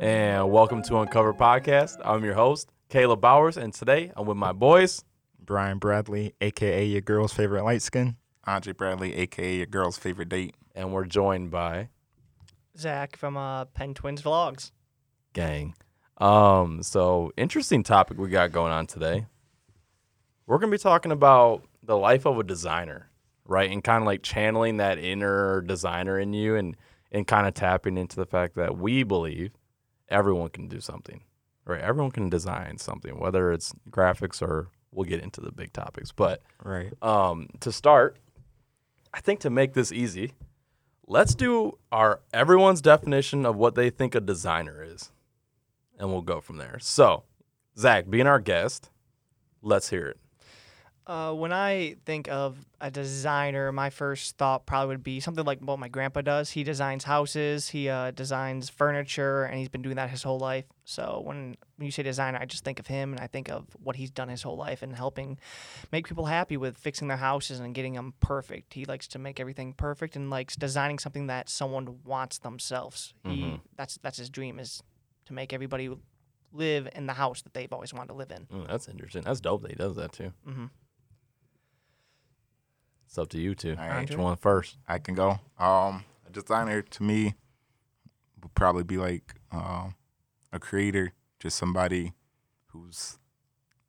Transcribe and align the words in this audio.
and 0.00 0.50
welcome 0.50 0.82
to 0.82 0.98
Uncovered 0.98 1.36
Podcast. 1.36 1.96
I'm 2.04 2.24
your 2.24 2.34
host, 2.34 2.70
Caleb 2.88 3.20
Bowers, 3.20 3.56
and 3.56 3.72
today 3.74 4.12
I'm 4.16 4.26
with 4.26 4.36
my 4.36 4.52
boys. 4.52 5.04
Brian 5.40 5.78
Bradley, 5.78 6.34
aka 6.40 6.84
your 6.84 7.00
girl's 7.00 7.32
favorite 7.32 7.64
light 7.64 7.82
skin. 7.82 8.16
Andre 8.44 8.72
Bradley, 8.72 9.14
aka 9.14 9.56
your 9.56 9.66
girl's 9.66 9.98
favorite 9.98 10.28
date. 10.28 10.54
and 10.74 10.92
we're 10.92 11.04
joined 11.04 11.50
by 11.50 11.88
Zach 12.76 13.16
from 13.16 13.36
uh, 13.36 13.64
Pen 13.66 13.94
Twins 13.94 14.22
Vlogs. 14.22 14.70
Gang. 15.32 15.74
Um, 16.18 16.82
so 16.82 17.32
interesting 17.36 17.82
topic 17.82 18.18
we 18.18 18.28
got 18.28 18.52
going 18.52 18.72
on 18.72 18.86
today. 18.86 19.26
We're 20.46 20.58
gonna 20.58 20.72
be 20.72 20.78
talking 20.78 21.12
about 21.12 21.64
the 21.82 21.96
life 21.96 22.26
of 22.26 22.38
a 22.38 22.44
designer, 22.44 23.10
right? 23.46 23.70
And 23.70 23.82
kind 23.82 24.02
of 24.02 24.06
like 24.06 24.22
channeling 24.22 24.76
that 24.76 24.98
inner 24.98 25.60
designer 25.62 26.18
in 26.18 26.32
you 26.32 26.56
and 26.56 26.76
and 27.10 27.26
kind 27.26 27.46
of 27.46 27.54
tapping 27.54 27.96
into 27.96 28.16
the 28.16 28.26
fact 28.26 28.54
that 28.56 28.76
we 28.76 29.02
believe 29.02 29.52
everyone 30.08 30.48
can 30.50 30.68
do 30.68 30.80
something. 30.80 31.22
Right? 31.64 31.80
Everyone 31.80 32.10
can 32.10 32.30
design 32.30 32.78
something, 32.78 33.18
whether 33.18 33.52
it's 33.52 33.74
graphics 33.90 34.40
or 34.40 34.68
we'll 34.90 35.04
get 35.08 35.22
into 35.22 35.40
the 35.42 35.52
big 35.52 35.72
topics. 35.74 36.12
But 36.12 36.42
Right. 36.64 36.92
um, 37.02 37.48
to 37.60 37.70
start, 37.70 38.16
I 39.12 39.20
think 39.20 39.40
to 39.40 39.50
make 39.50 39.74
this 39.74 39.92
easy, 39.92 40.32
let's 41.06 41.34
do 41.34 41.76
our 41.92 42.20
everyone's 42.32 42.80
definition 42.80 43.44
of 43.44 43.56
what 43.56 43.74
they 43.74 43.90
think 43.90 44.14
a 44.14 44.20
designer 44.20 44.82
is, 44.82 45.12
and 45.98 46.08
we'll 46.10 46.22
go 46.22 46.40
from 46.40 46.56
there. 46.56 46.78
So, 46.80 47.24
Zach, 47.76 48.08
being 48.08 48.26
our 48.26 48.38
guest, 48.40 48.90
let's 49.60 49.90
hear 49.90 50.06
it. 50.06 50.16
Uh, 51.08 51.32
when 51.32 51.54
I 51.54 51.96
think 52.04 52.28
of 52.28 52.58
a 52.82 52.90
designer, 52.90 53.72
my 53.72 53.88
first 53.88 54.36
thought 54.36 54.66
probably 54.66 54.88
would 54.88 55.02
be 55.02 55.20
something 55.20 55.42
like 55.42 55.58
what 55.60 55.78
my 55.78 55.88
grandpa 55.88 56.20
does. 56.20 56.50
He 56.50 56.64
designs 56.64 57.02
houses, 57.04 57.70
he 57.70 57.88
uh, 57.88 58.10
designs 58.10 58.68
furniture, 58.68 59.44
and 59.44 59.58
he's 59.58 59.70
been 59.70 59.80
doing 59.80 59.96
that 59.96 60.10
his 60.10 60.22
whole 60.22 60.38
life. 60.38 60.66
So 60.84 61.22
when, 61.24 61.56
when 61.76 61.86
you 61.86 61.90
say 61.90 62.02
designer, 62.02 62.36
I 62.38 62.44
just 62.44 62.62
think 62.62 62.78
of 62.78 62.88
him 62.88 63.12
and 63.14 63.20
I 63.20 63.26
think 63.26 63.48
of 63.48 63.64
what 63.82 63.96
he's 63.96 64.10
done 64.10 64.28
his 64.28 64.42
whole 64.42 64.58
life 64.58 64.82
and 64.82 64.94
helping 64.94 65.38
make 65.90 66.06
people 66.06 66.26
happy 66.26 66.58
with 66.58 66.76
fixing 66.76 67.08
their 67.08 67.16
houses 67.16 67.58
and 67.58 67.74
getting 67.74 67.94
them 67.94 68.12
perfect. 68.20 68.74
He 68.74 68.84
likes 68.84 69.08
to 69.08 69.18
make 69.18 69.40
everything 69.40 69.72
perfect 69.72 70.14
and 70.14 70.28
likes 70.28 70.56
designing 70.56 70.98
something 70.98 71.26
that 71.28 71.48
someone 71.48 72.00
wants 72.04 72.38
themselves. 72.38 73.14
He 73.24 73.60
that's 73.78 73.98
that's 74.02 74.18
his 74.18 74.28
dream 74.28 74.58
is 74.58 74.82
to 75.24 75.32
make 75.32 75.54
everybody 75.54 75.88
live 76.52 76.86
in 76.94 77.06
the 77.06 77.14
house 77.14 77.40
that 77.42 77.54
they've 77.54 77.72
always 77.72 77.94
wanted 77.94 78.08
to 78.08 78.14
live 78.14 78.30
in. 78.30 78.46
Mm, 78.46 78.68
that's 78.68 78.88
interesting. 78.88 79.22
That's 79.22 79.40
dope 79.40 79.62
that 79.62 79.70
he 79.70 79.76
does 79.76 79.96
that 79.96 80.12
too. 80.12 80.32
hmm 80.44 80.66
It's 83.08 83.16
up 83.16 83.30
to 83.30 83.40
you 83.40 83.54
two. 83.54 83.74
All 83.80 83.88
right. 83.88 84.06
Which 84.06 84.18
one 84.18 84.36
first? 84.36 84.76
I 84.86 84.98
can 84.98 85.14
go. 85.14 85.40
Um, 85.58 86.04
a 86.26 86.30
designer 86.30 86.82
to 86.82 87.02
me 87.02 87.36
would 88.42 88.54
probably 88.54 88.84
be 88.84 88.98
like 88.98 89.36
uh, 89.50 89.88
a 90.52 90.58
creator, 90.58 91.14
just 91.40 91.56
somebody 91.56 92.12
who's 92.66 93.18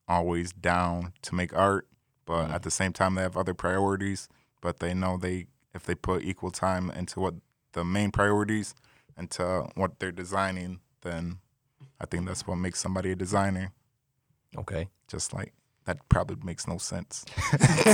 always 0.08 0.54
down 0.54 1.12
to 1.24 1.36
make 1.36 1.54
art, 1.54 1.86
but 2.26 2.50
at 2.50 2.64
the 2.64 2.72
same 2.72 2.94
time 2.94 3.16
they 3.16 3.22
have 3.22 3.36
other 3.36 3.54
priorities. 3.54 4.30
But 4.62 4.80
they 4.80 4.94
know 4.94 5.18
they 5.18 5.48
if 5.76 5.84
they 5.84 5.96
put 5.96 6.24
equal 6.24 6.52
time 6.52 6.90
into 6.90 7.20
what 7.20 7.34
the 7.74 7.84
main 7.84 8.12
priorities 8.12 8.74
and 9.18 9.30
to 9.32 9.68
what 9.76 10.00
they're 10.00 10.14
designing, 10.14 10.80
then 11.02 11.40
I 12.00 12.06
think 12.06 12.26
that's 12.26 12.48
what 12.48 12.56
makes 12.56 12.80
somebody 12.80 13.12
a 13.12 13.18
designer. 13.18 13.74
Okay. 14.58 14.88
Just 15.10 15.34
like 15.34 15.52
that 15.84 16.08
probably 16.08 16.38
makes 16.42 16.70
no 16.70 16.78
sense. 16.78 17.26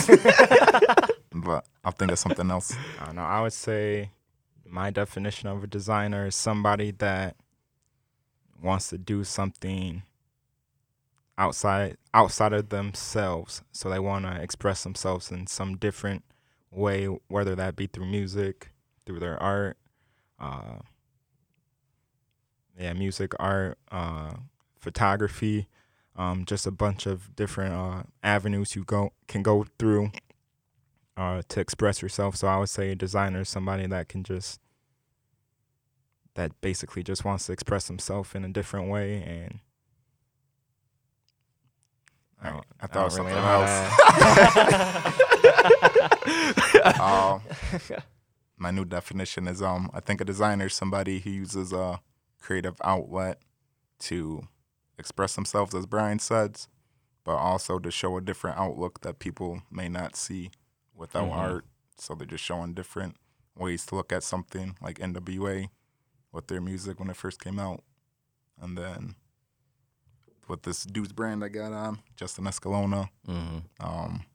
but 1.42 1.66
I'll 1.84 1.92
think 1.92 2.12
of 2.12 2.20
something 2.20 2.50
else. 2.50 2.76
I 3.00 3.06
don't 3.06 3.16
know. 3.16 3.24
I 3.24 3.42
would 3.42 3.54
say 3.54 4.12
my 4.66 4.90
definition 4.90 5.50
of 5.50 5.64
a 5.64 5.68
designer 5.68 6.28
is 6.28 6.36
somebody 6.36 6.92
that 6.92 7.36
wants 8.62 8.90
to 8.90 8.98
do 8.98 9.24
something 9.24 10.04
outside 11.38 11.98
outside 12.14 12.54
of 12.54 12.70
themselves. 12.70 13.62
So 13.72 13.90
they 13.90 14.00
want 14.00 14.26
to 14.26 14.42
express 14.42 14.84
themselves 14.84 15.32
in 15.32 15.48
some 15.48 15.78
different 15.78 16.24
way, 16.72 17.06
whether 17.28 17.56
that 17.56 17.76
be 17.76 17.88
through 17.88 18.08
music, 18.08 18.72
through 19.06 19.20
their 19.20 19.42
art, 19.42 19.78
uh, 20.40 20.80
yeah, 22.80 22.94
music, 22.94 23.34
art, 23.40 23.78
uh, 23.92 24.34
photography, 24.80 25.68
um, 26.16 26.46
just 26.46 26.66
a 26.66 26.72
bunch 26.72 27.06
of 27.06 27.36
different 27.36 27.74
uh, 27.74 28.04
avenues 28.24 28.76
you 28.76 28.84
go 28.84 29.12
can 29.28 29.44
go 29.44 29.66
through 29.78 30.12
uh, 31.18 31.42
to 31.50 31.60
express 31.60 32.02
yourself. 32.02 32.36
So 32.36 32.48
I 32.48 32.58
would 32.58 32.70
say 32.70 32.92
a 32.92 32.96
designer 32.96 33.42
is 33.42 33.50
somebody 33.50 33.88
that 33.88 34.10
can 34.10 34.24
just 34.24 34.60
that 36.36 36.52
basically 36.62 37.02
just 37.04 37.24
wants 37.24 37.46
to 37.46 37.54
express 37.54 37.88
himself 37.88 38.36
in 38.36 38.44
a 38.44 38.50
different 38.50 38.90
way 38.90 39.22
and 39.24 39.60
I, 42.42 42.50
don't- 42.50 42.66
I 42.82 42.84
I 42.84 42.88
thought 42.88 43.12
don't 43.12 43.26
really 43.26 43.32
something 43.32 43.46
else. 46.86 47.00
um, 47.00 47.42
my 48.58 48.72
new 48.72 48.84
definition 48.86 49.48
is 49.48 49.62
um 49.62 49.90
I 49.94 50.00
think 50.02 50.20
a 50.22 50.26
designer 50.26 50.66
is 50.66 50.74
somebody 50.74 51.20
who 51.20 51.30
uses 51.30 51.72
a 51.74 52.02
creative 52.42 52.76
outlet 52.84 53.40
to 54.00 54.48
express 55.00 55.36
themselves 55.36 55.74
as 55.74 55.86
Brian 55.86 56.20
says, 56.20 56.68
but 57.24 57.36
also 57.36 57.80
to 57.80 57.90
show 57.92 58.18
a 58.18 58.22
different 58.22 58.58
outlook 58.58 59.02
that 59.02 59.20
people 59.20 59.62
may 59.72 59.88
not 59.90 60.16
see 60.18 60.52
without 60.96 61.30
Mhm. 61.30 61.36
art. 61.36 61.66
So 61.98 62.16
they're 62.16 62.28
just 62.28 62.44
showing 62.44 62.74
different 62.74 63.18
ways 63.56 63.86
to 63.88 63.96
look 63.96 64.12
at 64.12 64.24
something 64.24 64.76
like 64.82 65.00
NWA 65.00 65.70
with 66.32 66.48
their 66.48 66.62
music 66.62 67.00
when 67.00 67.10
it 67.10 67.16
first 67.18 67.40
came 67.40 67.60
out. 67.60 67.84
And 68.60 68.78
then 68.78 69.16
with 70.48 70.64
this 70.64 70.84
dude's 70.84 71.14
brand 71.14 71.44
I 71.44 71.48
got 71.50 71.72
on, 71.74 72.02
Justin 72.16 72.46
Escalona, 72.46 73.10
Mm-hmm. 73.28 73.60
um, 73.80 74.26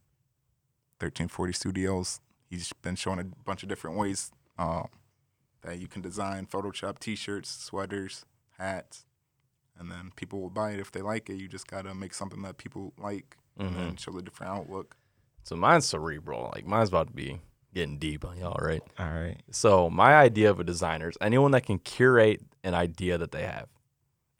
1340 0.99 1.53
Studios. 1.53 2.21
He's 2.49 2.73
been 2.73 2.97
showing 2.97 3.19
a 3.21 3.25
bunch 3.25 3.63
of 3.63 3.69
different 3.69 3.97
ways 3.97 4.31
uh, 4.59 4.85
that 5.63 5.79
you 5.79 5.87
can 5.89 6.03
design 6.03 6.47
Photoshop 6.47 6.99
T-shirts, 6.99 7.49
sweaters, 7.51 8.27
hats, 8.59 9.05
and 9.79 9.91
then 9.91 10.11
people 10.17 10.41
will 10.41 10.51
buy 10.51 10.73
it 10.73 10.81
if 10.81 10.91
they 10.93 11.01
like 11.01 11.31
it. 11.31 11.37
You 11.37 11.49
just 11.49 11.67
gotta 11.67 11.95
make 11.95 12.13
something 12.13 12.43
that 12.43 12.59
people 12.59 12.93
like, 12.99 13.37
and 13.57 13.77
then 13.77 13.97
show 13.97 14.11
the 14.13 14.21
different 14.23 14.53
outlook. 14.53 14.97
So 15.43 15.57
mine's 15.57 15.87
cerebral. 15.87 16.51
Like 16.55 16.67
mine's 16.67 16.89
about 16.89 17.09
to 17.09 17.13
be 17.13 17.41
getting 17.75 17.99
deep 17.99 18.25
on 18.25 18.37
y'all, 18.39 18.59
right? 18.61 18.83
all 18.99 19.07
right. 19.07 19.37
So 19.51 19.91
my 19.91 20.15
idea 20.15 20.51
of 20.51 20.61
a 20.61 20.65
designer 20.65 21.09
is 21.09 21.17
anyone 21.21 21.53
that 21.53 21.67
can 21.67 21.79
curate 21.79 22.43
an 22.65 22.75
idea 22.75 23.19
that 23.19 23.33
they 23.33 23.43
have, 23.43 23.69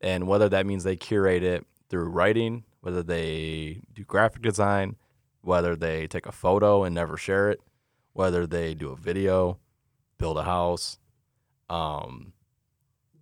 and 0.01 0.27
whether 0.27 0.49
that 0.49 0.67
means 0.67 0.85
they 0.85 0.97
curate 0.97 1.43
it 1.43 1.67
through 1.89 2.09
writing, 2.09 2.65
whether 2.81 3.03
they 3.03 3.83
do 3.93 4.05
graphic 4.05 4.43
design, 4.43 4.97
whether 5.43 5.77
they 5.77 6.07
take 6.07 6.27
a 6.27 6.33
photo 6.33 6.85
and 6.85 6.95
never 6.95 7.17
share 7.17 7.51
it, 7.51 7.61
whether 8.13 8.47
they 8.47 8.75
do 8.75 8.91
a 8.91 8.97
video, 8.97 9.59
build 10.19 10.39
a 10.39 10.45
house, 10.45 10.99
um, 11.69 12.33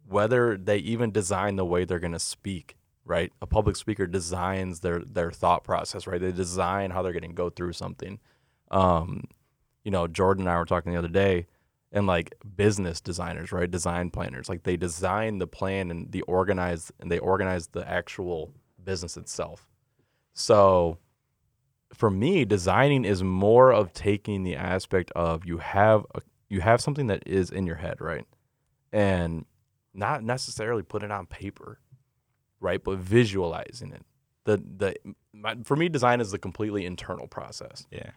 whether 0.09 0.56
they 0.56 0.78
even 0.78 1.11
design 1.11 1.56
the 1.56 1.65
way 1.65 1.84
they're 1.84 1.99
going 1.99 2.12
to 2.12 2.19
speak. 2.19 2.77
Right, 3.08 3.32
a 3.41 3.46
public 3.46 3.76
speaker 3.76 4.06
designs 4.06 4.80
their 4.80 5.00
their 5.00 5.32
thought 5.32 5.64
process. 5.64 6.06
Right, 6.06 6.20
they 6.20 6.30
design 6.30 6.91
how 6.91 7.02
they're 7.02 7.12
going 7.12 7.22
to 7.22 7.28
go 7.28 7.50
through 7.50 7.72
something. 7.72 8.20
Um, 8.70 9.24
you 9.82 9.91
know, 9.91 10.06
Jordan 10.06 10.42
and 10.42 10.50
I 10.50 10.58
were 10.58 10.66
talking 10.66 10.92
the 10.92 10.98
other 10.98 11.08
day, 11.08 11.46
and 11.91 12.06
like 12.06 12.34
business 12.56 13.00
designers, 13.00 13.50
right? 13.50 13.70
Design 13.70 14.10
planners, 14.10 14.48
like 14.48 14.64
they 14.64 14.76
design 14.76 15.38
the 15.38 15.46
plan 15.46 15.91
and 15.91 16.12
the 16.12 16.22
organize 16.22 16.92
and 17.00 17.10
they 17.10 17.19
organize 17.19 17.69
the 17.69 17.88
actual 17.88 18.52
business 18.84 19.16
itself. 19.16 19.66
So 20.34 20.98
for 21.94 22.10
me, 22.10 22.44
designing 22.44 23.04
is 23.04 23.22
more 23.22 23.72
of 23.72 23.93
taking 23.93 24.43
the 24.43 24.56
aspect 24.56 25.11
of 25.16 25.46
you 25.46 25.58
have 25.58 26.04
a, 26.14 26.20
you 26.49 26.61
have 26.61 26.81
something 26.81 27.06
that 27.06 27.22
is 27.26 27.50
in 27.50 27.66
your 27.66 27.76
head, 27.76 28.00
right? 28.00 28.26
And 28.93 29.46
not 29.94 30.22
necessarily 30.22 30.82
put 30.82 31.02
it 31.02 31.11
on 31.11 31.26
paper, 31.26 31.81
right? 32.60 32.82
But 32.82 32.99
visualizing 32.99 33.93
it. 33.93 34.02
The 34.44 34.56
the 34.76 34.94
my, 35.32 35.56
for 35.64 35.76
me, 35.76 35.88
design 35.88 36.20
is 36.20 36.32
a 36.32 36.38
completely 36.38 36.84
internal 36.87 37.26
process 37.28 37.87
Yeah. 37.93 38.10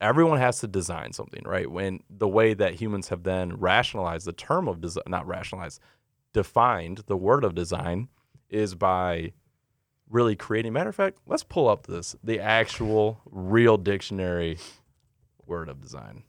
everyone 0.00 0.38
has 0.38 0.60
to 0.60 0.66
design 0.66 1.12
something, 1.12 1.42
right? 1.44 1.70
When 1.70 2.00
the 2.10 2.28
way 2.28 2.54
that 2.54 2.74
humans 2.74 3.08
have 3.08 3.22
then 3.22 3.56
rationalized 3.56 4.26
the 4.26 4.32
term 4.32 4.68
of 4.68 4.80
design, 4.80 5.04
not 5.08 5.26
rationalized, 5.26 5.80
defined 6.32 6.98
the 7.06 7.16
word 7.16 7.44
of 7.44 7.54
design 7.54 8.08
is 8.50 8.74
by 8.74 9.32
really 10.10 10.36
creating. 10.36 10.72
Matter 10.72 10.90
of 10.90 10.96
fact, 10.96 11.18
let's 11.26 11.42
pull 11.44 11.68
up 11.68 11.86
this 11.86 12.16
the 12.24 12.40
actual 12.40 13.20
real 13.30 13.76
dictionary 13.76 14.58
word 15.46 15.68
of 15.68 15.80
design. 15.80 16.24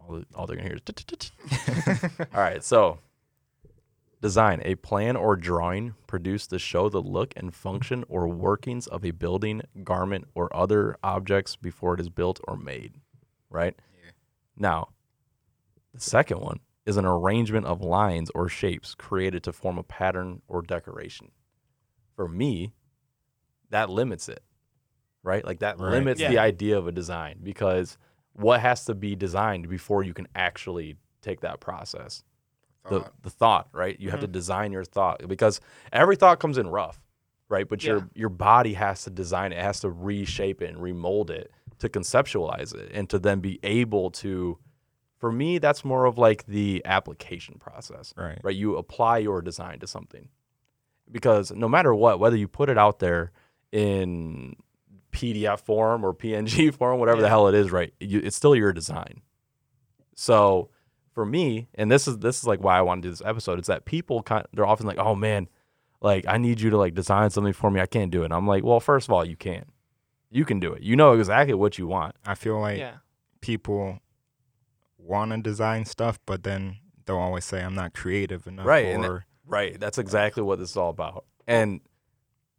All, 0.00 0.22
all 0.34 0.46
they're 0.46 0.56
gonna 0.56 0.68
hear 0.68 0.78
is. 0.78 1.30
All 2.34 2.40
right, 2.40 2.62
so 2.64 2.98
Design 4.20 4.60
a 4.64 4.74
plan 4.74 5.16
or 5.16 5.34
drawing 5.34 5.94
produced 6.06 6.50
to 6.50 6.58
show 6.58 6.90
the 6.90 7.00
look 7.00 7.32
and 7.36 7.54
function 7.54 8.04
or 8.08 8.28
workings 8.28 8.86
of 8.86 9.04
a 9.04 9.12
building, 9.12 9.62
garment, 9.82 10.26
or 10.34 10.54
other 10.54 10.96
objects 11.02 11.56
before 11.56 11.94
it 11.94 12.00
is 12.00 12.10
built 12.10 12.38
or 12.46 12.56
made. 12.56 12.94
Right? 13.48 13.74
Yeah. 14.04 14.10
Now, 14.56 14.88
the 15.94 16.00
second 16.00 16.40
one 16.40 16.60
is 16.84 16.98
an 16.98 17.06
arrangement 17.06 17.64
of 17.66 17.80
lines 17.80 18.30
or 18.34 18.48
shapes 18.48 18.94
created 18.94 19.42
to 19.44 19.52
form 19.52 19.78
a 19.78 19.82
pattern 19.82 20.42
or 20.48 20.60
decoration. 20.60 21.30
For 22.14 22.28
me, 22.28 22.72
that 23.70 23.88
limits 23.88 24.28
it, 24.28 24.42
right? 25.22 25.44
Like 25.44 25.60
that 25.60 25.78
Right. 25.78 25.92
limits 25.92 26.20
the 26.20 26.38
idea 26.38 26.76
of 26.76 26.86
a 26.86 26.92
design 26.92 27.40
because 27.42 27.96
what 28.34 28.60
has 28.60 28.84
to 28.84 28.94
be 28.94 29.16
designed 29.16 29.68
before 29.68 30.02
you 30.02 30.12
can 30.12 30.28
actually 30.34 30.96
take 31.22 31.40
that 31.40 31.60
process? 31.60 32.22
The, 32.88 33.00
Thought. 33.00 33.22
the 33.22 33.30
thought, 33.30 33.68
right? 33.72 34.00
You 34.00 34.10
have 34.10 34.20
to 34.20 34.26
mm-hmm. 34.26 34.32
design 34.32 34.72
your 34.72 34.84
thought 34.84 35.26
because 35.28 35.60
every 35.92 36.16
thought 36.16 36.40
comes 36.40 36.56
in 36.56 36.68
rough, 36.68 36.98
right? 37.48 37.68
But 37.68 37.82
Yeah. 37.84 37.90
your 37.92 38.08
your 38.14 38.28
body 38.30 38.72
has 38.74 39.04
to 39.04 39.10
design 39.10 39.52
it, 39.52 39.56
it 39.58 39.62
has 39.62 39.80
to 39.80 39.90
reshape 39.90 40.62
it 40.62 40.70
and 40.70 40.82
remold 40.82 41.30
it 41.30 41.52
to 41.80 41.88
conceptualize 41.88 42.74
it 42.74 42.90
and 42.94 43.08
to 43.10 43.18
then 43.18 43.40
be 43.40 43.58
able 43.62 44.10
to 44.10 44.58
for 45.18 45.30
me 45.30 45.58
that's 45.58 45.84
more 45.84 46.06
of 46.06 46.16
like 46.18 46.46
the 46.46 46.80
application 46.84 47.56
process 47.58 48.14
Right. 48.16 48.38
right 48.42 48.54
you 48.56 48.76
apply 48.76 49.18
your 49.18 49.42
design 49.42 49.78
to 49.80 49.86
something 49.86 50.28
because 51.10 51.50
no 51.52 51.68
matter 51.68 51.94
what 51.94 52.20
whether 52.20 52.36
you 52.36 52.48
put 52.48 52.70
it 52.70 52.78
out 52.78 52.98
there 52.98 53.32
in 53.72 54.56
pdf 55.12 55.60
form 55.60 56.04
or 56.04 56.14
png 56.14 56.72
form 56.78 56.98
whatever 57.00 57.20
the 57.20 57.28
hell 57.28 57.48
it 57.48 57.54
is 57.54 57.70
right 57.70 57.92
you, 58.00 58.20
it's 58.20 58.36
still 58.36 58.54
your 58.54 58.72
design 58.72 59.20
so 60.14 60.70
for 61.12 61.24
me 61.24 61.68
and 61.74 61.90
this 61.90 62.06
is 62.06 62.18
this 62.18 62.38
is 62.38 62.46
like 62.46 62.62
why 62.62 62.78
i 62.78 62.82
want 62.82 63.02
to 63.02 63.06
do 63.06 63.10
this 63.10 63.22
episode 63.24 63.58
it's 63.58 63.68
that 63.68 63.84
people 63.84 64.22
kind 64.22 64.46
they're 64.52 64.66
often 64.66 64.86
like 64.86 64.98
oh 64.98 65.14
man 65.14 65.48
like 66.00 66.24
i 66.28 66.38
need 66.38 66.60
you 66.60 66.70
to 66.70 66.78
like 66.78 66.94
design 66.94 67.30
something 67.30 67.52
for 67.52 67.70
me 67.70 67.80
i 67.80 67.86
can't 67.86 68.10
do 68.10 68.22
it 68.22 68.26
and 68.26 68.34
i'm 68.34 68.46
like 68.46 68.62
well 68.62 68.80
first 68.80 69.08
of 69.08 69.12
all 69.12 69.24
you 69.24 69.36
can 69.36 69.64
you 70.30 70.44
can 70.44 70.60
do 70.60 70.72
it 70.72 70.82
you 70.82 70.94
know 70.94 71.12
exactly 71.12 71.54
what 71.54 71.78
you 71.78 71.86
want 71.86 72.14
I 72.24 72.34
feel 72.34 72.60
like 72.60 72.78
yeah. 72.78 72.98
people 73.40 73.98
want 74.98 75.32
to 75.32 75.38
design 75.38 75.84
stuff, 75.84 76.18
but 76.26 76.42
then 76.42 76.76
they'll 77.06 77.16
always 77.16 77.44
say 77.44 77.62
I'm 77.62 77.74
not 77.74 77.94
creative 77.94 78.46
enough. 78.46 78.66
Right, 78.66 78.86
and 78.86 79.04
Or 79.04 79.26
Right. 79.46 79.78
That's 79.80 79.98
exactly 79.98 80.44
what 80.44 80.60
this 80.60 80.70
is 80.70 80.76
all 80.76 80.90
about. 80.90 81.24
And 81.48 81.80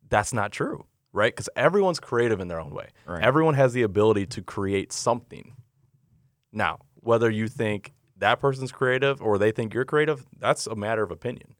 that's 0.09 0.33
not 0.33 0.51
true, 0.51 0.85
right? 1.13 1.33
Because 1.33 1.47
everyone's 1.55 2.01
creative 2.01 2.41
in 2.41 2.49
their 2.49 2.59
own 2.59 2.71
way. 2.71 2.89
Right. 3.05 3.23
Everyone 3.23 3.53
has 3.53 3.71
the 3.71 3.83
ability 3.83 4.25
to 4.27 4.41
create 4.41 4.91
something. 4.91 5.55
Now, 6.51 6.79
whether 6.95 7.29
you 7.29 7.47
think 7.47 7.93
that 8.21 8.39
person's 8.39 8.71
creative 8.71 9.21
or 9.21 9.37
they 9.37 9.51
think 9.51 9.73
you're 9.73 9.85
creative, 9.85 10.25
that's 10.39 10.65
a 10.65 10.75
matter 10.75 11.03
of 11.03 11.11
opinion, 11.11 11.55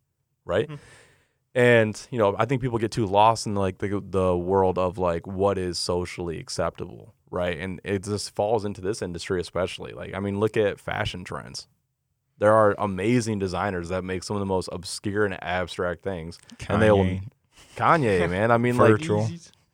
right? 0.46 0.68
Mhm. 0.70 0.80
And 1.54 2.08
you 2.12 2.18
know, 2.18 2.36
I 2.40 2.46
think 2.46 2.62
people 2.62 2.78
get 2.78 2.92
too 2.92 3.06
lost 3.06 3.46
in 3.46 3.56
like 3.56 3.80
the 3.80 4.02
the 4.04 4.36
world 4.38 4.78
of 4.78 4.98
like 4.98 5.28
what 5.28 5.58
is 5.58 5.78
socially 5.78 6.40
acceptable, 6.40 7.14
right? 7.30 7.58
And 7.58 7.82
it 7.84 8.04
just 8.06 8.34
falls 8.34 8.64
into 8.64 8.80
this 8.80 9.02
industry 9.02 9.42
especially. 9.42 9.92
Like, 9.92 10.14
I 10.16 10.20
mean, 10.22 10.40
look 10.40 10.56
at 10.56 10.80
fashion 10.80 11.26
trends. 11.26 11.68
There 12.38 12.54
are 12.54 12.74
amazing 12.80 13.40
designers 13.40 13.90
that 13.90 14.04
make 14.04 14.24
some 14.24 14.36
of 14.38 14.40
the 14.40 14.46
most 14.46 14.70
obscure 14.72 15.26
and 15.26 15.38
abstract 15.44 16.04
things. 16.04 16.40
and 16.70 16.82
they'll- 16.82 16.98
Kanye, 16.98 17.24
Kanye, 17.76 18.30
man. 18.30 18.50
I 18.52 18.58
mean, 18.58 18.78
like 18.78 19.02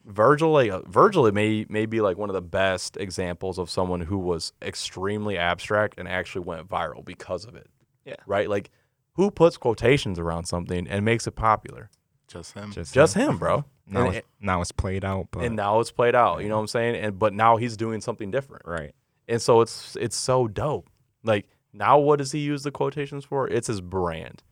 Virgil. 0.07 0.49
Virgil, 0.49 0.51
like 0.51 0.71
uh, 0.71 0.81
Virgil, 0.89 1.31
may 1.31 1.65
may 1.69 1.85
be 1.85 2.01
like 2.01 2.17
one 2.17 2.29
of 2.29 2.33
the 2.33 2.41
best 2.41 2.97
examples 2.97 3.57
of 3.57 3.69
someone 3.69 4.01
who 4.01 4.17
was 4.17 4.53
extremely 4.61 5.37
abstract 5.37 5.95
and 5.97 6.07
actually 6.07 6.45
went 6.45 6.67
viral 6.67 7.03
because 7.03 7.45
of 7.45 7.55
it. 7.55 7.67
Yeah. 8.05 8.15
Right. 8.25 8.49
Like, 8.49 8.71
who 9.13 9.31
puts 9.31 9.57
quotations 9.57 10.17
around 10.17 10.45
something 10.45 10.87
and 10.87 11.03
makes 11.03 11.27
it 11.27 11.31
popular? 11.35 11.89
Just 12.27 12.53
him. 12.53 12.71
just, 12.71 12.93
Just 12.93 13.15
him, 13.15 13.37
bro. 13.37 13.65
now, 13.87 14.07
and, 14.07 14.15
it's, 14.15 14.27
now 14.39 14.61
it's 14.61 14.71
played 14.71 15.03
out, 15.05 15.27
but 15.31 15.43
and 15.43 15.55
now 15.55 15.79
it's 15.79 15.91
played 15.91 16.15
out. 16.15 16.41
You 16.41 16.49
know 16.49 16.55
what 16.55 16.61
I'm 16.61 16.67
saying? 16.67 16.95
And 16.95 17.19
but 17.19 17.33
now 17.33 17.57
he's 17.57 17.77
doing 17.77 18.01
something 18.01 18.31
different. 18.31 18.63
right. 18.65 18.93
And 19.27 19.41
so 19.41 19.61
it's 19.61 19.95
it's 19.97 20.15
so 20.15 20.47
dope. 20.47 20.89
Like 21.23 21.47
now, 21.73 21.99
what 21.99 22.17
does 22.17 22.31
he 22.31 22.39
use 22.39 22.63
the 22.63 22.71
quotations 22.71 23.25
for? 23.25 23.47
It's 23.47 23.67
his 23.67 23.81
brand. 23.81 24.43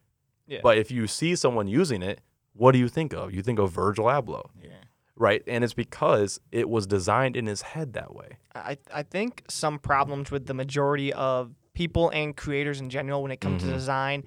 Yeah. 0.48 0.60
But 0.62 0.78
if 0.78 0.92
you 0.92 1.08
see 1.08 1.36
someone 1.36 1.68
using 1.68 2.04
it, 2.04 2.22
what 2.54 2.74
do 2.74 2.78
you 2.78 2.88
think 2.90 3.14
of? 3.14 3.34
You 3.34 3.42
think 3.42 3.58
of 3.60 3.72
Virgil 3.72 4.06
Abloh, 4.06 4.50
Yeah. 4.62 4.70
Right? 5.18 5.42
And 5.48 5.64
it's 5.64 5.74
because 5.74 6.40
it 6.52 6.70
was 6.70 6.86
designed 6.88 7.36
in 7.38 7.46
his 7.46 7.62
head 7.62 7.94
that 7.94 8.14
way. 8.16 8.38
I, 8.54 8.78
I 8.94 9.04
think 9.04 9.44
some 9.50 9.80
problems 9.80 10.32
with 10.32 10.46
the 10.46 10.54
majority 10.54 11.14
of 11.14 11.54
people 11.74 12.10
and 12.10 12.36
creators 12.36 12.80
in 12.80 12.90
general 12.90 13.22
when 13.22 13.32
it 13.32 13.42
comes 13.42 13.62
Mhm. 13.64 13.68
to 13.68 13.74
design 13.74 14.24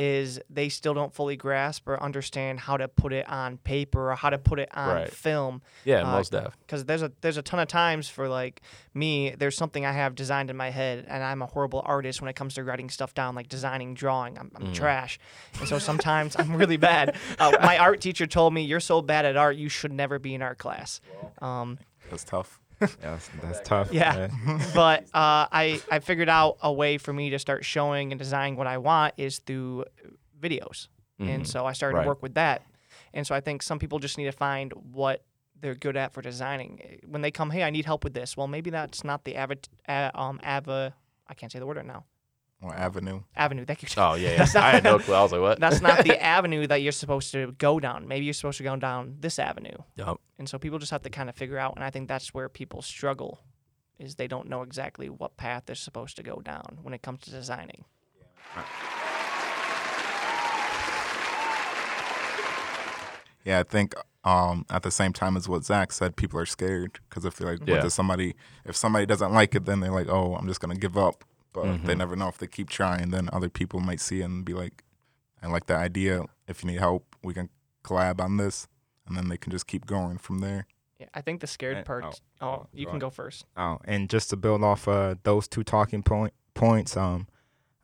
is 0.00 0.38
they 0.48 0.68
still 0.68 0.94
don't 0.94 1.12
fully 1.12 1.34
grasp 1.36 1.88
or 1.88 2.00
understand 2.00 2.60
how 2.60 2.76
to 2.76 2.86
put 2.86 3.12
it 3.12 3.28
on 3.28 3.56
paper 3.58 4.12
or 4.12 4.14
how 4.14 4.30
to 4.30 4.38
put 4.38 4.60
it 4.60 4.68
on 4.72 4.94
Right. 4.94 5.12
film 5.12 5.60
Yeah, 5.84 6.02
Uh, 6.02 6.12
most 6.12 6.30
def. 6.30 6.56
because 6.60 6.84
there's 6.84 7.02
a 7.02 7.10
there's 7.20 7.36
a 7.36 7.42
ton 7.42 7.58
of 7.58 7.66
times 7.66 8.08
for 8.08 8.28
like 8.28 8.62
me 8.94 9.34
there's 9.36 9.56
something 9.56 9.84
I 9.84 9.90
have 9.92 10.14
designed 10.14 10.50
in 10.50 10.56
my 10.56 10.70
head 10.70 11.04
and 11.08 11.24
I'm 11.24 11.42
a 11.42 11.46
horrible 11.46 11.82
artist 11.84 12.22
when 12.22 12.28
it 12.30 12.36
comes 12.36 12.54
to 12.54 12.62
writing 12.62 12.90
stuff 12.90 13.12
down 13.12 13.34
like 13.34 13.48
designing 13.48 13.94
drawing 13.94 14.38
I'm, 14.38 14.52
I'm 14.54 14.66
Mm. 14.68 14.74
trash 14.74 15.18
and 15.58 15.68
so 15.68 15.78
sometimes 15.90 16.36
I'm 16.38 16.54
really 16.54 16.76
bad 16.76 17.16
uh, 17.40 17.52
my 17.62 17.76
art 17.76 18.00
teacher 18.00 18.28
told 18.28 18.54
me 18.54 18.62
you're 18.62 18.78
so 18.78 19.02
bad 19.02 19.24
at 19.24 19.36
art 19.36 19.56
you 19.56 19.68
should 19.68 19.92
never 19.92 20.20
be 20.20 20.32
in 20.32 20.42
art 20.42 20.58
class 20.58 21.00
um, 21.42 21.78
That's 22.08 22.22
tough. 22.24 22.60
Yeah, 22.80 22.86
that's, 23.02 23.28
that's 23.42 23.60
tough. 23.68 23.92
Yeah. 23.92 24.28
but 24.74 25.04
uh, 25.14 25.46
I 25.52 25.80
I 25.90 25.98
figured 26.00 26.28
out 26.28 26.58
a 26.62 26.72
way 26.72 26.98
for 26.98 27.12
me 27.12 27.30
to 27.30 27.38
start 27.38 27.64
showing 27.64 28.12
and 28.12 28.18
designing 28.18 28.56
what 28.56 28.66
I 28.66 28.78
want 28.78 29.14
is 29.16 29.38
through 29.40 29.84
videos, 30.40 30.88
and 31.18 31.42
Mhm. 31.42 31.46
so 31.46 31.66
I 31.66 31.72
started 31.72 31.96
Right. 31.96 32.02
to 32.04 32.08
work 32.08 32.22
with 32.22 32.34
that. 32.34 32.62
And 33.14 33.26
so 33.26 33.34
I 33.34 33.40
think 33.40 33.62
some 33.62 33.78
people 33.78 33.98
just 33.98 34.16
need 34.18 34.26
to 34.26 34.32
find 34.32 34.72
what 34.92 35.24
they're 35.60 35.74
good 35.74 35.96
at 35.96 36.12
for 36.12 36.22
designing. 36.22 37.00
When 37.06 37.20
they 37.22 37.30
come, 37.32 37.50
hey, 37.50 37.64
I 37.64 37.70
need 37.70 37.84
help 37.84 38.04
with 38.04 38.14
this. 38.14 38.36
Well, 38.36 38.46
maybe 38.46 38.70
that's 38.70 39.02
not 39.02 39.24
the 39.24 39.34
ava, 39.34 39.56
uh, 39.88 40.10
um, 40.14 40.38
ava. 40.44 40.94
I 41.26 41.34
can't 41.34 41.50
say 41.50 41.58
the 41.58 41.66
word 41.66 41.76
right 41.78 41.86
now. 41.86 42.04
Or 42.60 42.74
Avenue. 42.74 43.20
Avenue. 43.36 43.64
Thank 43.64 43.82
you. 43.84 43.88
Oh 43.96 44.14
yeah, 44.14 44.30
yeah. 44.30 44.36
That's 44.38 44.54
not- 44.54 44.64
I 44.64 44.70
had 44.72 44.84
no 44.84 44.98
clue. 44.98 45.14
I 45.14 45.22
was 45.22 45.30
like, 45.32 45.40
what? 45.40 45.60
That's 45.60 45.80
not 45.80 46.02
the 46.04 46.20
avenue 46.22 46.66
that 46.66 46.82
you're 46.82 46.90
supposed 46.92 47.30
to 47.32 47.52
go 47.52 47.78
down. 47.78 48.08
Maybe 48.08 48.24
you're 48.24 48.34
supposed 48.34 48.58
to 48.58 48.64
go 48.64 48.74
down 48.76 49.16
this 49.20 49.38
avenue. 49.38 49.76
Yup. 49.96 50.20
And 50.40 50.48
so 50.48 50.58
people 50.58 50.78
just 50.80 50.90
have 50.90 51.02
to 51.02 51.10
kind 51.10 51.28
of 51.28 51.36
figure 51.36 51.58
out, 51.58 51.76
and 51.76 51.84
I 51.84 51.90
think 51.90 52.08
that's 52.08 52.34
where 52.34 52.48
people 52.48 52.82
struggle, 52.82 53.40
is 54.00 54.16
they 54.16 54.26
don't 54.26 54.48
know 54.48 54.62
exactly 54.62 55.08
what 55.08 55.36
path 55.36 55.64
they're 55.66 55.76
supposed 55.76 56.16
to 56.16 56.22
go 56.24 56.40
down 56.40 56.78
when 56.82 56.94
it 56.94 57.02
comes 57.02 57.20
to 57.22 57.30
designing. 57.30 57.84
Yeah, 63.44 63.60
I 63.60 63.62
think 63.62 63.94
um, 64.24 64.66
at 64.68 64.82
the 64.82 64.90
same 64.90 65.12
time 65.12 65.36
as 65.36 65.48
what 65.48 65.64
Zach 65.64 65.92
said, 65.92 66.16
people 66.16 66.38
are 66.38 66.46
scared 66.46 66.98
because 67.08 67.24
I 67.24 67.30
feel 67.30 67.46
like 67.48 67.60
Yeah. 67.66 67.76
what 67.76 67.82
does 67.82 67.94
somebody 67.94 68.34
if 68.64 68.76
somebody 68.76 69.06
doesn't 69.06 69.32
like 69.32 69.54
it, 69.54 69.64
then 69.64 69.80
they're 69.80 69.90
like, 69.92 70.08
oh, 70.08 70.34
I'm 70.34 70.46
just 70.48 70.60
gonna 70.60 70.74
give 70.74 70.98
up. 70.98 71.24
But 71.62 71.84
they 71.84 71.94
Mhm. 71.94 71.98
never 71.98 72.16
know 72.16 72.28
if 72.28 72.38
they 72.38 72.46
keep 72.46 72.68
trying. 72.68 73.10
Then 73.10 73.28
other 73.32 73.48
people 73.48 73.80
might 73.80 74.00
see 74.00 74.20
it 74.20 74.24
and 74.24 74.44
be 74.44 74.54
like, 74.54 74.84
I 75.42 75.46
like 75.48 75.66
the 75.66 75.76
idea. 75.76 76.24
If 76.46 76.62
you 76.64 76.70
need 76.70 76.78
help, 76.80 77.14
we 77.22 77.34
can 77.34 77.48
collab 77.84 78.20
on 78.20 78.36
this, 78.36 78.66
and 79.06 79.16
then 79.16 79.28
they 79.28 79.36
can 79.36 79.50
just 79.52 79.66
keep 79.66 79.86
going 79.86 80.18
from 80.18 80.38
there. 80.40 80.66
Yeah, 80.98 81.06
I 81.14 81.20
think 81.20 81.40
the 81.40 81.46
scared 81.46 81.76
Uh, 81.78 81.82
part. 81.84 82.04
oh, 82.04 82.12
Oh, 82.40 82.46
oh, 82.48 82.66
you 82.72 82.84
go 82.86 82.90
can 82.90 82.96
on. 82.96 83.00
go 83.00 83.10
first. 83.10 83.44
Oh, 83.56 83.78
and 83.84 84.08
just 84.10 84.30
to 84.30 84.36
build 84.36 84.62
off 84.64 84.88
uh, 84.88 85.14
those 85.22 85.46
two 85.46 85.62
talking 85.62 86.02
point 86.02 86.34
points, 86.54 86.96
um, 86.96 87.28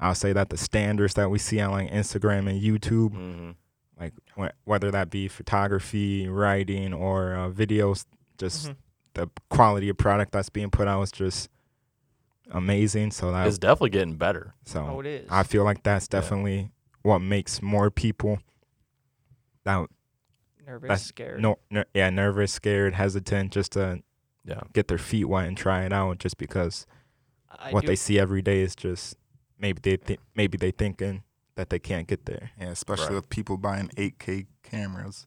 I'll 0.00 0.16
say 0.16 0.32
that 0.32 0.50
the 0.50 0.56
standards 0.56 1.14
that 1.14 1.30
we 1.30 1.38
see 1.38 1.60
on 1.60 1.70
like 1.70 1.90
Instagram 1.90 2.48
and 2.50 2.60
YouTube, 2.60 3.12
hmm 3.12 3.50
like 4.00 4.12
wh- 4.36 4.48
whether 4.66 4.90
that 4.90 5.08
be 5.10 5.28
photography, 5.28 6.28
writing, 6.28 6.92
or 6.92 7.34
uh, 7.36 7.48
videos, 7.50 8.06
just 8.38 8.66
Mhm. 8.70 8.76
the 9.14 9.30
quality 9.48 9.88
of 9.88 9.96
product 9.96 10.32
that's 10.32 10.48
being 10.48 10.70
put 10.70 10.88
out 10.88 11.00
is 11.02 11.12
just 11.12 11.48
amazing. 12.50 13.10
So 13.12 13.30
that 13.32 13.46
It's 13.46 13.58
definitely 13.58 13.90
getting 13.90 14.16
better. 14.16 14.54
so 14.64 14.80
Oh, 14.86 15.00
it 15.00 15.06
is. 15.06 15.28
I 15.30 15.42
feel 15.42 15.64
like 15.64 15.82
that's 15.82 16.08
Yeah. 16.10 16.20
definitely 16.20 16.70
what 17.02 17.18
makes 17.20 17.60
more 17.62 17.90
people 17.90 18.38
that 19.64 19.88
Nervous, 20.66 20.88
that's 20.88 21.02
scared. 21.04 21.40
no, 21.40 21.58
ner- 21.70 21.86
yeah, 21.94 22.10
nervous, 22.10 22.52
scared, 22.52 22.94
hesitant, 22.94 23.52
just 23.52 23.72
to 23.72 24.02
Yeah. 24.44 24.60
get 24.72 24.88
their 24.88 24.98
feet 24.98 25.24
wet 25.24 25.46
and 25.48 25.56
try 25.56 25.84
it 25.84 25.92
out, 25.92 26.18
just 26.18 26.38
because 26.38 26.86
I 27.50 27.70
what 27.72 27.82
do- 27.82 27.86
they 27.88 27.96
see 27.96 28.18
every 28.18 28.42
day 28.42 28.60
is 28.60 28.74
just 28.76 29.16
maybe 29.58 29.80
they 29.82 29.96
think 29.96 30.20
maybe 30.34 30.58
they 30.58 30.70
thinking 30.70 31.22
that 31.54 31.70
they 31.70 31.78
can't 31.78 32.08
get 32.08 32.26
there. 32.26 32.50
Yeah, 32.58 32.70
especially 32.70 33.06
Right. 33.08 33.14
with 33.16 33.28
people 33.30 33.56
buying 33.56 33.90
8K 33.96 34.46
cameras. 34.62 35.26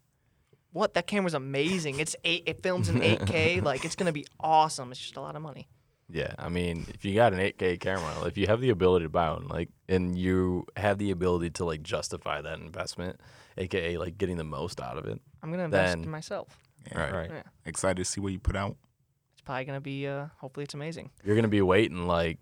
What 0.71 0.93
that 0.95 1.07
camera's 1.07 1.33
amazing. 1.33 1.99
It's 1.99 2.15
eight. 2.23 2.43
It 2.45 2.61
films 2.61 2.89
in 2.89 3.01
8K. 3.01 3.61
like 3.61 3.85
it's 3.85 3.95
gonna 3.95 4.11
be 4.11 4.25
awesome. 4.39 4.91
It's 4.91 4.99
just 4.99 5.15
a 5.17 5.21
lot 5.21 5.35
of 5.35 5.41
money. 5.41 5.67
Yeah, 6.09 6.33
I 6.39 6.47
mean, 6.47 6.85
if 6.93 7.03
you 7.03 7.13
got 7.15 7.33
an 7.33 7.39
8K 7.39 7.79
camera, 7.81 8.25
if 8.25 8.37
you 8.37 8.47
have 8.47 8.61
the 8.61 8.69
ability 8.69 9.03
to 9.05 9.09
buy 9.09 9.29
one, 9.31 9.47
like, 9.49 9.69
and 9.89 10.17
you 10.17 10.65
have 10.77 10.97
the 10.99 11.11
ability 11.11 11.49
to 11.51 11.65
like 11.65 11.83
justify 11.83 12.41
that 12.41 12.59
investment, 12.59 13.19
aka 13.57 13.97
like 13.97 14.17
getting 14.17 14.37
the 14.37 14.43
most 14.45 14.79
out 14.79 14.97
of 14.97 15.05
it, 15.05 15.19
I'm 15.43 15.51
gonna 15.51 15.65
invest 15.65 15.95
Then- 15.95 16.03
in 16.05 16.09
myself. 16.09 16.57
Yeah, 16.91 17.09
Right. 17.13 17.29
Yeah. 17.29 17.43
Excited 17.65 17.97
to 17.97 18.05
see 18.05 18.21
what 18.21 18.31
you 18.31 18.39
put 18.39 18.55
out. 18.55 18.77
It's 19.33 19.41
probably 19.41 19.65
gonna 19.65 19.81
be. 19.81 20.07
Uh, 20.07 20.27
hopefully, 20.37 20.63
it's 20.63 20.73
amazing. 20.73 21.11
you're 21.25 21.35
gonna 21.35 21.49
be 21.49 21.61
waiting 21.61 22.07
like 22.07 22.37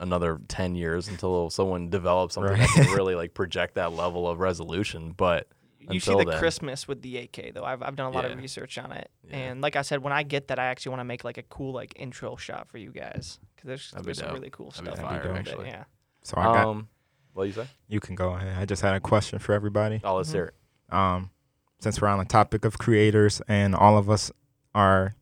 another 0.00 0.38
10 0.48 0.74
years 0.74 1.08
until 1.08 1.48
someone 1.50 1.88
develops 1.90 2.34
something 2.34 2.52
Right. 2.52 2.60
that 2.74 2.86
can 2.86 2.94
really 2.96 3.14
like 3.14 3.34
project 3.34 3.74
that 3.74 3.92
level 3.92 4.28
of 4.28 4.38
resolution. 4.40 5.12
But 5.12 5.48
You 5.90 6.00
see 6.00 6.14
the 6.14 6.24
then. 6.24 6.38
Christmas 6.38 6.88
with 6.88 7.02
the 7.02 7.14
8K 7.16 7.54
though. 7.54 7.64
I've 7.64 7.82
I've 7.82 7.96
done 7.96 8.06
a 8.06 8.10
lot 8.14 8.24
Yeah. 8.24 8.30
of 8.32 8.38
research 8.38 8.76
on 8.78 8.92
it, 8.92 9.10
Yeah. 9.28 9.36
and 9.36 9.60
like 9.60 9.76
I 9.76 9.82
said, 9.82 10.02
when 10.02 10.12
I 10.12 10.22
get 10.22 10.48
that, 10.48 10.58
I 10.58 10.64
actually 10.66 10.90
want 10.90 11.00
to 11.00 11.04
make 11.04 11.22
like 11.24 11.38
a 11.38 11.42
cool 11.44 11.72
like 11.72 11.92
intro 11.96 12.36
shot 12.36 12.68
for 12.68 12.78
you 12.78 12.90
guys 12.90 13.38
because 13.54 13.68
there's, 13.68 13.90
That'd 13.92 14.04
be 14.04 14.06
there's 14.08 14.18
some 14.18 14.32
really 14.34 14.50
cool 14.50 14.70
That'd 14.70 14.84
be 14.86 14.90
stuff. 14.96 15.08
fire, 15.08 15.20
with 15.22 15.30
it, 15.36 15.38
actually. 15.38 15.68
Yeah. 15.68 15.84
So 16.22 16.34
I 16.38 16.44
got 16.44 16.66
um, 16.66 16.88
What 17.34 17.44
do 17.44 17.48
you 17.48 17.54
say? 17.54 17.66
You 17.88 18.00
can 18.00 18.14
go 18.16 18.30
ahead. 18.30 18.56
I 18.58 18.64
just 18.64 18.82
had 18.82 18.94
a 18.94 19.00
question 19.00 19.38
for 19.38 19.52
everybody. 19.52 20.00
Oh, 20.02 20.16
let's 20.16 20.30
Mhm. 20.30 20.32
hear 20.34 20.52
Um, 20.90 21.30
since 21.78 22.00
we're 22.00 22.08
on 22.08 22.18
the 22.18 22.24
topic 22.24 22.64
of 22.64 22.78
creators 22.78 23.40
and 23.48 23.74
all 23.74 23.96
of 23.98 24.08
us 24.10 24.32
are 24.74 25.14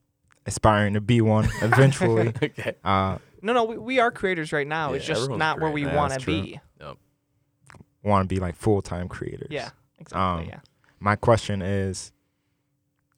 aspiring 0.47 0.95
to 0.95 1.01
be 1.01 1.21
one 1.21 1.49
eventually, 1.63 2.29
okay. 2.43 2.77
uh, 2.85 3.19
No, 3.43 3.53
no, 3.53 3.65
we, 3.65 3.77
we 3.79 3.99
are 4.01 4.11
creators 4.11 4.53
right 4.53 4.67
now. 4.67 4.93
it's 4.95 5.05
just 5.05 5.23
everyone's 5.23 5.39
not 5.41 5.61
where 5.61 5.71
we 5.71 5.85
want 5.85 6.13
to 6.13 6.19
that's 6.19 6.25
true. 6.25 6.43
be. 6.43 6.61
want 8.03 8.29
to 8.29 8.35
be 8.35 8.41
like 8.41 8.55
full 8.55 8.83
time 8.83 9.09
creators. 9.09 9.49
Yeah, 9.51 9.71
exactly. 9.99 10.45
Um, 10.45 10.49
yeah. 10.49 10.61
My 11.01 11.17
question 11.17 11.63
is, 11.63 12.13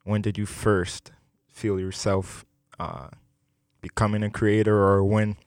when 0.03 0.21
did 0.21 0.37
you 0.37 0.45
first 0.45 1.11
feel 1.47 1.79
yourself 1.79 2.45
uh, 2.79 3.07
becoming 3.81 4.23
a 4.23 4.29
creator, 4.29 4.77
or 4.77 5.03
when 5.03 5.37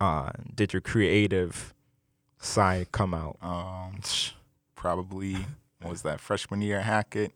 uh, 0.00 0.30
did 0.54 0.72
your 0.72 0.80
creative 0.82 1.74
side 2.38 2.92
come 2.92 3.14
out? 3.14 3.36
Um, 3.42 4.00
probably 4.74 5.34
what 5.80 5.90
was 5.90 6.02
that 6.02 6.20
freshman 6.20 6.60
year 6.62 6.78
at 6.78 6.84
Hackett? 6.84 7.32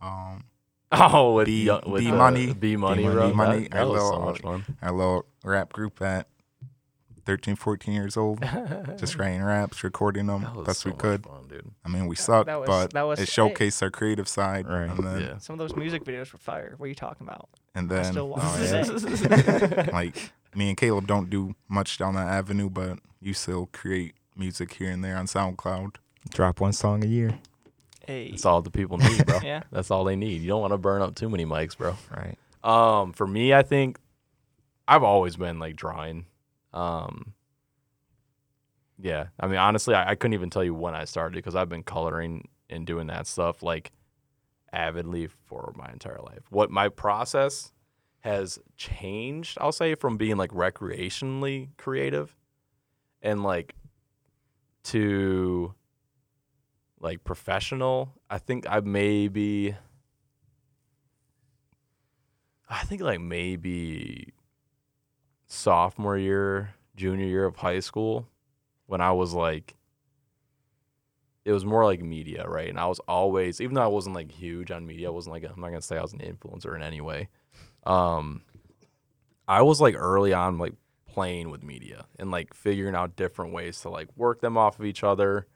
Um, 0.00 0.44
Oh, 0.90 1.34
with 1.34 1.46
B- 1.46 1.64
young- 1.64 1.82
with 1.86 2.00
B 2.02 2.10
the- 2.10 2.16
Money. 2.16 2.54
B 2.54 2.76
money, 2.76 3.02
B 3.02 3.10
bro. 3.10 3.34
Money. 3.34 3.62
That, 3.64 3.70
that 3.72 3.80
I 3.80 3.84
was 3.84 4.00
so 4.00 4.10
love- 4.10 4.24
much 4.24 4.40
fun. 4.40 4.64
our 4.80 4.92
little 4.92 5.26
rap 5.44 5.70
group 5.72 6.00
at 6.00 6.28
13, 7.28 7.56
14 7.56 7.92
years 7.92 8.16
old, 8.16 8.40
just 8.96 9.16
writing 9.18 9.42
raps, 9.42 9.84
recording 9.84 10.28
them 10.28 10.40
That 10.40 10.54
was 10.56 10.66
best 10.66 10.80
so 10.80 10.88
we 10.88 10.92
much 10.92 10.98
could. 11.00 11.26
fun, 11.26 11.46
dude. 11.46 11.70
I 11.84 11.88
mean, 11.90 12.06
we 12.06 12.16
sucked, 12.16 12.46
that 12.46 12.58
was- 12.58 12.66
but 12.66 12.94
that 12.94 13.02
was- 13.02 13.20
it 13.20 13.28
showcased 13.28 13.82
our 13.82 13.90
creative 13.90 14.26
side. 14.26 14.66
Right. 14.66 14.88
And 14.88 15.04
then, 15.06 15.20
Yeah. 15.20 15.36
Some 15.36 15.52
of 15.52 15.58
those 15.58 15.76
music 15.76 16.04
videos 16.04 16.32
were 16.32 16.38
fire. 16.38 16.72
What 16.78 16.86
are 16.86 16.88
you 16.88 16.94
talking 16.94 17.26
about? 17.26 17.50
and 17.74 17.92
I 17.92 17.96
then 17.96 18.12
still 18.12 18.30
watch 18.30 18.40
oh, 18.42 18.62
yeah. 18.64 19.90
like 19.92 20.32
me 20.54 20.68
and 20.70 20.76
Caleb 20.78 21.06
don't 21.06 21.28
do 21.28 21.54
much 21.68 21.98
down 21.98 22.14
that 22.14 22.28
avenue, 22.28 22.70
but 22.70 22.98
you 23.20 23.34
still 23.34 23.68
create 23.74 24.14
music 24.34 24.72
here 24.72 24.90
and 24.90 25.04
there 25.04 25.18
on 25.18 25.26
SoundCloud. 25.26 25.96
Drop 26.30 26.60
one 26.60 26.72
song 26.72 27.04
a 27.04 27.06
year, 27.06 27.38
Hey. 28.06 28.30
That's 28.30 28.46
all 28.46 28.62
the 28.62 28.70
people 28.70 28.96
need, 28.96 29.26
bro. 29.26 29.40
Yeah. 29.44 29.64
That's 29.70 29.90
all 29.90 30.04
they 30.04 30.16
need. 30.16 30.40
You 30.40 30.48
don't 30.48 30.62
want 30.62 30.72
to 30.72 30.78
burn 30.78 31.02
up 31.02 31.14
too 31.14 31.28
many 31.28 31.44
mics, 31.44 31.76
bro. 31.76 31.94
right? 32.10 32.38
Um, 32.64 33.12
for 33.12 33.26
me, 33.26 33.52
I 33.52 33.62
think 33.62 33.98
I've 34.88 35.02
always 35.02 35.36
been 35.36 35.58
like 35.58 35.76
drawing. 35.76 36.24
Um, 36.72 37.34
yeah, 38.98 39.26
I 39.38 39.46
mean, 39.46 39.58
honestly, 39.58 39.94
I, 39.94 40.10
I 40.10 40.14
couldn't 40.14 40.34
even 40.34 40.50
tell 40.50 40.64
you 40.64 40.74
when 40.74 40.94
I 40.94 41.04
started 41.04 41.36
because 41.36 41.54
I've 41.54 41.68
been 41.68 41.82
coloring 41.82 42.48
and 42.68 42.86
doing 42.86 43.06
that 43.06 43.26
stuff 43.26 43.62
like 43.62 43.92
avidly 44.72 45.26
for 45.26 45.72
my 45.76 45.90
entire 45.92 46.20
life. 46.20 46.42
What 46.50 46.70
my 46.70 46.88
process 46.88 47.72
has 48.20 48.58
changed, 48.76 49.56
I'll 49.60 49.72
say, 49.72 49.94
from 49.94 50.16
being 50.16 50.36
like 50.36 50.50
recreationally 50.50 51.68
creative 51.76 52.36
and 53.22 53.42
like 53.42 53.74
to 54.84 55.74
like 57.00 57.24
professional. 57.24 58.14
I 58.28 58.38
think 58.38 58.66
I 58.68 58.80
maybe 58.80 59.76
I 62.68 62.82
think 62.84 63.00
like 63.00 63.20
maybe 63.20 64.32
sophomore 65.48 66.16
year, 66.16 66.74
junior 66.94 67.26
year 67.26 67.44
of 67.44 67.56
high 67.56 67.80
school 67.80 68.28
when 68.86 69.00
I 69.00 69.12
was 69.12 69.34
like 69.34 69.74
it 71.44 71.52
was 71.52 71.64
more 71.64 71.86
like 71.86 72.02
media, 72.02 72.46
right? 72.46 72.68
And 72.68 72.78
I 72.78 72.86
was 72.86 73.00
always 73.08 73.60
even 73.60 73.74
though 73.74 73.82
I 73.82 73.88
wasn't 73.88 74.14
like 74.14 74.30
huge 74.30 74.70
on 74.70 74.86
media, 74.86 75.08
I 75.08 75.10
wasn't 75.10 75.34
like 75.34 75.44
I'm 75.44 75.60
not 75.60 75.68
gonna 75.68 75.82
say 75.82 75.96
I 75.96 76.02
was 76.02 76.12
an 76.12 76.20
influencer 76.20 76.76
in 76.76 76.82
any 76.82 77.00
way. 77.00 77.28
Um 77.84 78.42
I 79.48 79.62
was 79.62 79.80
like 79.80 79.94
early 79.96 80.34
on 80.34 80.58
like 80.58 80.74
playing 81.06 81.50
with 81.50 81.62
media 81.64 82.04
and 82.18 82.30
like 82.30 82.52
figuring 82.54 82.94
out 82.94 83.16
different 83.16 83.52
ways 83.52 83.80
to 83.80 83.88
like 83.88 84.08
work 84.14 84.40
them 84.40 84.58
off 84.58 84.78
of 84.78 84.84
each 84.84 85.02
other 85.02 85.46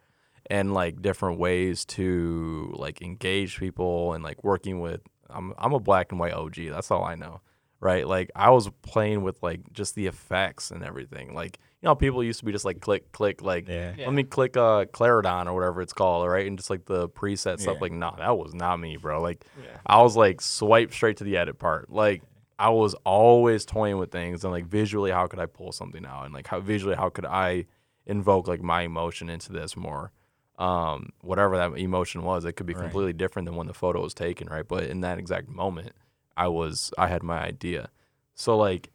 and 0.46 0.72
like 0.72 1.02
different 1.02 1.38
ways 1.38 1.84
to 1.84 2.72
like 2.76 3.02
engage 3.02 3.58
people 3.58 4.14
and 4.14 4.24
like 4.24 4.42
working 4.42 4.80
with 4.80 5.02
I'm 5.28 5.52
I'm 5.58 5.74
a 5.74 5.80
black 5.80 6.10
and 6.10 6.20
white 6.20 6.32
OG. 6.32 6.56
That's 6.70 6.90
all 6.90 7.04
I 7.04 7.14
know. 7.14 7.42
Right? 7.82 8.06
Like 8.06 8.30
I 8.36 8.50
was 8.50 8.70
playing 8.82 9.22
with 9.22 9.42
like 9.42 9.60
just 9.72 9.94
the 9.96 10.06
effects 10.06 10.70
and 10.70 10.84
everything. 10.84 11.34
Like, 11.34 11.58
you 11.80 11.88
know, 11.88 11.96
people 11.96 12.22
used 12.22 12.38
to 12.38 12.44
be 12.46 12.52
just 12.52 12.64
like 12.64 12.80
click 12.80 13.10
click 13.10 13.42
like 13.42 13.66
Yeah. 13.68 13.92
Yeah. 13.98 14.06
let 14.06 14.14
me 14.14 14.22
click 14.22 14.56
uh 14.56 14.84
Clarendon 14.92 15.48
or 15.48 15.54
whatever 15.54 15.82
it's 15.82 15.92
called, 15.92 16.28
right? 16.28 16.46
And 16.46 16.56
just 16.56 16.70
like 16.70 16.84
the 16.84 17.08
preset 17.08 17.58
stuff. 17.58 17.74
Yeah. 17.74 17.80
Like, 17.80 17.92
nah, 17.92 18.14
that 18.16 18.38
was 18.38 18.54
not 18.54 18.78
me, 18.78 18.96
bro. 18.98 19.20
Like 19.20 19.44
Yeah. 19.60 19.78
I 19.84 20.00
was 20.00 20.16
like 20.16 20.40
swipe 20.40 20.92
straight 20.94 21.16
to 21.16 21.24
the 21.24 21.36
edit 21.36 21.58
part. 21.58 21.90
Like 21.90 22.22
I 22.56 22.68
was 22.70 22.94
always 23.04 23.64
toying 23.64 23.98
with 23.98 24.12
things 24.12 24.44
and 24.44 24.52
like 24.52 24.66
visually 24.66 25.10
how 25.10 25.26
could 25.26 25.40
I 25.40 25.46
pull 25.46 25.72
something 25.72 26.06
out 26.06 26.24
and 26.24 26.32
like 26.32 26.46
how 26.46 26.60
visually 26.60 26.94
how 26.94 27.08
could 27.10 27.26
I 27.26 27.66
invoke 28.06 28.46
like 28.46 28.62
my 28.62 28.82
emotion 28.82 29.28
into 29.28 29.52
this 29.52 29.76
more. 29.76 30.12
Um, 30.58 31.08
whatever 31.22 31.56
that 31.56 31.76
emotion 31.76 32.22
was, 32.22 32.44
it 32.44 32.52
could 32.52 32.66
be 32.66 32.74
Right. 32.74 32.82
completely 32.82 33.12
different 33.14 33.46
than 33.46 33.56
when 33.56 33.66
the 33.66 33.74
photo 33.74 34.00
was 34.00 34.14
taken, 34.14 34.48
right? 34.48 34.66
But 34.68 34.84
in 34.84 35.00
that 35.00 35.18
exact 35.18 35.48
moment, 35.48 35.92
I 36.36 36.48
was 36.48 36.92
I 36.98 37.08
had 37.08 37.22
my 37.22 37.40
idea. 37.42 37.90
So 38.34 38.56
like 38.56 38.90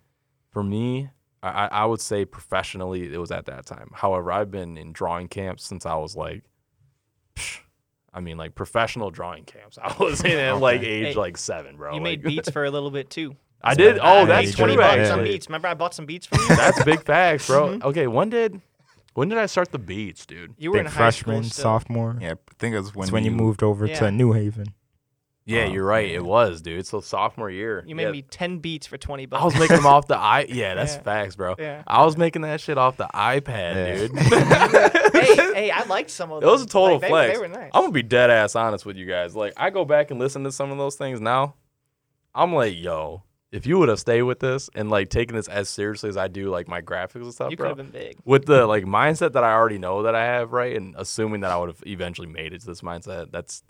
for 0.52 0.64
me, 0.64 1.10
I, 1.44 1.50
I 1.50 1.66
I 1.68 1.86
would 1.86 2.02
say 2.02 2.26
professionally 2.26 3.14
it 3.14 3.18
was 3.18 3.32
at 3.32 3.46
that 3.46 3.66
time. 3.66 3.90
However, 3.94 4.32
I've 4.32 4.52
been 4.52 4.78
in 4.78 4.92
drawing 4.94 5.28
camps 5.28 5.64
since 5.66 5.86
I 5.86 5.96
was 5.96 6.16
like 6.16 6.44
psh, 7.36 7.60
I 8.14 8.20
mean 8.20 8.38
like 8.38 8.56
professional 8.56 9.12
drawing 9.12 9.44
camps. 9.46 9.78
I 9.84 9.96
was 10.00 10.24
in 10.24 10.32
at 10.38 10.60
like 10.60 10.82
Okay. 10.82 10.88
age 10.90 11.06
Hey, 11.08 11.14
like 11.14 11.38
seven, 11.38 11.78
bro. 11.78 11.90
you 11.92 11.96
like, 11.96 12.04
made 12.04 12.24
beats 12.24 12.50
for 12.56 12.66
a 12.66 12.72
little 12.72 12.92
bit 12.92 13.10
too. 13.10 13.36
I 13.64 13.74
did. 13.74 13.98
Oh, 14.02 14.26
that's 14.26 14.48
you 14.48 14.54
true. 14.54 14.66
twenty 14.66 14.78
bucks 14.78 15.10
Yeah. 15.10 15.14
on 15.16 15.24
beats. 15.24 15.48
Remember 15.50 15.68
I 15.68 15.74
bought 15.74 15.94
some 15.94 16.06
beats 16.06 16.28
for 16.28 16.40
you. 16.40 16.48
That's 16.56 16.84
big 16.84 17.04
facts, 17.04 17.48
bro. 17.48 17.70
Mhm. 17.70 17.84
Okay, 17.86 18.06
when 18.08 18.30
did 18.30 18.62
when 19.16 19.30
did 19.30 19.40
I 19.40 19.48
start 19.48 19.72
the 19.72 19.80
beats, 19.80 20.28
dude? 20.28 20.54
You 20.60 20.72
were 20.72 20.78
in 20.78 20.84
Big 20.86 20.94
high 20.94 21.10
school 21.10 21.34
freshman, 21.34 21.44
sophomore. 21.50 22.18
Yeah, 22.22 22.34
I 22.34 22.54
think 22.60 22.76
it 22.76 22.80
was 22.80 22.94
when, 22.94 23.06
It's 23.06 23.12
when 23.12 23.24
you 23.24 23.32
moved 23.32 23.64
over 23.64 23.88
Yeah. 23.88 23.98
to 24.00 24.12
New 24.12 24.34
Haven. 24.34 24.68
Yeah, 25.48 25.64
Oh, 25.64 25.72
you're 25.72 25.86
right. 25.86 26.08
man. 26.08 26.16
It 26.18 26.26
was, 26.26 26.62
dude. 26.62 26.86
So 26.86 27.00
sophomore 27.00 27.50
year. 27.50 27.84
You 27.88 27.96
made 27.96 28.04
Yeah. 28.04 28.12
me 28.12 28.22
ten 28.22 28.60
beats 28.60 28.86
for 28.86 28.98
twenty 28.98 29.26
bucks. 29.26 29.42
I 29.42 29.46
was 29.46 29.56
making 29.58 29.78
them 29.78 29.86
off 29.86 30.06
the 30.08 30.18
i. 30.20 30.46
Yeah, 30.50 30.76
that's 30.76 30.96
Yeah. 30.96 31.02
facts, 31.02 31.36
bro. 31.38 31.56
Yeah. 31.58 31.84
I 31.88 32.04
was 32.06 32.18
making 32.18 32.42
that 32.44 32.60
shit 32.62 32.78
off 32.78 32.98
the 32.98 33.08
iPad, 33.14 33.76
Yeah. 33.76 33.96
dude. 33.96 34.18
hey, 35.14 35.36
hey, 35.56 35.72
I 35.72 35.84
liked 35.86 36.10
some 36.10 36.32
of 36.32 36.42
those. 36.42 36.48
It 36.48 36.52
was 36.52 36.62
a 36.64 36.68
total 36.68 36.96
Like, 36.96 37.02
they, 37.02 37.08
flex. 37.10 37.34
They 37.34 37.40
were 37.40 37.48
nice. 37.48 37.72
I'm 37.74 37.84
gonna 37.84 37.92
be 37.94 38.04
dead 38.04 38.30
ass 38.30 38.56
honest 38.56 38.86
with 38.86 38.98
you 38.98 39.06
guys. 39.06 39.36
Like, 39.36 39.54
I 39.58 39.70
go 39.70 39.86
back 39.86 40.12
and 40.12 40.20
listen 40.20 40.44
to 40.44 40.52
some 40.52 40.72
of 40.72 40.78
those 40.78 40.96
things 40.96 41.22
now. 41.22 41.56
I'm 42.36 42.54
like, 42.54 42.76
yo, 42.78 43.24
if 43.52 43.66
you 43.66 43.80
would 43.80 43.88
have 43.90 44.00
stayed 44.00 44.24
with 44.24 44.42
this 44.42 44.70
and 44.76 44.90
like 44.90 45.10
taken 45.10 45.36
this 45.36 45.48
as 45.48 45.70
seriously 45.70 46.10
as 46.10 46.18
I 46.18 46.28
do, 46.28 46.50
like 46.50 46.68
my 46.68 46.82
graphics 46.82 47.24
and 47.24 47.34
stuff, 47.34 47.52
you 47.52 47.58
could 47.58 47.64
bro, 47.64 47.70
have 47.70 47.78
been 47.78 47.90
big. 47.90 48.18
with 48.26 48.46
the 48.46 48.68
like 48.68 48.84
mindset 48.84 49.32
that 49.32 49.44
I 49.46 49.54
already 49.54 49.78
know 49.78 50.04
that 50.04 50.14
I 50.14 50.26
have, 50.26 50.52
right, 50.52 50.76
and 50.76 50.94
assuming 50.98 51.40
that 51.42 51.52
I 51.52 51.58
would 51.58 51.70
have 51.70 51.82
eventually 51.88 52.28
made 52.28 52.54
it 52.54 52.60
to 52.62 52.68
this 52.68 52.82
mindset, 52.82 53.32
that's 53.32 53.64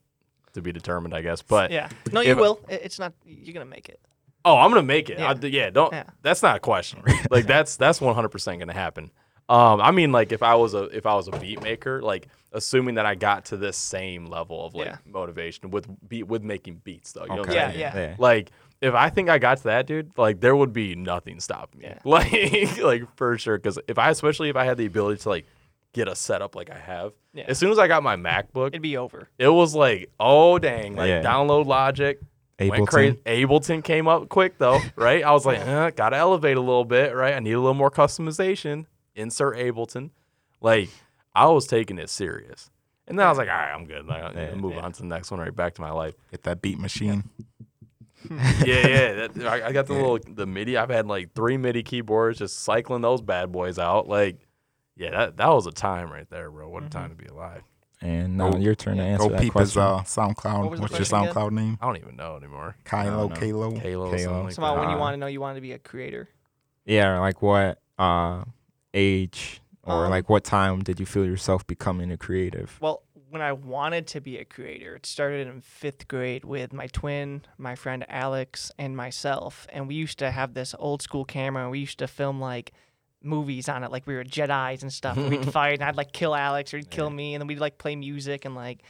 to 0.57 0.61
be 0.61 0.71
determined, 0.73 1.13
I 1.13 1.21
guess. 1.21 1.41
But 1.41 1.71
Yeah. 1.71 1.89
No, 2.11 2.21
you 2.21 2.31
if- 2.33 2.37
will. 2.37 2.59
It- 2.67 2.81
It's 2.83 2.99
not. 2.99 3.13
You're 3.25 3.53
gonna 3.53 3.65
make 3.65 3.87
it. 3.89 3.99
Oh, 4.45 4.57
I'm 4.57 4.69
gonna 4.69 4.83
make 4.83 5.09
it. 5.09 5.19
Yeah. 5.19 5.31
I- 5.41 5.45
Yeah, 5.47 5.69
don't. 5.69 5.93
Yeah. 5.93 6.03
That's 6.21 6.43
not 6.43 6.57
a 6.57 6.59
question. 6.59 7.01
like 7.31 7.45
that's 7.47 7.77
that's 7.77 8.01
100 8.01 8.29
percent 8.29 8.59
gonna 8.59 8.73
happen. 8.73 9.11
Um, 9.49 9.79
I 9.79 9.91
mean, 9.91 10.11
like 10.11 10.33
if 10.33 10.43
I 10.43 10.55
was 10.55 10.73
a 10.73 10.83
if 10.85 11.05
I 11.05 11.15
was 11.15 11.27
a 11.29 11.31
beat 11.31 11.61
maker, 11.63 12.01
like 12.01 12.27
assuming 12.51 12.95
that 12.95 13.05
I 13.05 13.15
got 13.15 13.45
to 13.45 13.57
this 13.57 13.77
same 13.77 14.25
level 14.25 14.65
of 14.65 14.73
like 14.75 14.87
Yeah. 14.87 14.97
motivation 15.05 15.71
with 15.71 15.87
beat 16.09 16.23
with 16.27 16.43
making 16.43 16.81
beats 16.83 17.13
though. 17.13 17.21
You 17.23 17.27
know 17.29 17.35
what 17.37 17.49
I'm 17.49 17.55
Okay. 17.55 17.59
saying? 17.67 17.79
Yeah, 17.79 17.95
yeah. 17.95 18.07
Yeah. 18.09 18.15
Like 18.17 18.51
if 18.81 18.93
I 18.93 19.09
think 19.09 19.29
I 19.29 19.37
got 19.37 19.57
to 19.59 19.63
that, 19.65 19.87
dude, 19.87 20.11
like 20.17 20.39
there 20.41 20.55
would 20.55 20.73
be 20.73 20.95
nothing 20.95 21.39
stopping 21.39 21.79
me. 21.81 21.87
Yeah. 21.87 21.99
Like 22.05 22.77
like 22.83 23.03
for 23.15 23.37
sure. 23.37 23.57
Because 23.57 23.79
if 23.87 23.97
I 23.97 24.09
especially 24.09 24.49
if 24.49 24.55
I 24.57 24.65
had 24.65 24.77
the 24.77 24.85
ability 24.85 25.21
to 25.23 25.29
like 25.29 25.45
get 25.97 26.07
a 26.07 26.15
setup 26.15 26.55
like 26.55 26.69
I 26.69 26.77
have, 26.77 27.11
Yeah. 27.33 27.45
as 27.47 27.57
soon 27.57 27.71
as 27.71 27.77
I 27.79 27.87
got 27.87 28.01
my 28.03 28.15
MacBook, 28.15 28.67
It'd 28.69 28.81
be 28.81 28.95
over. 28.97 29.27
it 29.37 29.49
was 29.49 29.75
like, 29.75 30.09
oh 30.19 30.57
dang, 30.59 30.95
like 30.95 31.09
Yeah. 31.09 31.21
download 31.23 31.65
Logic. 31.65 32.19
Went 32.59 32.73
Ableton. 32.73 32.87
crazy. 32.87 33.17
Ableton 33.25 33.83
came 33.83 34.07
up 34.07 34.29
quick 34.29 34.57
though, 34.57 34.79
right? 34.95 35.23
I 35.23 35.31
was 35.31 35.45
like, 35.45 35.59
eh, 35.59 35.91
gotta 35.91 36.15
elevate 36.17 36.57
a 36.57 36.61
little 36.61 36.85
bit, 36.85 37.13
right? 37.15 37.33
I 37.35 37.39
need 37.39 37.51
a 37.51 37.59
little 37.59 37.73
more 37.75 37.91
customization. 37.91 38.85
Insert 39.15 39.57
Ableton. 39.57 40.09
Like, 40.61 40.89
I 41.35 41.45
was 41.47 41.67
taking 41.67 41.99
it 41.99 42.09
serious. 42.09 42.71
And 43.07 43.17
then 43.19 43.25
I 43.25 43.29
was 43.29 43.37
like, 43.37 43.47
all 43.47 43.53
right, 43.55 43.73
I'm 43.73 43.85
good. 43.85 44.05
Like, 44.07 44.23
I'm 44.23 44.35
Yeah, 44.35 44.45
gonna 44.49 44.61
move 44.61 44.73
yeah. 44.73 44.81
on 44.81 44.91
to 44.93 45.01
the 45.01 45.07
next 45.07 45.29
one, 45.31 45.39
right 45.39 45.55
back 45.55 45.75
to 45.75 45.81
my 45.81 45.91
life. 45.91 46.15
Get 46.31 46.43
that 46.43 46.61
beat 46.61 46.79
machine. 46.79 47.23
yeah, 48.29 48.87
yeah. 48.87 49.27
That, 49.27 49.45
I, 49.45 49.67
I 49.67 49.71
got 49.71 49.85
the 49.87 49.93
little 49.93 50.19
the 50.27 50.45
MIDI. 50.47 50.77
I've 50.77 50.89
had 50.89 51.05
like 51.07 51.33
three 51.33 51.57
MIDI 51.57 51.83
keyboards, 51.83 52.39
just 52.39 52.59
cycling 52.61 53.01
those 53.01 53.21
bad 53.21 53.51
boys 53.51 53.77
out. 53.79 54.07
Like, 54.07 54.37
yeah, 54.97 55.11
that 55.11 55.37
that 55.37 55.47
was 55.49 55.67
a 55.67 55.71
time 55.71 56.11
right 56.11 56.29
there, 56.29 56.49
bro. 56.51 56.67
What 56.69 56.83
a 56.83 56.89
time 56.89 57.09
to 57.11 57.15
be 57.15 57.25
alive. 57.27 57.61
And 58.01 58.37
now 58.37 58.51
Go- 58.51 58.57
your 58.59 58.75
turn 58.75 58.97
to 58.97 59.03
answer 59.03 59.23
Go 59.27 59.29
that 59.31 59.41
peep 59.41 59.53
his 59.57 59.73
question. 59.73 59.81
uh, 59.81 59.99
SoundCloud. 60.01 60.59
What 60.61 60.71
was 60.71 60.79
the 60.79 60.81
What's 60.83 60.91
your 60.93 60.99
question 60.99 61.19
again? 61.19 61.33
SoundCloud 61.33 61.51
name? 61.51 61.77
I 61.81 61.85
don't 61.87 61.97
even 61.97 62.15
know 62.15 62.35
anymore. 62.37 62.75
Kylo, 62.85 63.29
no. 63.29 63.35
Kalo. 63.35 63.71
Halo, 63.71 63.75
Halo. 63.79 64.17
something 64.17 64.43
like 64.43 64.53
Somehow, 64.53 64.75
that. 64.75 64.81
when 64.81 64.89
you 64.91 64.97
want 64.97 65.13
to 65.13 65.17
know, 65.17 65.25
you 65.27 65.41
want 65.41 65.55
to 65.57 65.61
be 65.61 65.71
a 65.71 65.79
creator. 65.79 66.29
yeah, 66.85 67.19
like 67.19 67.41
what 67.41 67.81
uh, 67.97 68.43
age 68.93 69.61
or 69.83 70.05
Um, 70.05 70.11
like 70.11 70.29
what 70.29 70.43
time 70.43 70.83
did 70.83 70.99
you 70.99 71.05
feel 71.05 71.25
yourself 71.25 71.65
becoming 71.65 72.11
a 72.11 72.17
creative? 72.17 72.77
Well, 72.81 73.03
when 73.29 73.41
I 73.41 73.51
wanted 73.53 74.07
to 74.07 74.21
be 74.21 74.37
a 74.37 74.45
creator, 74.45 74.95
it 74.95 75.05
started 75.05 75.47
in 75.47 75.59
fifth 75.61 76.07
grade 76.07 76.45
with 76.45 76.71
my 76.71 76.87
twin, 76.87 77.41
my 77.57 77.75
friend 77.75 78.05
Alex, 78.07 78.71
and 78.77 78.95
myself. 78.95 79.67
And 79.73 79.87
we 79.87 79.95
used 79.95 80.17
to 80.19 80.31
have 80.31 80.53
this 80.53 80.73
old 80.79 81.01
school 81.01 81.25
camera, 81.25 81.63
and 81.63 81.71
we 81.71 81.79
used 81.79 81.99
to 81.99 82.07
film 82.07 82.39
like 82.39 82.71
movies 83.21 83.69
on 83.69 83.83
it, 83.83 83.91
like 83.91 84.07
we 84.07 84.15
were 84.15 84.23
Jedi's 84.23 84.83
and 84.83 84.91
stuff. 84.91 85.17
and 85.17 85.29
we'd 85.29 85.51
fight, 85.51 85.75
and 85.75 85.83
I'd 85.83 85.95
like 85.97 86.11
kill 86.11 86.35
Alex, 86.35 86.73
or 86.73 86.77
he'd 86.77 86.89
kill 86.89 87.09
me, 87.09 87.33
and 87.33 87.41
then 87.41 87.47
we'd 87.47 87.59
like 87.59 87.77
play 87.77 87.95
music 87.95 88.45
and 88.45 88.55
like. 88.55 88.83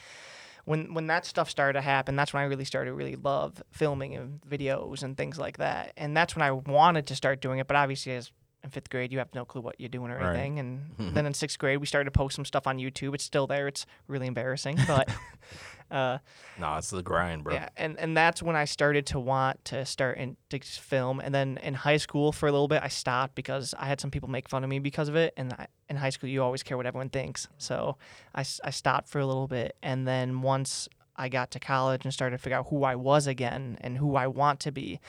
When, 0.66 0.94
when 0.94 1.08
that 1.08 1.26
stuff 1.26 1.50
started 1.50 1.80
to 1.80 1.82
happen, 1.82 2.18
that's 2.18 2.34
when 2.34 2.44
I 2.44 2.46
really 2.48 2.66
started 2.66 2.90
to 2.90 2.94
really 2.94 3.16
love 3.16 3.64
filming 3.72 4.16
and 4.18 4.42
videos 4.42 5.02
and 5.02 5.16
things 5.16 5.40
like 5.40 5.60
that. 5.60 5.94
And 5.96 6.16
that's 6.16 6.36
when 6.36 6.44
I 6.44 6.52
wanted 6.52 7.08
to 7.08 7.16
start 7.16 7.40
doing 7.40 7.60
it. 7.60 7.68
But 7.68 7.78
obviously, 7.78 8.14
as 8.16 8.34
in 8.68 8.72
fifth 8.72 8.90
grade, 8.90 9.12
you 9.12 9.18
have 9.20 9.34
no 9.34 9.46
clue 9.46 9.62
what 9.62 9.76
you're 9.80 9.90
doing 9.90 10.12
or 10.12 10.18
Right. 10.18 10.36
anything. 10.36 10.60
And 10.60 10.92
then 11.16 11.26
in 11.26 11.34
sixth 11.34 11.58
grade, 11.58 11.80
we 11.80 11.86
started 11.88 12.06
to 12.06 12.12
post 12.12 12.36
some 12.36 12.46
stuff 12.46 12.68
on 12.68 12.78
YouTube. 12.78 13.14
It's 13.16 13.24
still 13.24 13.48
there. 13.48 13.68
It's 13.68 13.86
really 14.08 14.28
embarrassing, 14.28 14.78
but 14.88 15.10
uh, 15.92 16.18
No, 16.60 16.76
it's 16.78 16.90
the 16.90 17.02
grind, 17.02 17.44
bro. 17.44 17.54
yeah. 17.54 17.70
And 17.78 17.98
and 18.00 18.16
that's 18.16 18.44
when 18.44 18.56
I 18.56 18.66
started 18.66 19.06
to 19.08 19.20
want 19.20 19.64
to 19.66 19.86
start 19.86 20.18
in, 20.18 20.36
to 20.50 20.60
film. 20.60 21.20
And 21.20 21.34
then 21.34 21.58
in 21.64 21.74
high 21.74 21.98
school, 21.98 22.32
for 22.32 22.48
a 22.48 22.52
little 22.52 22.68
bit, 22.68 22.82
I 22.84 22.90
stopped 22.90 23.36
because 23.36 23.74
I 23.80 23.86
had 23.88 24.00
some 24.02 24.12
people 24.12 24.30
make 24.30 24.50
fun 24.50 24.64
of 24.64 24.70
me 24.70 24.80
because 24.80 25.08
of 25.10 25.16
it. 25.16 25.34
And 25.38 25.54
I, 25.54 25.68
in 25.90 25.96
high 25.96 26.10
school, 26.12 26.30
you 26.30 26.44
always 26.44 26.64
care 26.64 26.78
what 26.78 26.86
everyone 26.86 27.10
thinks. 27.10 27.48
So 27.58 27.98
I 28.36 28.44
stopped 28.44 29.08
for 29.10 29.20
a 29.20 29.26
little 29.26 29.48
bit. 29.48 29.76
And 29.82 30.08
then 30.08 30.42
once 30.42 30.90
I 31.16 31.30
got 31.30 31.50
to 31.52 31.60
college 31.60 32.04
and 32.06 32.14
started 32.14 32.38
to 32.38 32.44
figure 32.44 32.58
out 32.58 32.68
who 32.70 32.84
I 32.84 32.96
was 32.96 33.26
again 33.26 33.78
and 33.82 33.98
who 33.98 34.16
I 34.16 34.28
want 34.28 34.60
to 34.62 34.72
be, 34.72 35.00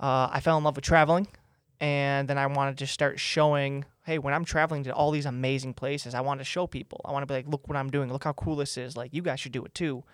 uh, 0.00 0.28
I 0.32 0.40
fell 0.40 0.58
in 0.58 0.64
love 0.64 0.74
with 0.76 0.84
traveling. 0.84 1.28
And 1.82 2.28
then 2.28 2.38
I 2.38 2.46
wanted 2.46 2.78
to 2.78 2.86
start 2.86 3.18
showing, 3.18 3.84
hey, 4.04 4.18
when 4.18 4.32
I'm 4.32 4.44
traveling 4.44 4.84
to 4.84 4.94
all 4.94 5.10
these 5.10 5.26
amazing 5.26 5.74
places, 5.74 6.14
I 6.14 6.20
want 6.20 6.38
to 6.40 6.44
show 6.44 6.68
people. 6.68 7.00
I 7.04 7.10
want 7.10 7.24
to 7.24 7.26
be 7.26 7.34
like, 7.34 7.48
look 7.48 7.66
what 7.68 7.76
I'm 7.76 7.90
doing. 7.90 8.10
Look 8.12 8.22
how 8.24 8.32
cool 8.34 8.54
this 8.54 8.78
is. 8.78 8.96
Like, 8.96 9.12
you 9.12 9.20
guys 9.20 9.40
should 9.40 9.50
do 9.52 9.64
it 9.64 9.74
too. 9.74 10.04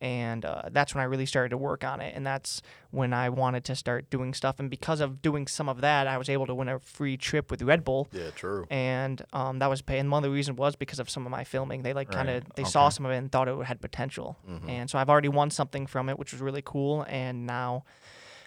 And 0.00 0.44
uh, 0.44 0.62
that's 0.72 0.92
when 0.92 1.02
I 1.02 1.04
really 1.04 1.24
started 1.24 1.50
to 1.50 1.56
work 1.56 1.84
on 1.84 2.00
it. 2.00 2.14
And 2.16 2.26
that's 2.26 2.62
when 2.90 3.12
I 3.12 3.28
wanted 3.28 3.62
to 3.66 3.76
start 3.76 4.10
doing 4.10 4.34
stuff. 4.34 4.58
And 4.58 4.68
because 4.68 5.00
of 5.00 5.22
doing 5.22 5.46
some 5.46 5.68
of 5.68 5.80
that, 5.82 6.08
I 6.08 6.18
was 6.18 6.28
able 6.28 6.46
to 6.48 6.54
win 6.54 6.68
a 6.68 6.80
free 6.80 7.16
trip 7.16 7.48
with 7.48 7.62
Red 7.62 7.84
Bull 7.84 8.08
Yeah, 8.10 8.30
true. 8.34 8.66
and 8.68 9.24
um, 9.32 9.60
that 9.60 9.70
was 9.70 9.82
pay. 9.82 10.00
And 10.00 10.10
one 10.10 10.24
of 10.24 10.28
the 10.28 10.34
reasons 10.34 10.58
was 10.58 10.74
because 10.74 10.98
of 10.98 11.08
some 11.08 11.24
of 11.26 11.30
my 11.30 11.44
filming. 11.44 11.82
They 11.82 11.92
like 11.92 12.10
kind 12.10 12.28
of 12.28 12.42
they 12.56 12.64
saw 12.64 12.88
some 12.88 13.06
of 13.06 13.12
it 13.12 13.18
and 13.18 13.30
thought 13.30 13.46
it 13.48 13.56
had 13.66 13.80
potential. 13.80 14.36
Mhm. 14.50 14.68
And 14.68 14.90
so 14.90 14.98
I've 14.98 15.08
already 15.08 15.28
won 15.28 15.50
something 15.50 15.86
from 15.86 16.08
it, 16.08 16.18
which 16.18 16.32
was 16.32 16.40
really 16.42 16.62
cool. 16.62 17.06
And 17.08 17.46
now 17.46 17.84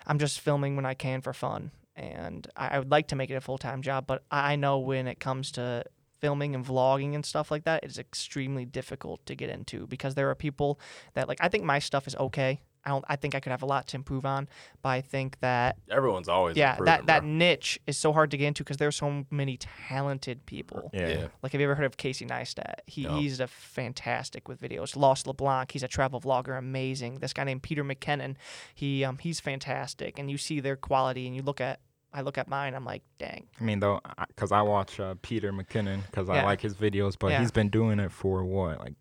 I'm 0.05 0.19
just 0.19 0.41
filming 0.41 0.75
when 0.75 0.85
I 0.85 0.95
can 0.95 1.21
for 1.21 1.31
fun. 1.31 1.71
And 1.97 2.47
I, 2.55 2.67
I 2.69 2.79
would 2.79 2.91
like 2.91 3.07
to 3.07 3.15
make 3.15 3.29
it 3.29 3.35
a 3.35 3.41
full 3.41 3.57
time 3.57 3.81
job, 3.81 4.05
but 4.07 4.23
I 4.31 4.53
I 4.53 4.55
know 4.55 4.77
when 4.79 5.07
it 5.07 5.19
comes 5.19 5.51
to 5.53 5.83
filming 6.19 6.55
and 6.55 6.65
vlogging 6.65 7.15
and 7.15 7.25
stuff 7.25 7.51
like 7.51 7.65
that, 7.65 7.83
it's 7.83 7.97
extremely 7.97 8.65
difficult 8.65 9.25
to 9.25 9.35
get 9.35 9.49
into 9.49 9.87
because 9.87 10.15
there 10.15 10.29
are 10.29 10.35
people 10.35 10.79
that 11.13 11.27
like 11.27 11.39
I 11.41 11.49
think 11.49 11.63
my 11.63 11.79
stuff 11.79 12.07
is 12.07 12.15
okay. 12.15 12.61
I 12.87 12.91
don't. 12.91 13.03
I 13.09 13.17
think 13.17 13.35
I 13.35 13.41
could 13.41 13.51
have 13.51 13.63
a 13.63 13.65
lot 13.65 13.87
to 13.87 13.97
improve 13.97 14.25
on, 14.25 14.47
but 14.81 14.89
I 14.89 15.01
think 15.01 15.41
that 15.41 15.75
Everyone's 15.91 16.29
always 16.29 16.55
yeah, 16.55 16.71
improving, 16.71 16.85
that 16.85 17.05
that 17.07 17.23
niche 17.25 17.79
is 17.85 17.97
so 17.97 18.13
hard 18.13 18.31
to 18.31 18.37
get 18.37 18.47
into 18.47 18.63
because 18.63 18.77
there's 18.77 18.95
so 18.95 19.25
many 19.29 19.57
talented 19.57 20.45
people. 20.45 20.89
Yeah. 20.93 21.07
yeah. 21.09 21.27
Like, 21.43 21.51
have 21.51 21.59
you 21.59 21.67
ever 21.67 21.75
heard 21.75 21.85
of 21.85 21.97
Casey 21.97 22.25
Neistat? 22.25 22.75
He, 22.85 23.03
No. 23.03 23.17
He's 23.17 23.41
a 23.41 23.47
fantastic 23.47 24.47
with 24.47 24.61
videos. 24.61 24.95
Lost 24.95 25.27
LeBlanc, 25.27 25.73
he's 25.73 25.83
a 25.83 25.89
travel 25.89 26.21
vlogger, 26.21 26.57
amazing. 26.57 27.15
This 27.15 27.33
guy 27.33 27.43
named 27.43 27.61
Peter 27.61 27.83
McKinnon, 27.83 28.35
he 28.73 29.03
um, 29.03 29.17
he's 29.17 29.41
fantastic. 29.41 30.17
And 30.17 30.31
you 30.31 30.37
see 30.37 30.61
their 30.61 30.77
quality, 30.77 31.27
and 31.27 31.35
you 31.35 31.41
look 31.41 31.59
at, 31.59 31.81
I 32.13 32.21
look 32.21 32.37
at 32.37 32.47
mine, 32.47 32.73
I'm 32.73 32.85
like, 32.85 33.03
dang. 33.19 33.47
I 33.59 33.63
mean, 33.63 33.79
though, 33.79 33.99
because 34.27 34.51
I 34.51 34.61
watch 34.61 34.99
uh, 34.99 35.15
Peter 35.21 35.51
McKinnon 35.51 36.05
because 36.05 36.29
I 36.29 36.43
like 36.43 36.61
his 36.61 36.73
videos, 36.73 37.15
but 37.19 37.29
Yeah. 37.31 37.39
he's 37.41 37.51
been 37.51 37.69
doing 37.69 37.99
it 37.99 38.11
for 38.11 38.43
what, 38.43 38.79
like 38.79 38.93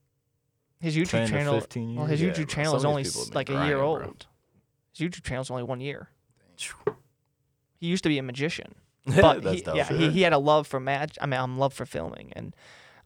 His 0.80 0.96
YouTube 0.96 1.10
10 1.10 1.28
channel, 1.28 1.54
to 1.54 1.60
15 1.60 1.88
years? 1.90 1.98
well, 1.98 2.06
his 2.06 2.20
Yeah, 2.22 2.30
YouTube 2.32 2.48
channel 2.48 2.76
is 2.76 2.84
only 2.84 3.02
these 3.04 3.12
people 3.12 3.22
s- 3.22 3.26
have 3.28 3.32
been 3.32 3.36
like 3.36 3.48
a 3.50 3.66
year 3.66 3.76
grinding, 3.78 3.98
bro. 3.98 4.06
old. 4.08 4.26
His 4.96 5.08
YouTube 5.08 5.22
channel 5.24 5.42
is 5.42 5.50
only 5.50 5.62
one 5.62 5.80
year. 5.80 6.08
He 7.78 7.86
used 7.86 8.02
to 8.04 8.08
be 8.08 8.18
a 8.18 8.22
magician. 8.22 8.74
but 9.20 9.44
he, 9.44 9.60
dope. 9.60 9.76
yeah, 9.76 9.92
he, 9.92 10.10
he 10.10 10.22
had 10.22 10.32
a 10.32 10.38
love 10.38 10.66
for 10.66 10.80
mag. 10.80 11.12
I 11.20 11.26
mean, 11.26 11.38
I'm 11.38 11.58
love 11.58 11.72
for 11.72 11.86
filming, 11.86 12.32
and 12.34 12.56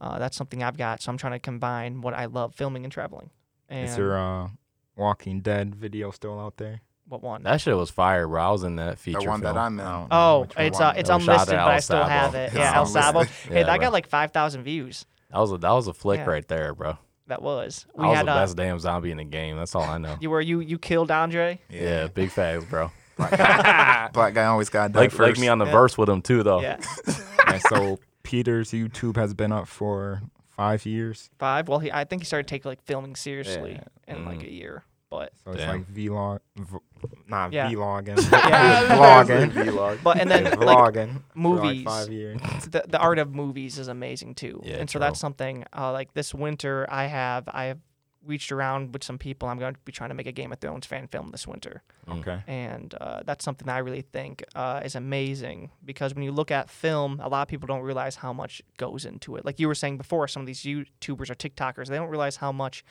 uh, 0.01 0.19
that's 0.19 0.35
something 0.37 0.63
I've 0.63 0.79
got. 0.79 1.03
So 1.03 1.11
I'm 1.13 1.19
trying 1.19 1.35
to 1.35 1.39
combine 1.39 2.01
what 2.01 2.15
I 2.15 2.25
love, 2.25 2.55
filming 2.55 2.85
and 2.85 2.93
traveling. 2.93 3.29
And 3.69 3.85
is 3.89 3.97
there 3.97 4.15
a 4.17 4.51
Walking 4.97 5.41
Dead 5.43 5.75
video 5.75 6.11
still 6.11 6.41
out 6.41 6.57
there? 6.57 6.81
What 7.11 7.23
one? 7.23 7.43
That 7.43 7.61
shit 7.61 7.77
was 7.77 7.91
fire, 7.91 8.27
bro. 8.27 8.43
I 8.43 8.51
was 8.51 8.63
in 8.63 8.77
that 8.77 8.99
feature 8.99 9.21
The 9.21 9.29
one 9.29 9.41
film. 9.43 9.55
that 9.55 9.61
I'm 9.61 9.79
in. 9.79 10.07
Oh, 10.11 10.47
it's 10.57 10.81
uh, 10.81 10.95
it's 10.97 11.11
It 11.11 11.13
was 11.13 11.23
shot 11.25 11.31
unlisted, 11.49 11.55
but 11.57 11.59
I 11.69 11.75
El 11.75 11.81
still 11.83 12.05
have 12.05 12.35
it. 12.35 12.45
It's 12.47 12.55
Yeah, 12.55 12.73
El 12.77 12.83
unlisted. 12.87 13.03
Sabo. 13.03 13.23
Hey, 13.25 13.31
Yeah, 13.51 13.63
that 13.65 13.77
bro. 13.77 13.87
got 13.87 13.93
like 13.93 14.07
five 14.09 14.33
thousand 14.33 14.63
views. 14.63 15.05
That 15.31 15.39
was 15.39 15.53
a 15.53 15.59
that 15.59 15.71
was 15.73 15.87
a 15.89 15.93
flick 15.93 16.21
Yeah. 16.21 16.31
right 16.31 16.49
there, 16.49 16.75
bro. 16.75 16.97
That 17.27 17.43
was. 17.43 17.87
We 17.95 18.05
I 18.05 18.09
was 18.09 18.17
had 18.17 18.27
the 18.27 18.33
uh, 18.33 18.41
best 18.43 18.57
damn 18.57 18.79
zombie 18.81 19.11
in 19.11 19.19
the 19.19 19.25
game. 19.25 19.57
That's 19.57 19.75
all 19.75 19.83
I 19.83 19.99
know. 19.99 20.17
you 20.21 20.31
were 20.31 20.41
you 20.41 20.61
you 20.61 20.79
killed 20.79 21.11
Andre. 21.11 21.61
yeah. 21.69 22.07
big 22.09 22.31
facts, 22.31 22.65
bro. 22.65 22.91
Black 23.17 23.31
guy, 23.37 24.09
black 24.13 24.35
guy 24.35 24.47
always 24.47 24.69
got 24.71 24.93
to 24.93 24.99
Like 24.99 25.11
first. 25.11 25.21
like 25.21 25.39
me 25.39 25.49
on 25.49 25.59
the 25.59 25.67
Yeah. 25.67 25.73
verse 25.73 25.99
with 25.99 26.09
him 26.09 26.23
too, 26.23 26.43
though. 26.43 26.61
Yeah, 26.63 26.79
and 27.47 27.61
so 27.69 27.99
Peter's 28.23 28.71
YouTube 28.71 29.17
has 29.17 29.35
been 29.35 29.53
up 29.53 29.69
for 29.69 30.23
five 30.57 30.87
years. 30.87 31.29
five. 31.39 31.69
Well, 31.69 31.79
he 31.81 31.93
I 31.93 32.05
think 32.05 32.23
he 32.23 32.27
started 32.27 32.49
taking 32.49 32.69
like 32.71 32.83
filming 32.83 33.15
seriously 33.17 33.73
Yeah. 34.07 34.15
in 34.15 34.25
like 34.25 34.39
Mhm. 34.41 34.47
a 34.49 34.51
year. 34.53 34.85
But 35.11 35.33
So 35.45 35.51
it's 35.51 35.61
Damn. 35.63 35.79
like 35.79 35.93
vlog, 35.93 36.39
v- 36.57 36.79
not 37.27 37.53
Yeah. 37.53 37.69
vlogging, 37.73 38.17
Yeah. 38.33 38.97
vlogging, 38.97 40.03
but 40.05 40.21
and 40.21 40.31
then 40.31 40.45
Yeah, 40.45 40.55
like 40.55 40.95
vlogging 40.95 41.15
for 41.33 41.39
movies. 41.39 41.85
like 41.85 41.85
five 41.85 42.13
years. 42.13 42.41
the, 42.71 42.85
the 42.89 42.99
art 42.99 43.19
of 43.19 43.35
movies 43.35 43.77
is 43.79 43.89
amazing 43.89 44.37
too. 44.37 44.61
Yeah, 44.65 44.77
and 44.77 44.89
so 44.89 44.99
true. 44.99 45.01
that's 45.01 45.19
something 45.19 45.65
uh, 45.77 45.91
like 45.93 46.15
this 46.15 46.33
winter 46.33 46.87
I 46.89 47.07
have 47.07 47.49
I 47.49 47.65
have 47.65 47.79
reached 48.25 48.53
around 48.53 48.93
with 48.93 49.03
some 49.03 49.17
people. 49.19 49.49
I'm 49.49 49.59
going 49.59 49.73
to 49.75 49.81
be 49.85 49.93
trying 49.93 50.11
to 50.11 50.15
make 50.15 50.27
a 50.27 50.33
Game 50.33 50.53
of 50.53 50.59
Thrones 50.59 50.87
fan 50.87 51.07
film 51.07 51.31
this 51.31 51.47
winter. 51.47 51.83
Okay. 52.09 52.43
and 52.47 52.95
uh, 53.01 53.23
that's 53.25 53.45
something 53.45 53.67
that 53.67 53.77
I 53.77 53.79
really 53.79 54.03
think 54.03 54.43
uh, 54.55 54.83
is 54.85 54.95
amazing 54.95 55.71
because 55.85 56.15
when 56.15 56.25
you 56.25 56.33
look 56.33 56.51
at 56.51 56.69
film, 56.69 57.21
a 57.23 57.29
lot 57.29 57.43
of 57.43 57.49
people 57.49 57.67
don't 57.67 57.83
realize 57.83 58.17
how 58.17 58.33
much 58.33 58.61
goes 58.79 59.05
into 59.05 59.37
it. 59.37 59.45
Like 59.45 59.59
you 59.61 59.69
were 59.69 59.75
saying 59.75 59.97
before, 59.97 60.27
some 60.29 60.43
of 60.43 60.47
these 60.47 60.61
YouTubers 60.63 61.31
or 61.31 61.35
TikTokers, 61.35 61.87
they 61.87 61.97
don't 61.97 62.09
realize 62.11 62.37
how 62.37 62.51
much 62.53 62.85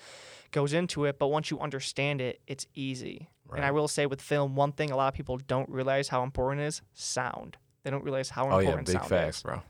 goes 0.52 0.74
into 0.74 1.06
it, 1.06 1.20
but 1.20 1.28
once 1.28 1.52
you 1.52 1.60
understand 1.60 2.22
it, 2.22 2.40
it's 2.48 2.66
easy. 2.76 3.30
Right. 3.48 3.58
And 3.58 3.66
I 3.66 3.72
will 3.72 3.88
say 3.88 4.06
with 4.06 4.22
film, 4.22 4.56
one 4.56 4.72
thing 4.72 4.90
a 4.90 4.96
lot 4.96 5.10
of 5.10 5.14
people 5.16 5.38
don't 5.38 5.70
realize 5.70 6.08
how 6.08 6.24
important 6.24 6.62
is 6.62 6.82
sound. 6.94 7.58
They 7.84 7.90
don't 7.92 8.04
realize 8.04 8.30
how 8.30 8.44
important 8.46 8.68
Oh 8.68 8.72
important 8.72 8.88
yeah, 8.88 8.94
big 8.94 9.02
sound 9.02 9.10
facts, 9.10 9.38
is. 9.38 9.44
bro. 9.44 9.62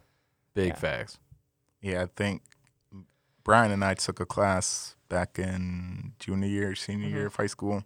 Big 0.53 0.67
Yeah. 0.69 0.75
facts. 0.75 1.19
Yeah, 1.81 2.03
I 2.03 2.05
think 2.15 2.43
Brian 3.43 3.71
and 3.71 3.83
I 3.83 3.93
took 3.93 4.19
a 4.19 4.25
class 4.25 4.95
back 5.09 5.37
in 5.39 6.13
junior 6.19 6.47
year, 6.47 6.75
senior 6.75 7.07
Mhm. 7.07 7.11
year 7.11 7.25
of 7.27 7.35
high 7.35 7.47
school 7.47 7.83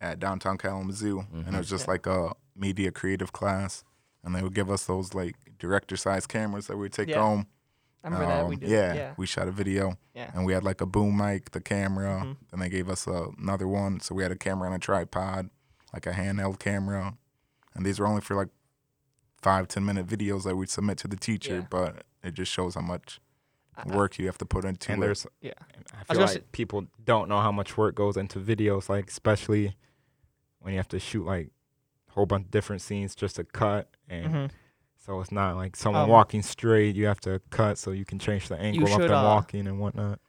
at 0.00 0.18
downtown 0.18 0.56
Kalamazoo, 0.58 1.20
and 1.32 1.46
Mhm. 1.46 1.54
it 1.54 1.58
was 1.58 1.68
just 1.68 1.86
Yeah. 1.86 1.90
like 1.92 2.06
a 2.06 2.34
media 2.56 2.90
creative 2.92 3.32
class. 3.32 3.84
And 4.24 4.34
they 4.34 4.42
would 4.42 4.54
give 4.54 4.70
us 4.70 4.86
those 4.86 5.14
like 5.14 5.36
director 5.58 5.96
size 5.96 6.26
cameras 6.26 6.66
that 6.68 6.76
we 6.76 6.82
would 6.82 6.92
take 6.92 7.08
Yeah. 7.08 7.20
home. 7.20 7.46
I 8.04 8.08
remember 8.08 8.26
that 8.26 8.48
we 8.48 8.54
Um, 8.56 8.60
did. 8.60 8.68
yeah, 8.68 8.94
yeah. 8.94 9.14
we 9.16 9.26
shot 9.26 9.46
a 9.48 9.52
video, 9.52 9.96
Yeah. 10.14 10.30
and 10.34 10.44
we 10.44 10.52
had 10.52 10.64
like 10.64 10.80
a 10.80 10.86
boom 10.86 11.16
mic, 11.16 11.50
the 11.52 11.60
camera. 11.60 12.22
Mhm. 12.24 12.36
Then 12.50 12.60
they 12.60 12.68
gave 12.68 12.88
us 12.88 13.06
a, 13.06 13.28
another 13.38 13.68
one, 13.68 14.00
so 14.00 14.14
we 14.14 14.22
had 14.24 14.32
a 14.32 14.36
camera 14.36 14.66
and 14.66 14.74
a 14.74 14.78
tripod, 14.80 15.50
like 15.92 16.06
a 16.06 16.12
handheld 16.12 16.58
camera. 16.58 17.16
And 17.74 17.86
these 17.86 17.98
were 18.00 18.06
only 18.06 18.20
for 18.20 18.34
like 18.34 18.48
five, 19.40 19.66
ten 19.68 19.84
minute 19.84 20.06
videos 20.06 20.44
that 20.44 20.56
we'd 20.56 20.68
submit 20.70 20.98
to 20.98 21.08
the 21.08 21.16
teacher, 21.16 21.60
Yeah. 21.60 21.66
but 21.70 22.04
it 22.22 22.34
just 22.34 22.50
shows 22.52 22.74
how 22.74 22.80
much 22.80 23.20
work 23.86 24.18
you 24.18 24.26
have 24.26 24.38
to 24.38 24.44
put 24.46 24.64
into 24.64 24.92
And 24.92 25.02
it. 25.02 25.06
there's, 25.06 25.26
Yeah. 25.40 25.52
I 25.94 26.04
feel 26.04 26.14
gonna 26.14 26.20
like 26.20 26.30
say- 26.30 26.42
people 26.52 26.86
don't 27.04 27.28
know 27.28 27.40
how 27.40 27.52
much 27.52 27.76
work 27.76 27.94
goes 27.94 28.16
into 28.16 28.38
videos, 28.38 28.88
like 28.88 29.08
especially 29.08 29.76
when 30.60 30.72
you 30.74 30.78
have 30.78 30.88
to 30.88 30.98
shoot 30.98 31.24
like 31.24 31.50
a 32.08 32.12
whole 32.12 32.26
bunch 32.26 32.44
of 32.46 32.50
different 32.50 32.82
scenes 32.82 33.14
just 33.14 33.36
to 33.36 33.44
cut, 33.44 33.88
and 34.08 34.26
Mhm. 34.34 34.50
so 34.96 35.20
it's 35.20 35.32
not 35.32 35.56
like 35.56 35.74
someone 35.76 36.02
Um, 36.02 36.08
walking 36.10 36.42
straight. 36.42 36.94
You 36.96 37.06
have 37.06 37.20
to 37.20 37.40
cut 37.50 37.78
so 37.78 37.90
you 37.92 38.04
can 38.04 38.18
change 38.18 38.48
the 38.48 38.56
angle 38.58 38.84
of 38.92 39.00
them 39.00 39.10
uh, 39.12 39.24
walking 39.24 39.66
and 39.66 39.78
whatnot. 39.80 40.20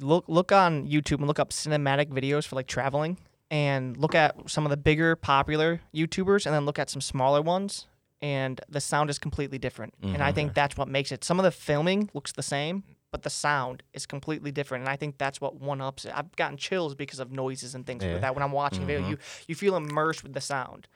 look 0.00 0.24
look 0.28 0.52
on 0.52 0.86
YouTube 0.86 1.18
and 1.18 1.26
look 1.26 1.38
up 1.38 1.50
cinematic 1.50 2.10
videos 2.10 2.46
for 2.46 2.54
like 2.56 2.66
traveling 2.66 3.16
and 3.50 3.96
look 3.96 4.14
at 4.14 4.50
some 4.50 4.66
of 4.66 4.70
the 4.70 4.76
bigger 4.76 5.16
popular 5.16 5.80
YouTubers 5.94 6.44
and 6.44 6.54
then 6.54 6.66
look 6.66 6.78
at 6.78 6.90
some 6.90 7.00
smaller 7.00 7.40
ones 7.40 7.86
and 8.22 8.60
the 8.68 8.80
sound 8.80 9.10
is 9.10 9.18
completely 9.18 9.58
different. 9.58 9.94
And 10.02 10.22
I 10.22 10.30
Mhm. 10.32 10.34
think 10.34 10.54
that's 10.54 10.76
what 10.76 10.88
makes 10.88 11.12
it. 11.12 11.22
Some 11.24 11.38
of 11.38 11.44
the 11.44 11.50
filming 11.50 12.10
looks 12.14 12.32
the 12.32 12.42
same, 12.42 12.82
but 13.10 13.22
the 13.22 13.30
sound 13.30 13.82
is 13.92 14.06
completely 14.06 14.50
different. 14.50 14.82
And 14.82 14.88
I 14.90 14.96
think 14.96 15.18
that's 15.18 15.40
what 15.40 15.56
one 15.60 15.80
ups 15.80 16.04
it. 16.04 16.12
I've 16.16 16.34
gotten 16.36 16.56
chills 16.56 16.94
because 16.94 17.20
of 17.20 17.30
noises 17.30 17.74
and 17.74 17.86
things 17.86 18.04
Yeah. 18.04 18.12
like 18.12 18.20
that 18.22 18.34
when 18.34 18.42
I'm 18.42 18.52
watching 18.52 18.82
a 18.82 18.86
video. 18.86 19.08
You 19.08 19.18
you 19.48 19.54
feel 19.54 19.76
immersed 19.76 20.22
with 20.22 20.32
the 20.32 20.40
sound. 20.40 20.88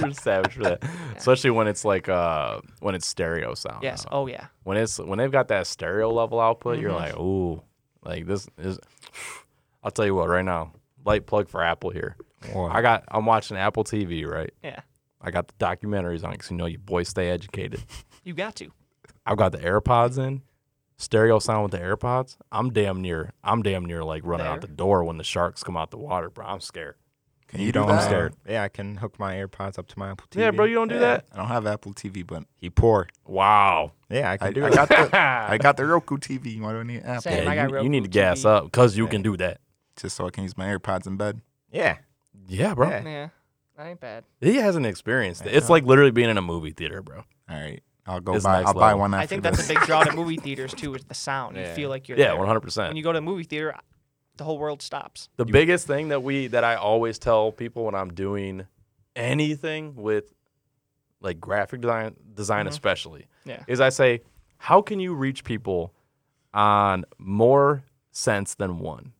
You're 0.00 0.12
savage 0.12 0.52
for 0.52 0.62
that. 0.64 0.84
Especially 1.16 1.50
when 1.50 1.66
it's 1.66 1.84
like 1.84 2.08
uh 2.08 2.60
when 2.80 2.94
it's 2.94 3.06
stereo 3.06 3.54
sound. 3.54 3.82
Yes. 3.82 4.04
uh, 4.06 4.08
Oh 4.12 4.26
yeah. 4.26 4.46
When 4.64 4.76
it's 4.76 4.98
when 4.98 5.18
they've 5.18 5.32
got 5.32 5.48
that 5.48 5.66
stereo 5.66 6.10
level 6.12 6.38
output, 6.40 6.78
you're 6.78 6.92
Mhm. 6.92 6.94
like, 6.94 7.16
ooh, 7.16 7.62
like 8.04 8.26
this 8.26 8.46
is. 8.58 8.78
I'll 9.82 9.90
tell 9.90 10.04
you 10.06 10.14
what, 10.14 10.28
right 10.28 10.44
now, 10.44 10.72
light 11.04 11.26
plug 11.26 11.48
for 11.48 11.62
Apple 11.62 11.90
here. 11.90 12.16
Or 12.52 12.70
I 12.70 12.82
got 12.82 13.04
I'm 13.08 13.26
watching 13.26 13.56
Apple 13.56 13.84
TV, 13.84 14.24
right? 14.26 14.52
Yeah. 14.62 14.80
I 15.20 15.30
got 15.30 15.48
the 15.48 15.54
documentaries 15.54 16.24
on 16.24 16.32
because 16.32 16.50
you 16.50 16.56
know 16.56 16.66
your 16.66 16.78
boys 16.80 17.08
stay 17.08 17.28
educated. 17.30 17.82
You 18.24 18.34
got 18.34 18.56
to. 18.56 18.70
I've 19.24 19.38
got 19.38 19.52
the 19.52 19.58
AirPods 19.58 20.18
in, 20.18 20.42
stereo 20.98 21.38
sound 21.38 21.62
with 21.62 21.72
the 21.72 21.78
AirPods. 21.78 22.36
I'm 22.52 22.70
damn 22.70 23.00
near, 23.00 23.32
I'm 23.42 23.62
damn 23.62 23.86
near 23.86 24.04
like 24.04 24.22
running 24.24 24.46
out 24.46 24.60
the 24.60 24.68
door 24.68 25.02
when 25.04 25.16
the 25.16 25.24
sharks 25.24 25.62
come 25.62 25.76
out 25.78 25.90
the 25.90 25.96
water, 25.96 26.28
bro. 26.28 26.44
I'm 26.44 26.60
scared. 26.60 26.96
Can 27.46 27.60
You, 27.60 27.66
you, 27.66 27.72
do 27.72 27.78
don't. 27.78 27.88
that? 27.88 28.00
I'm 28.02 28.04
scared. 28.06 28.34
Yeah, 28.46 28.64
I 28.64 28.68
can 28.68 28.96
hook 28.98 29.18
my 29.18 29.34
AirPods 29.36 29.78
up 29.78 29.86
to 29.88 29.98
my 29.98 30.10
Apple 30.10 30.26
TV. 30.30 30.40
Yeah, 30.40 30.50
bro, 30.50 30.66
you 30.66 30.74
don't 30.74 30.88
do 30.88 30.96
Yeah. 30.96 31.00
that. 31.00 31.24
I 31.32 31.36
don't 31.38 31.46
have 31.48 31.66
Apple 31.66 31.94
TV, 31.94 32.26
but 32.26 32.44
He 32.56 32.68
poor. 32.68 33.08
Wow. 33.24 33.92
Yeah, 34.10 34.30
I 34.32 34.36
can 34.36 34.48
I, 34.48 34.52
do 34.52 34.64
I 34.64 34.68
it. 34.68 34.74
got 34.74 34.88
the 34.90 35.16
I 35.18 35.56
got 35.56 35.78
the 35.78 35.86
Roku 35.86 36.18
TV. 36.18 36.60
Why 36.60 36.72
do 36.72 36.80
I 36.80 36.82
need 36.82 37.02
Apple? 37.02 37.22
Same. 37.22 37.44
Yeah, 37.44 37.50
I 37.50 37.54
got 37.54 37.70
you, 37.70 37.82
you 37.84 37.88
need 37.88 38.02
to 38.02 38.10
gas 38.10 38.40
TV. 38.40 38.44
up 38.46 38.64
because 38.64 38.94
you 38.96 39.04
Yeah. 39.04 39.10
can 39.10 39.22
do 39.22 39.36
that. 39.38 39.60
Just 39.96 40.16
so 40.16 40.26
I 40.26 40.30
can 40.30 40.42
use 40.42 40.56
my 40.58 40.66
AirPods 40.66 41.06
in 41.06 41.16
bed. 41.16 41.40
yeah. 41.72 41.96
Yeah, 42.46 42.74
bro. 42.74 42.88
Yeah. 42.90 43.02
Yeah, 43.04 43.28
that 43.78 43.86
ain't 43.86 44.00
bad. 44.00 44.24
He 44.40 44.56
hasn't 44.56 44.84
experienced 44.84 45.46
it. 45.46 45.54
It's 45.54 45.70
like 45.70 45.84
literally 45.84 46.10
being 46.10 46.28
in 46.28 46.36
a 46.36 46.42
movie 46.42 46.72
theater, 46.72 47.00
bro. 47.00 47.18
All 47.48 47.56
right, 47.56 47.80
I'll 48.06 48.20
go 48.20 48.34
It's 48.34 48.44
buy. 48.44 48.58
next 48.58 48.68
I'll 48.68 48.74
buy 48.74 48.86
level. 48.88 49.00
one 49.00 49.14
after 49.14 49.22
I 49.22 49.26
think 49.26 49.42
this. 49.44 49.56
that's 49.56 49.70
a 49.70 49.74
big 49.74 49.82
draw 49.84 50.04
to 50.04 50.12
movie 50.14 50.36
theaters 50.42 50.74
too. 50.74 50.94
Is 50.94 51.04
the 51.04 51.14
sound? 51.14 51.56
You 51.56 51.62
Yeah. 51.62 51.74
feel 51.74 51.88
like 51.88 52.08
you're 52.08 52.18
Yeah, 52.18 52.28
there. 52.28 52.36
one 52.36 52.46
hundred 52.46 52.64
When 52.76 52.96
you 52.96 53.02
go 53.02 53.12
to 53.12 53.18
a 53.18 53.22
movie 53.22 53.44
theater, 53.44 53.74
the 54.36 54.44
whole 54.44 54.58
world 54.58 54.82
stops. 54.82 55.28
The 55.36 55.44
biggest 55.46 55.86
thing 55.86 56.08
that 56.08 56.22
we 56.22 56.48
that 56.48 56.64
I 56.64 56.74
always 56.74 57.18
tell 57.18 57.52
people 57.52 57.84
when 57.84 57.94
I'm 57.94 58.12
doing 58.12 58.66
anything 59.16 59.94
with 59.94 60.34
like 61.20 61.40
graphic 61.40 61.80
design 61.80 62.14
design 62.34 62.66
Mhm. 62.66 62.70
especially 62.70 63.26
Yeah. 63.44 63.62
is 63.66 63.80
I 63.80 63.88
say, 63.88 64.22
how 64.58 64.82
can 64.82 65.00
you 65.00 65.14
reach 65.14 65.42
people 65.44 65.94
on 66.52 67.04
more 67.18 67.84
sense 68.12 68.54
than 68.54 68.78
one? 68.80 69.12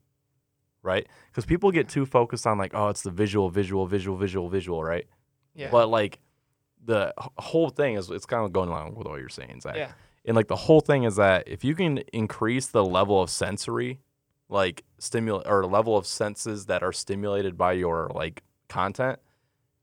Right? 0.82 1.06
Because 1.30 1.44
people 1.44 1.70
get 1.72 1.88
too 1.88 2.06
focused 2.06 2.46
on 2.46 2.56
like, 2.58 2.72
oh, 2.74 2.88
it's 2.88 3.02
the 3.02 3.10
visual, 3.10 3.50
visual, 3.50 3.86
visual, 3.86 4.16
visual, 4.16 4.48
visual, 4.48 4.82
right? 4.82 5.06
Yeah. 5.54 5.70
But 5.70 5.88
like 5.88 6.20
the 6.84 7.12
whole 7.38 7.68
thing 7.70 7.94
is 7.94 8.10
it's 8.10 8.26
kind 8.26 8.44
of 8.44 8.52
going 8.52 8.68
along 8.68 8.94
with 8.94 9.06
what 9.08 9.18
you're 9.20 9.28
saying, 9.28 9.60
Zach. 9.60 9.76
yeah. 9.76 9.92
And 10.24 10.36
like 10.36 10.46
the 10.48 10.56
whole 10.56 10.80
thing 10.80 11.02
is 11.04 11.16
that 11.16 11.48
if 11.48 11.64
you 11.64 11.74
can 11.74 11.98
increase 12.12 12.68
the 12.68 12.84
level 12.84 13.20
of 13.20 13.28
sensory, 13.30 14.00
like 14.48 14.84
stimulate 14.98 15.46
or 15.46 15.66
level 15.66 15.96
of 15.96 16.06
senses 16.06 16.66
that 16.66 16.82
are 16.82 16.92
stimulated 16.92 17.58
by 17.58 17.72
your 17.72 18.10
like 18.14 18.42
content, 18.68 19.18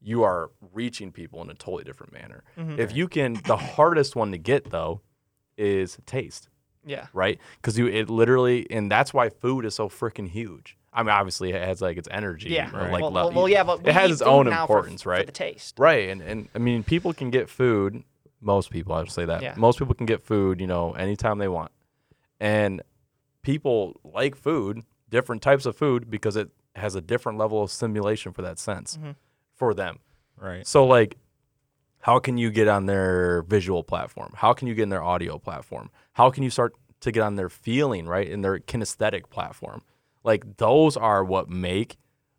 you 0.02 0.24
are 0.24 0.52
reaching 0.74 1.12
people 1.12 1.42
in 1.44 1.50
a 1.50 1.54
totally 1.56 1.84
different 1.84 2.14
manner. 2.14 2.44
Mhm. 2.58 2.78
If 2.80 2.96
you 2.96 3.08
can, 3.08 3.34
the 3.46 3.58
hardest 3.58 4.16
one 4.16 4.32
to 4.32 4.38
get 4.38 4.70
though 4.70 5.02
is 5.58 5.98
taste, 6.06 6.50
Yeah. 6.86 7.08
right? 7.14 7.40
Because 7.58 7.78
you 7.78 7.88
it 7.88 8.10
literally, 8.10 8.70
and 8.72 8.90
that's 8.92 9.14
why 9.14 9.30
food 9.30 9.66
is 9.66 9.76
so 9.76 9.90
freaking 9.90 10.30
huge. 10.30 10.78
I 10.96 11.04
mean, 11.04 11.10
obviously 11.10 11.52
it 11.52 11.62
has 11.62 11.82
like 11.82 11.98
its 11.98 12.08
energy, 12.10 12.50
Yeah. 12.50 12.70
or, 12.74 12.80
Right. 12.84 12.92
like 12.94 13.02
well, 13.02 13.12
le- 13.12 13.26
well, 13.26 13.32
well, 13.34 13.50
yeah, 13.50 13.64
but 13.64 13.86
it 13.86 13.94
has 13.94 14.10
its 14.12 14.22
own 14.22 14.46
now 14.50 14.66
for- 14.66 14.78
importance, 14.78 15.02
for 15.04 15.10
right? 15.10 15.26
the 15.26 15.32
taste. 15.32 15.76
Right, 15.78 16.10
and 16.10 16.22
and 16.22 16.48
I 16.56 16.60
mean, 16.60 16.84
people 16.84 17.14
can 17.14 17.30
get 17.30 17.50
food. 17.50 18.04
Most 18.42 18.70
people, 18.72 18.94
I 18.94 19.00
would 19.00 19.12
say 19.12 19.26
that. 19.26 19.42
Yeah. 19.42 19.54
Most 19.58 19.78
people 19.80 19.94
can 19.96 20.06
get 20.06 20.24
food, 20.24 20.62
you 20.62 20.68
know, 20.68 20.94
anytime 20.94 21.38
they 21.38 21.48
want, 21.48 21.72
and 22.40 22.82
people 23.42 24.00
like 24.04 24.36
food, 24.36 24.84
different 25.10 25.42
types 25.42 25.66
of 25.66 25.76
food, 25.76 26.10
because 26.10 26.36
it 26.36 26.50
has 26.76 26.96
a 26.96 27.02
different 27.02 27.38
level 27.38 27.62
of 27.64 27.72
stimulation 27.72 28.34
for 28.34 28.42
that 28.42 28.60
sense 28.60 28.98
Mhm. 28.98 29.16
for 29.54 29.74
them. 29.74 30.00
Right. 30.40 30.66
So, 30.68 30.86
like, 30.86 31.18
how 32.02 32.20
can 32.20 32.38
you 32.38 32.52
get 32.52 32.68
on 32.68 32.86
their 32.86 33.42
visual 33.44 33.84
platform? 33.84 34.34
How 34.36 34.54
can 34.54 34.68
you 34.68 34.76
get 34.76 34.84
in 34.84 34.90
their 34.90 35.04
audio 35.04 35.40
platform? 35.40 35.90
How 36.14 36.30
can 36.30 36.44
you 36.44 36.50
start 36.50 36.74
to 37.02 37.12
get 37.12 37.22
on 37.24 37.36
their 37.36 37.50
feeling, 37.50 38.06
right, 38.08 38.28
in 38.28 38.42
their 38.42 38.60
kinesthetic 38.60 39.30
platform? 39.30 39.82
Like, 40.26 40.58
those 40.58 40.98
are 40.98 41.24
what 41.24 41.50
make 41.50 41.98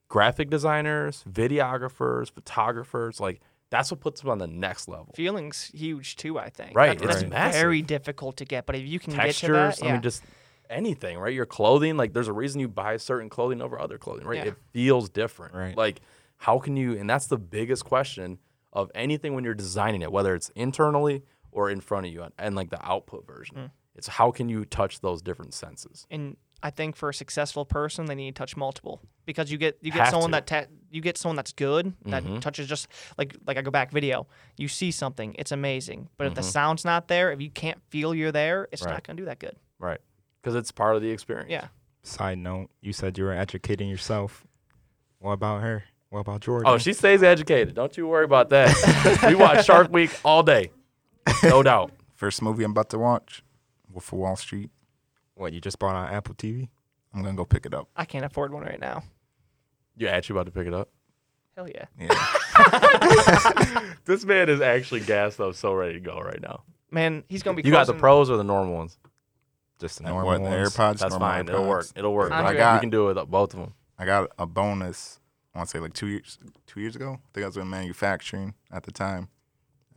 graphic 0.08 0.50
designers, 0.50 1.24
videographers, 1.30 2.30
photographers, 2.30 3.20
like, 3.20 3.40
that's 3.70 3.90
what 3.90 4.00
puts 4.00 4.20
them 4.20 4.30
on 4.30 4.38
the 4.38 4.46
next 4.46 4.88
level. 4.88 5.12
Feelings 5.16 5.70
huge 5.74 6.16
too. 6.16 6.38
I 6.38 6.50
think. 6.50 6.76
Right, 6.76 6.98
That's, 6.98 7.14
it's 7.14 7.22
that's 7.22 7.30
massive. 7.30 7.60
very 7.60 7.82
difficult 7.82 8.36
to 8.36 8.44
get, 8.44 8.66
but 8.66 8.76
if 8.76 8.86
you 8.86 8.98
can 8.98 9.12
Textures, 9.12 9.40
get 9.40 9.46
to 9.46 9.80
that, 9.80 9.88
I 9.88 9.92
mean, 9.92 10.02
just 10.02 10.22
anything, 10.68 11.18
right? 11.18 11.34
Your 11.34 11.46
clothing, 11.46 11.96
like, 11.96 12.12
there's 12.12 12.28
a 12.28 12.32
reason 12.32 12.60
you 12.60 12.68
buy 12.68 12.96
certain 12.98 13.28
clothing 13.28 13.62
over 13.62 13.80
other 13.80 13.98
clothing, 13.98 14.26
right? 14.26 14.38
Yeah. 14.38 14.52
It 14.52 14.56
feels 14.72 15.08
different. 15.08 15.54
Right. 15.54 15.76
Like, 15.76 16.00
how 16.38 16.58
can 16.58 16.76
you, 16.76 16.96
and 16.96 17.08
that's 17.08 17.26
the 17.26 17.38
biggest 17.38 17.84
question 17.84 18.38
of 18.72 18.90
anything 18.94 19.34
when 19.34 19.42
you're 19.42 19.54
designing 19.54 20.02
it, 20.02 20.12
whether 20.12 20.34
it's 20.34 20.50
internally 20.50 21.22
or 21.50 21.70
in 21.70 21.80
front 21.80 22.06
of 22.06 22.12
you 22.12 22.22
and, 22.22 22.32
and 22.38 22.54
like 22.54 22.70
the 22.70 22.86
output 22.86 23.26
version. 23.26 23.56
Mm. 23.56 23.70
It's 23.96 24.06
how 24.06 24.30
can 24.30 24.50
you 24.50 24.66
touch 24.66 25.00
those 25.00 25.22
different 25.22 25.54
senses? 25.54 26.06
and 26.10 26.36
I 26.62 26.70
think 26.70 26.96
for 26.96 27.08
a 27.10 27.14
successful 27.14 27.64
person, 27.64 28.06
they 28.06 28.14
need 28.14 28.34
to 28.34 28.38
touch 28.38 28.56
multiple 28.56 29.00
because 29.26 29.52
you 29.52 29.58
get 29.58 29.78
you 29.82 29.92
get 29.92 30.00
Have 30.02 30.10
someone 30.10 30.30
to. 30.30 30.36
that 30.36 30.46
ta- 30.46 30.70
you 30.90 31.00
get 31.00 31.18
someone 31.18 31.36
that's 31.36 31.52
good 31.52 31.92
that 32.06 32.24
Mhm. 32.24 32.40
touches 32.40 32.66
just 32.66 32.88
like 33.18 33.36
like 33.46 33.56
I 33.56 33.62
go 33.62 33.70
back 33.70 33.92
video. 33.92 34.26
You 34.56 34.66
see 34.68 34.90
something, 34.90 35.34
it's 35.38 35.52
amazing, 35.52 36.08
but 36.16 36.26
if 36.26 36.34
the 36.34 36.40
Mhm. 36.40 36.44
sound's 36.52 36.84
not 36.84 37.08
there, 37.08 37.30
if 37.30 37.40
you 37.40 37.50
can't 37.50 37.80
feel 37.90 38.14
you're 38.14 38.32
there, 38.32 38.68
it's 38.72 38.82
Right. 38.82 38.92
not 38.92 39.04
gonna 39.04 39.16
do 39.18 39.26
that 39.26 39.38
good. 39.38 39.56
Right. 39.78 40.00
Because 40.42 40.54
it's 40.54 40.72
part 40.72 40.96
of 40.96 41.02
the 41.02 41.10
experience. 41.10 41.50
Yeah. 41.50 41.68
Side 42.02 42.38
note: 42.38 42.70
You 42.80 42.92
said 42.92 43.18
you 43.18 43.24
were 43.24 43.32
educating 43.32 43.88
yourself. 43.88 44.46
What 45.18 45.32
about 45.32 45.62
her? 45.62 45.84
What 46.08 46.20
about 46.20 46.40
Jordan? 46.40 46.68
Oh, 46.72 46.78
she 46.78 46.92
stays 46.92 47.22
educated. 47.22 47.74
Don't 47.74 47.96
you 47.96 48.06
worry 48.06 48.24
about 48.24 48.48
that. 48.50 48.72
we 49.28 49.34
watch 49.34 49.66
Shark 49.66 49.92
Week 49.92 50.10
all 50.24 50.42
day. 50.42 50.70
No 51.42 51.62
doubt. 51.62 51.92
First 52.14 52.40
movie 52.42 52.64
I'm 52.64 52.70
about 52.70 52.88
to 52.90 52.98
watch, 52.98 53.42
Wolf 53.90 54.12
of 54.12 54.18
Wall 54.20 54.36
Street. 54.36 54.70
What? 55.36 55.52
You 55.52 55.60
just 55.60 55.78
bought 55.78 55.94
on 55.94 56.12
Apple 56.12 56.34
TV? 56.34 56.68
I'm 57.14 57.22
gonna 57.22 57.36
go 57.36 57.44
pick 57.44 57.64
it 57.66 57.72
up. 57.74 57.88
I 57.96 58.04
can't 58.04 58.24
afford 58.24 58.52
one 58.52 58.62
right 58.64 58.80
now. 58.80 59.02
You're 59.96 60.10
actually 60.10 60.34
about 60.40 60.46
to 60.46 60.52
pick 60.52 60.66
it 60.66 60.74
up? 60.74 60.88
Hell 61.56 61.68
yeah. 61.68 61.84
Yeah. 61.98 63.92
This 64.04 64.24
man 64.24 64.48
is 64.48 64.60
actually 64.60 65.00
gassed 65.00 65.40
up, 65.40 65.54
so 65.56 65.72
ready 65.74 65.94
to 65.94 66.00
go 66.00 66.20
right 66.20 66.40
now. 66.40 66.62
Man, 66.90 67.24
he's 67.28 67.42
gonna 67.42 67.56
be 67.56 67.62
You 67.66 67.72
got 67.72 67.86
the 67.86 67.92
closing- 67.92 68.00
pros 68.00 68.30
or 68.30 68.36
the 68.36 68.44
normal 68.44 68.74
ones? 68.74 68.98
Just 69.80 69.98
the 69.98 70.04
And 70.04 70.12
normal 70.14 70.26
what, 70.32 70.38
the 70.38 70.42
ones. 70.50 70.70
AirPods. 70.70 70.98
That's 71.00 71.10
normal 71.12 71.18
fine. 71.28 71.48
It'll 71.48 71.64
AirPods. 71.64 71.68
work. 71.68 71.86
It'll 71.96 72.14
work. 72.14 72.30
Andre- 72.32 72.74
You 72.74 72.80
can 72.80 72.90
do 72.90 73.08
it 73.10 73.16
with 73.16 73.28
both 73.28 73.52
of 73.54 73.60
them. 73.60 73.74
I 73.98 74.04
got 74.06 74.30
a 74.38 74.46
bonus. 74.46 75.18
I 75.54 75.58
want 75.58 75.68
to 75.68 75.76
say 75.76 75.80
like 75.80 75.92
two 75.94 76.06
years, 76.06 76.38
two 76.66 76.80
years 76.80 76.94
ago. 76.96 77.14
I 77.14 77.28
think 77.34 77.44
I 77.44 77.46
was 77.48 77.56
in 77.56 77.68
manufacturing 77.68 78.54
at 78.70 78.84
the 78.84 78.92
time, 78.92 79.28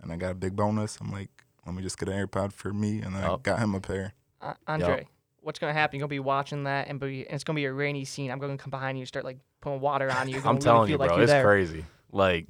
and 0.02 0.12
I 0.12 0.16
got 0.18 0.32
a 0.32 0.36
big 0.36 0.56
bonus. 0.56 0.98
I'm 1.00 1.12
like, 1.12 1.30
let 1.66 1.76
me 1.76 1.84
just 1.84 1.98
get 2.00 2.10
an 2.10 2.16
AirPod 2.28 2.52
for 2.54 2.74
me, 2.74 3.02
and 3.02 3.16
then 3.16 3.24
I 3.24 3.28
Yup. 3.28 3.44
got 3.44 3.60
him 3.60 3.76
a 3.76 3.80
pair. 3.82 4.14
Uh, 4.42 4.54
Andre, 4.68 5.08
what's 5.50 5.58
gonna 5.58 5.74
happen? 5.74 5.98
You're 5.98 6.04
gonna 6.04 6.10
be 6.10 6.20
watching 6.20 6.66
that, 6.66 6.90
and 6.90 7.00
be 7.00 7.26
and 7.26 7.34
it's 7.34 7.44
gonna 7.44 7.56
be 7.56 7.66
a 7.66 7.74
rainy 7.74 8.06
scene. 8.06 8.30
I'm 8.30 8.38
gonna 8.38 8.56
come 8.56 8.70
behind 8.70 9.00
you, 9.00 9.02
and 9.02 9.08
start 9.08 9.26
like 9.26 9.40
putting 9.62 9.82
water 9.82 10.12
on 10.12 10.30
you. 10.30 10.38
I'm 10.46 10.58
really 10.58 10.60
telling 10.62 10.92
you, 10.92 10.98
like 10.98 11.08
bro, 11.08 11.16
you're 11.16 11.24
it's 11.24 11.32
there. 11.32 11.44
crazy. 11.44 11.86
Like, 12.12 12.46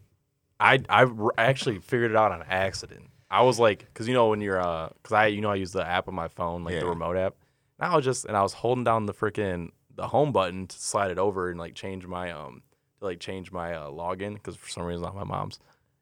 I 0.59 0.83
I 0.89 1.07
actually 1.37 1.79
figured 1.79 2.11
it 2.11 2.17
out 2.17 2.33
on 2.33 2.43
accident. 2.43 3.09
I 3.31 3.43
was 3.43 3.57
like, 3.57 3.79
because 3.79 4.09
you 4.09 4.13
know 4.13 4.27
when 4.27 4.41
you're 4.41 4.59
uh, 4.59 4.89
because 5.01 5.13
I 5.13 5.27
you 5.27 5.39
know 5.39 5.49
I 5.49 5.55
use 5.55 5.71
the 5.71 5.87
app 5.87 6.09
on 6.09 6.13
my 6.13 6.27
phone, 6.27 6.65
like 6.65 6.77
the 6.77 6.87
remote 6.87 7.15
app. 7.15 7.35
And 7.79 7.89
I 7.89 7.95
was 7.95 8.03
just 8.03 8.25
and 8.25 8.35
I 8.35 8.41
was 8.41 8.51
holding 8.51 8.83
down 8.83 9.05
the 9.05 9.13
freaking 9.13 9.69
the 9.95 10.09
home 10.09 10.33
button 10.33 10.67
to 10.67 10.77
slide 10.77 11.09
it 11.09 11.17
over 11.17 11.49
and 11.49 11.57
like 11.57 11.75
change 11.75 12.05
my 12.05 12.31
um 12.31 12.63
to 12.99 13.05
like 13.05 13.21
change 13.21 13.49
my 13.53 13.75
uh, 13.75 13.89
login 13.89 14.33
because 14.33 14.57
for 14.57 14.69
some 14.69 14.83
reason 14.83 15.05
it's 15.05 15.05
not 15.05 15.15
my 15.15 15.23
mom's. 15.23 15.57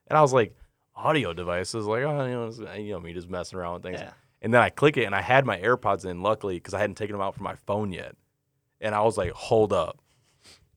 And 0.08 0.18
I 0.18 0.22
was 0.24 0.34
like, 0.34 0.56
audio 0.96 1.32
devices, 1.32 1.86
like 1.86 2.02
oh 2.02 2.26
you 2.26 2.66
know, 2.66 2.74
you 2.74 2.92
know 2.94 3.00
me 3.00 3.14
just 3.14 3.30
messing 3.30 3.60
around 3.60 3.76
with 3.76 3.84
things. 3.84 4.00
Yeah. 4.00 4.14
And 4.42 4.54
then 4.54 4.62
I 4.62 4.70
click 4.70 4.98
it, 4.98 5.06
and 5.06 5.16
I 5.16 5.22
had 5.22 5.46
my 5.46 5.58
AirPods 5.60 6.06
in, 6.06 6.22
luckily, 6.22 6.56
because 6.56 6.74
I 6.74 6.80
hadn't 6.80 6.96
taken 6.96 7.14
them 7.14 7.22
out 7.22 7.36
from 7.36 7.44
my 7.44 7.56
phone 7.56 7.92
yet. 7.92 8.16
And 8.80 8.94
I 8.94 9.02
was 9.02 9.18
like, 9.18 9.32
hold 9.32 9.74
up. 9.74 10.00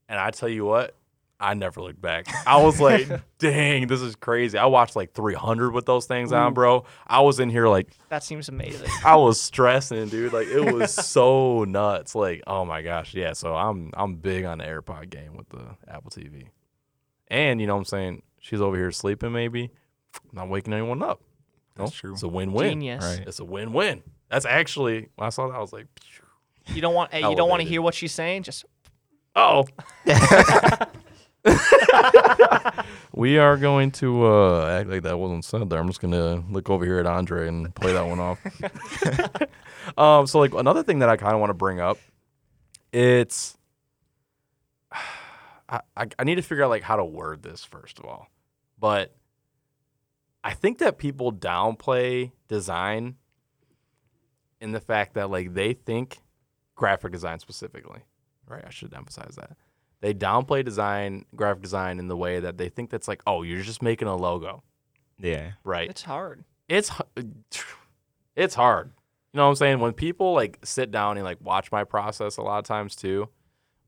And 0.09 0.19
I 0.19 0.31
tell 0.31 0.49
you 0.49 0.65
what, 0.65 0.97
I 1.41 1.55
never 1.55 1.81
looked 1.81 2.01
back. 2.01 2.27
I 2.47 2.63
was 2.63 2.81
like, 2.81 3.09
dang, 3.39 3.87
this 3.87 4.03
is 4.03 4.15
crazy. 4.15 4.59
I 4.59 4.67
watched 4.67 4.95
like 4.95 5.15
300 5.15 5.73
with 5.73 5.87
those 5.87 6.07
things 6.07 6.33
on, 6.33 6.53
bro. 6.53 6.85
I 7.07 7.21
was 7.21 7.41
in 7.41 7.49
here 7.49 7.67
like, 7.67 7.89
That 8.11 8.23
seems 8.23 8.49
amazing. 8.49 8.89
I 9.05 9.17
was 9.17 9.41
stressing, 9.41 10.09
dude. 10.09 10.33
Like 10.33 10.49
it 10.49 10.73
was 10.73 10.93
so 11.07 11.65
nuts. 11.65 12.15
Like, 12.15 12.43
oh 12.47 12.65
my 12.67 12.83
gosh, 12.83 13.15
yeah. 13.15 13.33
So 13.33 13.55
I'm 13.55 13.91
I'm 13.95 14.17
big 14.17 14.45
on 14.45 14.59
the 14.59 14.65
AirPod 14.65 15.09
game 15.09 15.35
with 15.35 15.49
the 15.49 15.77
Apple 15.89 16.11
TV. 16.11 16.49
And 17.29 17.61
you 17.61 17.67
know 17.67 17.75
what 17.75 17.81
I'm 17.81 17.85
saying? 17.87 18.23
She's 18.39 18.61
over 18.61 18.77
here 18.77 18.91
sleeping, 18.91 19.33
maybe. 19.33 19.71
Not 20.33 20.49
waking 20.49 20.75
anyone 20.75 21.03
up. 21.03 21.23
No, 21.77 21.85
That's 21.85 21.97
true. 21.97 22.13
It's 22.13 22.23
a 22.23 22.29
win-win. 22.29 22.71
Genius. 22.71 23.05
Right. 23.05 23.27
It's 23.27 23.41
a 23.41 23.45
win-win. 23.45 24.03
That's 24.29 24.47
actually 24.47 25.09
when 25.17 25.27
I 25.27 25.31
saw 25.31 25.49
that, 25.49 25.55
I 25.55 25.61
was 25.61 25.73
like, 25.73 25.87
You 26.67 26.81
don't 26.81 26.95
want 26.95 27.13
hey, 27.13 27.29
you 27.29 27.37
don't 27.37 27.49
want 27.49 27.63
to 27.63 27.69
hear 27.69 27.83
what 27.83 27.95
she's 27.95 28.13
saying. 28.13 28.45
Just 28.45 28.65
oh. 29.35 29.67
we 33.15 33.39
are 33.39 33.57
going 33.57 33.91
to 33.91 34.27
uh, 34.27 34.67
act 34.67 34.89
like 34.89 35.03
that 35.03 35.19
wasn't 35.19 35.45
said 35.45 35.71
there. 35.71 35.79
I'm 35.79 35.89
just 35.89 36.01
gonna 36.01 36.45
look 36.51 36.71
over 36.71 36.85
here 36.85 36.99
at 36.99 37.07
Andre 37.07 37.49
and 37.49 37.75
play 37.75 37.93
that 37.93 38.07
one 38.07 38.21
off. 38.21 38.39
um, 39.99 40.27
so 40.27 40.39
like 40.39 40.55
another 40.55 40.83
thing 40.83 40.99
that 41.01 41.09
I 41.09 41.17
kind 41.17 41.35
of 41.35 41.41
want 41.41 41.51
to 41.51 41.55
bring 41.55 41.81
up, 41.81 41.99
it's 42.93 43.57
I, 45.69 45.81
I 45.97 46.07
I 46.19 46.25
need 46.25 46.37
to 46.37 46.43
figure 46.43 46.65
out 46.65 46.71
like 46.71 46.83
how 46.83 46.97
to 46.97 47.05
word 47.05 47.43
this 47.43 47.65
first 47.65 47.99
of 47.99 48.05
all, 48.05 48.29
but 48.79 49.15
I 50.43 50.55
think 50.55 50.79
that 50.79 50.99
people 50.99 51.33
downplay 51.33 52.33
design 52.49 53.17
in 54.61 54.73
the 54.73 54.81
fact 54.81 55.15
that 55.15 55.31
like 55.31 55.55
they 55.55 55.73
think 55.75 56.19
graphic 56.75 57.13
design 57.13 57.39
specifically, 57.39 58.01
right? 58.47 58.65
I 58.67 58.71
should 58.71 58.95
emphasize 58.95 59.37
that 59.37 59.57
they 60.01 60.15
downplay 60.15 60.65
design, 60.65 61.27
graphic 61.37 61.63
design 61.63 61.99
in 61.99 62.09
the 62.09 62.17
way 62.17 62.41
that 62.41 62.57
they 62.57 62.69
think 62.71 62.89
that's 62.91 63.07
like, 63.09 63.23
oh, 63.27 63.43
you're 63.43 63.63
just 63.63 63.83
making 63.83 64.09
a 64.09 64.17
logo, 64.17 64.63
Yeah. 65.19 65.53
right? 65.65 65.91
it's 65.91 66.03
hard. 66.03 66.45
it's 66.69 66.91
it's 68.37 68.55
hard. 68.55 68.93
You 69.33 69.39
know 69.39 69.45
what 69.45 69.51
I'm 69.51 69.57
saying? 69.57 69.79
When 69.81 69.93
people 69.93 70.33
like 70.33 70.59
sit 70.65 70.91
down 70.91 71.17
and 71.17 71.25
like 71.25 71.39
watch 71.41 71.71
my 71.71 71.85
process 71.85 72.37
a 72.39 72.43
lot 72.43 72.59
of 72.59 72.65
times 72.65 72.97
too, 72.97 73.29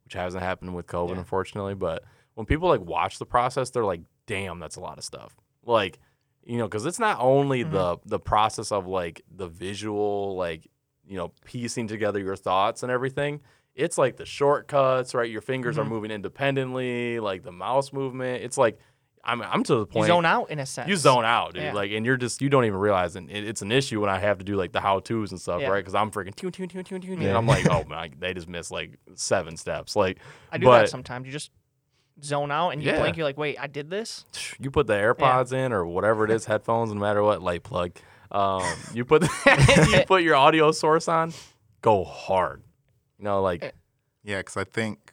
which 0.04 0.12
hasn't 0.14 0.42
happened 0.42 0.74
with 0.74 0.86
COVID 0.86 1.10
Yeah. 1.14 1.18
unfortunately, 1.18 1.74
but 1.74 2.04
when 2.34 2.46
people 2.46 2.68
like 2.68 2.80
watch 2.80 3.18
the 3.18 3.26
process, 3.26 3.70
they're 3.70 3.84
like, 3.84 4.02
"Damn, 4.26 4.58
that's 4.60 4.76
a 4.76 4.80
lot 4.80 4.98
of 4.98 5.04
stuff." 5.04 5.34
Like, 5.64 5.98
you 6.44 6.59
know, 6.59 6.66
because 6.66 6.87
it's 6.87 6.98
not 6.98 7.18
only 7.20 7.64
Mhm. 7.64 7.70
the 7.72 7.98
the 8.05 8.18
process 8.18 8.72
of 8.72 8.87
like 8.87 9.22
the 9.35 9.46
visual, 9.48 10.37
like 10.37 10.66
you 11.07 11.16
know, 11.16 11.33
piecing 11.44 11.88
together 11.88 12.18
your 12.20 12.37
thoughts 12.37 12.83
and 12.83 12.90
everything. 12.92 13.40
It's 13.74 13.96
like 13.98 14.16
the 14.16 14.26
shortcuts, 14.26 15.14
right? 15.14 15.31
Your 15.31 15.40
fingers 15.40 15.78
are 15.78 15.85
Mhm. 15.85 15.88
moving 15.88 16.11
independently, 16.11 17.20
like 17.20 17.42
the 17.42 17.52
mouse 17.52 17.92
movement. 17.92 18.42
It's 18.44 18.59
like 18.59 18.78
I'm 19.24 19.40
I'm 19.40 19.62
to 19.64 19.74
the 19.74 19.81
You 19.81 19.87
point 19.87 20.07
zone 20.09 20.24
out 20.26 20.50
in 20.50 20.59
a 20.59 20.66
sense. 20.66 20.88
you 20.88 20.96
zone 20.96 21.24
out, 21.24 21.55
dude. 21.55 21.62
Yeah. 21.62 21.72
Like, 21.74 21.92
and 21.92 22.05
you're 22.05 22.16
just 22.16 22.42
you 22.42 22.48
don't 22.48 22.64
even 22.64 22.78
realize, 22.78 23.14
and 23.14 23.31
it, 23.31 23.44
it's 23.46 23.62
an 23.62 23.70
issue 23.70 24.00
when 24.00 24.11
I 24.11 24.18
have 24.18 24.38
to 24.38 24.44
do 24.44 24.57
like 24.57 24.72
the 24.72 24.81
how 24.81 24.98
tos 24.98 25.31
and 25.31 25.40
stuff, 25.40 25.61
Yeah. 25.61 25.68
right? 25.68 25.78
Because 25.78 25.94
I'm 25.94 26.11
freaking 26.11 26.35
tune, 26.35 26.50
tune, 26.50 26.68
tune, 26.68 26.83
tune, 26.83 27.00
tune, 27.00 27.20
Yeah. 27.20 27.28
and 27.28 27.38
I'm 27.38 27.46
like, 27.46 27.64
oh 27.70 27.85
my, 27.88 28.11
they 28.18 28.35
just 28.35 28.48
missed 28.48 28.72
like 28.72 28.98
seven 29.14 29.57
steps. 29.57 29.94
Like, 29.94 30.18
I 30.50 30.59
do 30.59 30.66
but 30.66 30.81
that 30.81 30.88
sometimes. 30.88 31.26
You 31.26 31.33
just 31.33 31.50
zone 32.24 32.50
out 32.50 32.70
and 32.70 32.82
you 32.82 32.90
Yeah. 32.90 32.98
blink. 33.00 33.16
You're 33.16 33.26
like, 33.26 33.37
wait, 33.38 33.58
I 33.61 33.66
did 33.66 33.90
this. 33.90 34.24
you 34.58 34.70
put 34.70 34.87
the 34.87 34.94
AirPods 34.94 35.52
in 35.52 35.72
or 35.72 35.85
whatever 35.87 36.24
it 36.24 36.30
is, 36.30 36.44
headphones, 36.46 36.92
no 36.92 37.00
matter 37.00 37.22
what, 37.22 37.42
light 37.42 37.62
plug. 37.62 37.92
Um, 38.30 38.62
you 38.94 39.04
put 39.04 39.22
you 39.90 40.02
put 40.06 40.22
your 40.22 40.37
audio 40.37 40.72
source 40.72 41.08
on, 41.08 41.32
go 41.82 42.04
hard. 42.04 42.62
You 43.18 43.24
know, 43.24 43.42
like 43.42 43.74
Yeah, 44.24 44.38
because 44.38 44.56
I 44.56 44.64
think 44.64 45.12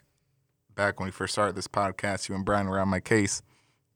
back 0.76 1.00
when 1.00 1.08
we 1.08 1.12
first 1.12 1.34
started 1.34 1.56
this 1.56 1.68
podcast, 1.68 2.30
you 2.30 2.36
and 2.36 2.46
Brian 2.46 2.68
were 2.68 2.80
on 2.80 2.88
my 2.90 3.00
case. 3.00 3.42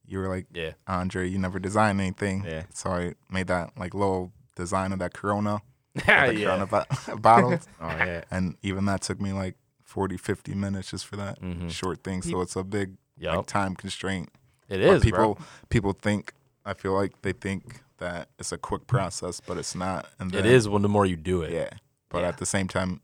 You 0.05 0.19
were 0.19 0.27
like, 0.27 0.47
yeah, 0.53 0.71
Andre, 0.85 1.29
you 1.29 1.39
never 1.39 1.59
designed 1.59 2.01
anything. 2.01 2.43
Yeah. 2.43 2.63
So 2.73 2.89
I 2.89 3.13
made 3.31 3.47
that 3.47 3.71
like 3.77 3.93
little 3.93 4.33
design 4.55 4.91
of 4.91 4.99
that 4.99 5.13
Corona, 5.13 5.61
yeah, 6.07 6.27
the 6.27 6.35
yeah. 6.35 6.45
Corona 6.45 6.65
bo- 6.67 7.15
bottle. 7.17 7.59
Oh 7.79 7.87
yeah. 7.87 8.23
And 8.29 8.57
even 8.61 8.83
that 8.85 9.01
took 9.01 9.21
me 9.21 9.31
like 9.31 9.55
40, 9.83 10.17
50 10.17 10.53
minutes 10.55 10.91
just 10.91 11.05
for 11.07 11.15
that 11.15 11.39
Mhm. 11.41 11.71
short 11.71 12.03
thing. 12.03 12.21
So 12.21 12.41
it's 12.41 12.55
a 12.57 12.63
big 12.65 12.95
Yep, 13.17 13.35
like 13.35 13.45
time 13.45 13.75
constraint. 13.75 14.29
It 14.69 14.81
is. 14.81 14.99
But 14.99 15.01
people 15.03 15.35
bro. 15.35 15.45
people 15.69 15.93
think 15.93 16.33
I 16.65 16.73
feel 16.73 16.93
like 16.93 17.21
they 17.21 17.33
think 17.33 17.81
that 17.97 18.29
it's 18.39 18.51
a 18.51 18.57
quick 18.57 18.87
process, 18.87 19.39
but 19.39 19.57
it's 19.57 19.75
not. 19.75 20.07
And 20.19 20.33
It 20.33 20.43
then- 20.43 20.45
is 20.51 20.67
when 20.67 20.81
the 20.81 20.89
more 20.89 21.05
you 21.05 21.15
do 21.15 21.41
it. 21.41 21.51
Yeah. 21.51 21.69
But 22.09 22.21
Yeah. 22.21 22.29
at 22.29 22.37
the 22.37 22.45
same 22.45 22.67
time, 22.67 23.01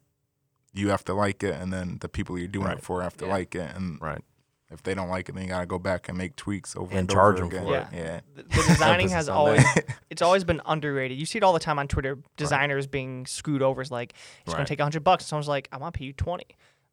you 0.73 0.89
have 0.89 1.03
to 1.05 1.13
like 1.13 1.43
it, 1.43 1.55
and 1.59 1.71
then 1.73 1.97
the 2.01 2.07
people 2.09 2.37
you're 2.37 2.47
doing 2.47 2.67
Right. 2.67 2.77
it 2.77 2.83
for 2.83 3.01
have 3.01 3.17
to 3.17 3.25
Yeah. 3.25 3.31
like 3.31 3.55
it, 3.55 3.75
and 3.75 3.99
Right. 4.01 4.23
if 4.71 4.83
they 4.83 4.93
don't 4.93 5.09
like 5.09 5.27
it, 5.29 5.33
then 5.33 5.43
you 5.43 5.49
gotta 5.49 5.65
go 5.65 5.79
back 5.79 6.07
and 6.09 6.17
make 6.17 6.35
tweaks 6.35 6.75
over 6.75 6.89
And 6.91 6.99
and, 6.99 7.09
charge 7.09 7.37
them 7.37 7.47
again. 7.47 7.65
for 7.65 7.75
it. 7.77 7.87
Yeah. 7.91 8.19
The, 8.35 8.43
the 8.43 8.63
designing 8.67 9.09
has 9.17 9.27
always 9.29 9.63
it's 10.09 10.21
always 10.21 10.43
been 10.43 10.61
underrated. 10.65 11.17
You 11.17 11.25
see 11.25 11.37
it 11.37 11.43
all 11.43 11.53
the 11.53 11.59
time 11.59 11.79
on 11.79 11.87
Twitter. 11.87 12.17
Designers 12.37 12.87
being 12.87 13.25
screwed 13.25 13.61
over 13.61 13.81
is 13.81 13.91
like 13.91 14.13
it's 14.41 14.47
Right. 14.53 14.57
gonna 14.59 14.65
take 14.67 14.79
hundred 14.79 15.03
bucks. 15.03 15.25
Someone's 15.25 15.47
like, 15.47 15.67
I'm 15.71 15.79
gonna 15.79 15.91
pay 15.91 16.05
you 16.05 16.13
twenty. 16.13 16.45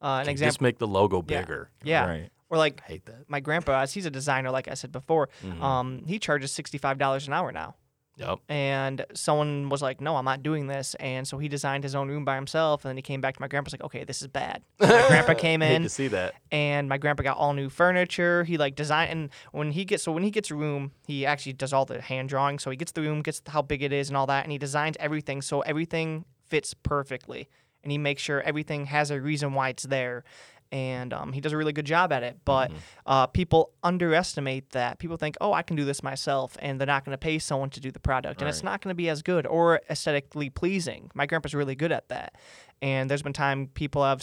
Uh, 0.03 0.19
an 0.21 0.25
Just 0.25 0.31
example, 0.33 0.65
make 0.65 0.79
the 0.79 0.87
logo 0.87 1.25
Yeah. 1.27 1.41
bigger. 1.41 1.71
yeah. 1.83 2.07
Right. 2.07 2.31
Or 2.49 2.57
like 2.59 2.81
I 2.85 2.93
hate 2.93 3.07
that. 3.07 3.29
my 3.29 3.41
grandpa, 3.41 3.81
as 3.83 3.93
he's 3.95 4.07
a 4.07 4.11
designer, 4.11 4.51
like 4.51 4.69
I 4.69 4.75
said 4.75 4.93
before, 4.93 5.29
Mhm. 5.45 5.61
um, 5.63 6.03
he 6.07 6.19
charges 6.19 6.53
sixty 6.53 6.79
five 6.79 6.97
dollars 6.99 7.27
an 7.27 7.33
hour 7.33 7.51
now. 7.53 7.75
yep. 8.19 8.39
And 8.49 9.05
someone 9.13 9.69
was 9.69 9.83
like, 9.83 10.01
"No, 10.01 10.17
I'm 10.17 10.25
not 10.25 10.43
doing 10.43 10.69
this." 10.69 10.95
And 11.01 11.29
so 11.29 11.37
he 11.37 11.49
designed 11.49 11.85
his 11.85 11.95
own 11.95 12.09
room 12.09 12.25
by 12.25 12.35
himself. 12.37 12.83
And 12.85 12.89
then 12.91 12.97
he 12.97 13.03
came 13.03 13.21
back 13.21 13.35
to 13.35 13.41
my 13.43 13.47
grandpa's 13.49 13.75
like, 13.75 13.83
"Okay, 13.83 14.05
this 14.05 14.23
is 14.23 14.29
bad." 14.29 14.63
My 14.81 14.87
grandpa 15.09 15.35
came 15.35 15.61
in, 15.61 15.83
to 15.83 15.89
see 15.91 16.09
that. 16.09 16.33
and 16.51 16.89
my 16.89 16.97
grandpa 16.97 17.25
got 17.25 17.37
all 17.37 17.53
new 17.53 17.69
furniture. 17.69 18.45
He 18.45 18.57
like 18.57 18.75
designed, 18.75 19.11
and 19.11 19.31
when 19.53 19.73
he 19.73 19.85
gets 19.85 20.03
so 20.05 20.13
when 20.13 20.23
he 20.23 20.31
gets 20.31 20.51
a 20.51 20.55
room, 20.55 20.93
he 21.07 21.27
actually 21.27 21.53
does 21.55 21.75
all 21.75 21.85
the 21.85 22.01
hand 22.01 22.31
drawing. 22.31 22.59
So 22.59 22.71
he 22.71 22.77
gets 22.79 22.93
the 22.93 23.03
room, 23.03 23.21
gets 23.21 23.43
how 23.49 23.61
big 23.61 23.83
it 23.83 23.93
is, 23.93 24.09
and 24.09 24.17
all 24.17 24.27
that, 24.29 24.45
and 24.45 24.53
he 24.53 24.57
designs 24.57 24.97
everything 24.99 25.43
so 25.43 25.61
everything 25.63 26.25
fits 26.49 26.73
perfectly, 26.73 27.51
and 27.83 27.93
he 27.93 27.99
makes 27.99 28.23
sure 28.23 28.41
everything 28.41 28.87
has 28.87 29.11
a 29.11 29.21
reason 29.21 29.53
why 29.53 29.69
it's 29.69 29.83
there. 29.83 30.25
And 30.73 31.13
um, 31.13 31.33
he 31.33 31.41
does 31.41 31.53
a 31.53 31.57
really 31.57 31.73
good 31.73 31.85
job 31.87 32.13
at 32.13 32.23
it, 32.23 32.39
but 32.45 32.71
Mm-hmm. 32.71 32.79
uh, 33.07 33.27
people 33.29 33.73
underestimate 33.83 34.71
that. 34.71 34.99
People 34.99 35.17
think, 35.17 35.37
"Oh, 35.41 35.53
I 35.53 35.63
can 35.63 35.77
do 35.77 35.85
this 35.85 36.03
myself," 36.03 36.57
and 36.61 36.81
they're 36.81 36.87
not 36.87 37.05
going 37.05 37.13
to 37.15 37.19
pay 37.19 37.39
someone 37.39 37.71
to 37.71 37.81
do 37.81 37.91
the 37.91 38.01
product, 38.01 38.41
and 38.41 38.49
it's 38.49 38.63
not 38.65 38.81
going 38.81 38.91
to 38.91 38.95
be 38.97 39.09
as 39.09 39.23
good 39.23 39.47
or 39.47 39.81
aesthetically 39.91 40.51
pleasing. 40.51 41.11
My 41.15 41.27
grandpa's 41.27 41.55
really 41.55 41.75
good 41.77 41.93
at 41.93 42.09
that, 42.09 42.35
and 42.83 43.09
there's 43.11 43.23
been 43.23 43.33
time 43.33 43.69
people 43.69 44.03
have 44.05 44.23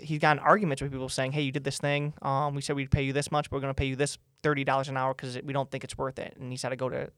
he's 0.00 0.18
gotten 0.18 0.38
arguments 0.40 0.82
with 0.82 0.92
people 0.92 1.08
saying, 1.08 1.32
"Hey, 1.32 1.42
you 1.42 1.52
did 1.52 1.64
this 1.64 1.78
thing. 1.78 2.12
Um, 2.22 2.54
we 2.54 2.60
said 2.60 2.76
we'd 2.76 2.90
pay 2.90 3.02
you 3.02 3.12
this 3.14 3.30
much, 3.32 3.48
but 3.48 3.56
we're 3.56 3.62
going 3.62 3.70
to 3.74 3.78
pay 3.78 3.86
you 3.86 3.96
this 3.96 4.18
thirty 4.42 4.64
dollars 4.64 4.88
an 4.88 4.96
hour 4.96 5.14
because 5.14 5.40
we 5.42 5.52
don't 5.52 5.70
think 5.70 5.84
it's 5.84 5.96
worth 5.96 6.18
it." 6.18 6.36
And 6.38 6.50
he's 6.52 6.62
had 6.62 6.68
to 6.70 6.76
go 6.76 6.88
to 6.90 7.10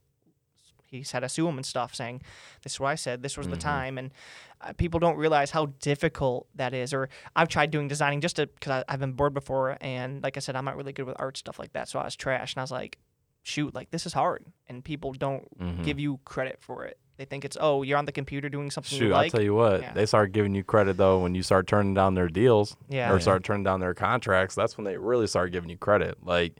he's 0.91 1.11
had 1.11 1.21
to 1.21 1.29
sue 1.29 1.47
him 1.47 1.57
and 1.57 1.65
stuff, 1.65 1.95
saying, 1.95 2.21
"This 2.63 2.73
is 2.73 2.79
what 2.79 2.89
I 2.89 2.95
said. 2.95 3.23
This 3.23 3.37
was 3.37 3.47
the 3.47 3.55
Mhm. 3.55 3.61
time." 3.61 3.97
And 3.97 4.11
uh, 4.59 4.73
people 4.73 4.99
don't 4.99 5.17
realize 5.17 5.51
how 5.51 5.67
difficult 5.79 6.47
that 6.55 6.73
is. 6.73 6.93
Or 6.93 7.09
I've 7.35 7.47
tried 7.47 7.71
doing 7.71 7.87
designing 7.87 8.21
just 8.21 8.35
to 8.35 8.47
because 8.47 8.83
I've 8.87 8.99
been 8.99 9.13
bored 9.13 9.33
before, 9.33 9.77
and 9.81 10.21
like 10.21 10.37
I 10.37 10.39
said, 10.41 10.55
I'm 10.55 10.65
not 10.65 10.75
really 10.75 10.93
good 10.93 11.05
with 11.05 11.15
art 11.19 11.37
stuff 11.37 11.57
like 11.57 11.73
that. 11.73 11.87
So 11.89 11.99
I 11.99 12.03
was 12.05 12.15
trash, 12.15 12.53
and 12.53 12.59
I 12.59 12.63
was 12.63 12.71
like, 12.71 12.99
"Shoot, 13.43 13.73
like 13.73 13.89
this 13.91 14.05
is 14.05 14.13
hard," 14.13 14.45
and 14.67 14.83
people 14.83 15.13
don't 15.13 15.47
Mhm. 15.59 15.83
give 15.83 15.99
you 15.99 16.19
credit 16.25 16.57
for 16.61 16.85
it. 16.85 16.97
They 17.17 17.25
think 17.25 17.45
it's 17.45 17.57
oh, 17.59 17.83
you're 17.83 17.97
on 17.99 18.05
the 18.05 18.11
computer 18.11 18.49
doing 18.49 18.71
something 18.71 18.97
Shoot, 18.97 19.07
you 19.07 19.13
I'll 19.13 19.29
tell 19.29 19.43
you 19.43 19.53
what, 19.53 19.81
Yeah. 19.81 19.93
they 19.93 20.05
start 20.07 20.31
giving 20.31 20.55
you 20.55 20.63
credit 20.63 20.97
though 20.97 21.19
when 21.19 21.35
you 21.35 21.43
start 21.43 21.67
turning 21.67 21.93
down 21.93 22.15
their 22.15 22.27
deals 22.27 22.75
yeah, 22.89 23.11
or 23.11 23.19
start 23.19 23.43
turning 23.43 23.63
down 23.63 23.79
their 23.79 23.93
contracts. 23.93 24.55
That's 24.55 24.75
when 24.77 24.85
they 24.85 24.97
really 24.97 25.27
start 25.27 25.51
giving 25.51 25.69
you 25.69 25.77
credit. 25.77 26.23
Like 26.25 26.57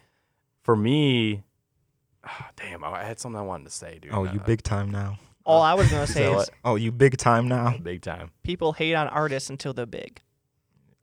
for 0.61 0.75
me, 0.75 1.41
damn, 2.55 2.83
I 2.83 3.03
had 3.03 3.19
something 3.19 3.39
I 3.39 3.43
wanted 3.43 3.65
to 3.65 3.71
say, 3.71 3.99
dude. 4.01 4.11
Oh, 4.13 4.23
you 4.23 4.39
Uh, 4.39 4.43
big 4.45 4.61
time 4.63 4.89
now. 4.91 5.17
all 5.45 5.61
I 5.61 5.73
was 5.73 5.89
gonna 5.89 6.07
say 6.07 6.21
that 6.25 6.31
is 6.31 6.35
what? 6.35 6.49
Oh, 6.63 6.75
you 6.75 6.91
big 6.91 7.17
time 7.17 7.47
now. 7.47 7.77
big 7.83 8.01
time. 8.01 8.31
people 8.43 8.73
hate 8.73 8.93
on 8.95 9.07
artists 9.07 9.49
until 9.49 9.73
they're 9.73 9.85
big. 9.85 10.21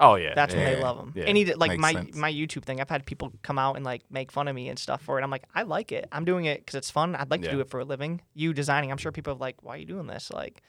Oh 0.01 0.15
yeah, 0.15 0.33
That's 0.37 0.55
when 0.55 0.65
they 0.65 0.77
Yeah, 0.77 0.83
love 0.85 0.97
them. 0.97 1.13
yeah, 1.17 1.25
Any 1.25 1.45
like 1.47 1.71
makes 1.71 1.81
my 1.83 1.93
sense. 1.93 2.15
my 2.17 2.33
YouTube 2.33 2.63
thing, 2.65 2.81
I've 2.81 2.89
had 2.89 3.05
people 3.05 3.33
come 3.43 3.59
out 3.59 3.75
and 3.75 3.85
like 3.85 4.03
make 4.11 4.31
fun 4.31 4.47
of 4.47 4.55
me 4.55 4.69
and 4.69 4.79
stuff 4.79 5.03
for 5.03 5.19
it. 5.19 5.25
I'm 5.25 5.31
like, 5.31 5.43
I 5.57 5.63
like 5.63 5.91
it. 5.91 6.07
I'm 6.13 6.25
doing 6.25 6.45
it 6.45 6.61
because 6.61 6.77
it's 6.77 6.89
fun. 6.91 7.17
I'd 7.17 7.31
like 7.33 7.41
Yeah. 7.43 7.49
to 7.51 7.57
do 7.57 7.61
it 7.63 7.69
for 7.69 7.81
a 7.81 7.85
living. 7.85 8.21
You 8.33 8.53
designing, 8.53 8.93
I'm 8.93 8.97
sure 8.99 9.11
people 9.11 9.33
are 9.33 9.37
like, 9.37 9.61
why 9.65 9.75
are 9.75 9.79
you 9.79 9.87
doing 9.87 10.07
this? 10.07 10.31
Like, 10.33 10.63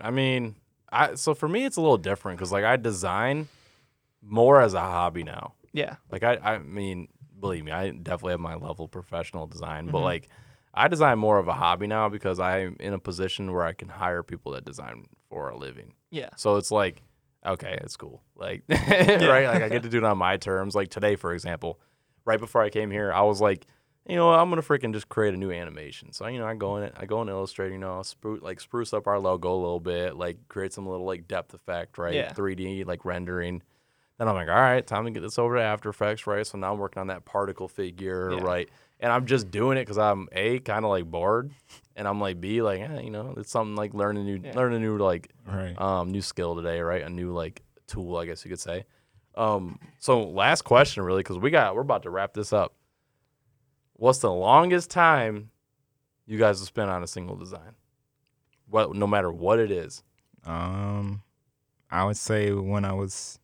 I 0.00 0.12
mean, 0.12 0.54
I 0.92 1.16
so 1.16 1.34
for 1.34 1.48
me 1.48 1.64
it's 1.64 1.76
a 1.76 1.80
little 1.80 1.98
different 1.98 2.38
because 2.38 2.52
like 2.52 2.62
I 2.64 2.76
design 2.76 3.48
more 4.22 4.60
as 4.60 4.74
a 4.74 4.80
hobby 4.80 5.24
now. 5.24 5.54
yeah, 5.72 5.96
Like 6.12 6.22
I, 6.22 6.36
I 6.36 6.58
mean, 6.58 7.08
believe 7.42 7.64
me, 7.64 7.72
I 7.72 7.90
definitely 7.90 8.30
have 8.32 8.40
my 8.40 8.54
level 8.54 8.86
of 8.86 8.90
professional 8.90 9.46
design, 9.46 9.86
but 9.90 9.98
Mhm. 9.98 10.04
like 10.04 10.28
I 10.72 10.88
design 10.88 11.18
more 11.18 11.36
of 11.38 11.48
a 11.48 11.52
hobby 11.52 11.86
now 11.86 12.08
because 12.08 12.40
I'm 12.40 12.76
in 12.80 12.94
a 12.94 12.98
position 12.98 13.52
where 13.52 13.64
I 13.64 13.74
can 13.74 13.90
hire 13.90 14.22
people 14.22 14.52
that 14.52 14.64
design 14.64 15.04
for 15.28 15.50
a 15.50 15.56
living. 15.58 15.92
yeah, 16.10 16.30
So 16.36 16.56
it's 16.56 16.70
like, 16.70 17.02
okay, 17.44 17.78
it's 17.82 17.96
cool. 17.98 18.22
Like, 18.36 18.62
right? 18.70 19.46
Like 19.46 19.62
I 19.62 19.68
get 19.68 19.82
to 19.82 19.90
do 19.90 19.98
it 19.98 20.04
on 20.04 20.16
my 20.16 20.38
terms. 20.38 20.74
Like 20.74 20.88
today, 20.88 21.16
for 21.16 21.34
example, 21.34 21.78
right 22.24 22.40
before 22.40 22.62
I 22.62 22.70
came 22.70 22.90
here, 22.90 23.12
I 23.12 23.20
was 23.22 23.40
like, 23.42 23.66
you 24.08 24.16
know, 24.16 24.32
I'm 24.32 24.48
gonna 24.48 24.62
freaking 24.62 24.92
just 24.94 25.08
create 25.10 25.34
a 25.34 25.36
new 25.36 25.50
animation. 25.52 26.12
So 26.12 26.26
you 26.26 26.38
know, 26.38 26.46
I 26.46 26.54
go 26.54 26.76
in 26.78 26.84
it, 26.84 26.94
I 26.96 27.04
go 27.06 27.20
in 27.22 27.28
Illustrator, 27.28 27.72
you 27.72 27.78
know, 27.78 28.02
spruce 28.02 28.42
like 28.42 28.58
spruce 28.60 28.92
up 28.94 29.06
our 29.06 29.18
logo 29.18 29.52
a 29.54 29.60
little 29.60 29.78
bit, 29.80 30.16
like 30.16 30.38
create 30.48 30.72
some 30.72 30.86
little 30.88 31.06
like 31.06 31.28
depth 31.28 31.52
effect, 31.54 31.98
right? 31.98 32.14
Yeah. 32.14 32.32
3D 32.32 32.84
like 32.86 33.04
rendering. 33.04 33.62
Then 34.22 34.28
I'm 34.28 34.36
like, 34.36 34.48
all 34.48 34.54
right, 34.54 34.86
time 34.86 35.04
to 35.06 35.10
get 35.10 35.20
this 35.20 35.36
over 35.36 35.56
to 35.56 35.60
After 35.62 35.88
Effects, 35.88 36.28
right? 36.28 36.46
So 36.46 36.56
now 36.56 36.72
I'm 36.72 36.78
working 36.78 37.00
on 37.00 37.08
that 37.08 37.24
particle 37.24 37.66
figure, 37.66 38.30
Yeah. 38.34 38.40
right? 38.44 38.70
And 39.00 39.10
I'm 39.10 39.26
just 39.26 39.50
doing 39.50 39.76
it 39.78 39.80
because 39.80 39.98
I'm 39.98 40.28
a 40.30 40.60
kind 40.60 40.84
of 40.84 40.92
like 40.92 41.06
bored, 41.06 41.50
and 41.96 42.06
I'm 42.06 42.20
like 42.20 42.40
b 42.40 42.62
like, 42.62 42.80
eh, 42.82 43.00
you 43.00 43.10
know, 43.10 43.34
it's 43.36 43.50
something 43.50 43.74
like 43.74 43.94
learning 43.94 44.24
new, 44.26 44.40
Yeah. 44.44 44.54
learn 44.54 44.74
a 44.74 44.78
new 44.78 44.96
like 44.96 45.32
Right. 45.44 45.76
um, 45.76 46.12
new 46.12 46.22
skill 46.22 46.54
today, 46.54 46.80
right? 46.82 47.02
A 47.02 47.08
new 47.08 47.32
like 47.32 47.62
tool, 47.88 48.16
I 48.16 48.26
guess 48.26 48.44
you 48.44 48.48
could 48.48 48.60
say. 48.60 48.84
Um, 49.34 49.80
so 49.98 50.22
last 50.22 50.62
question, 50.62 51.02
really, 51.02 51.24
because 51.24 51.38
we 51.38 51.50
got 51.50 51.74
we're 51.74 51.80
about 51.80 52.04
to 52.04 52.10
wrap 52.10 52.32
this 52.32 52.52
up. 52.52 52.76
What's 53.94 54.20
the 54.20 54.30
longest 54.30 54.88
time 54.88 55.50
you 56.26 56.38
guys 56.38 56.60
have 56.60 56.68
spent 56.68 56.90
on 56.90 57.02
a 57.02 57.08
single 57.08 57.34
design? 57.34 57.74
What, 58.68 58.94
no 58.94 59.08
matter 59.08 59.32
what 59.32 59.58
it 59.58 59.72
is. 59.72 60.04
Um, 60.46 61.24
I 61.90 62.04
would 62.04 62.16
say 62.16 62.52
when 62.52 62.84
I 62.84 62.92
was 62.92 63.40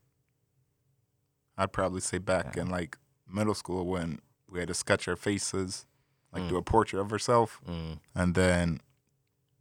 I'd 1.59 1.73
probably 1.73 2.01
say 2.01 2.16
back 2.18 2.57
Yeah. 2.57 2.62
in 2.62 2.71
like 2.71 2.97
middle 3.27 3.55
school 3.55 3.87
when 3.87 4.21
we 4.49 4.61
had 4.61 4.68
to 4.68 4.75
sketch 4.75 5.07
our 5.09 5.16
faces, 5.16 5.85
like 6.33 6.44
Mm. 6.44 6.49
do 6.51 6.57
a 6.57 6.62
portrait 6.62 7.01
of 7.01 7.11
herself, 7.11 7.61
Mm. 7.66 8.01
and 8.14 8.35
then 8.35 8.81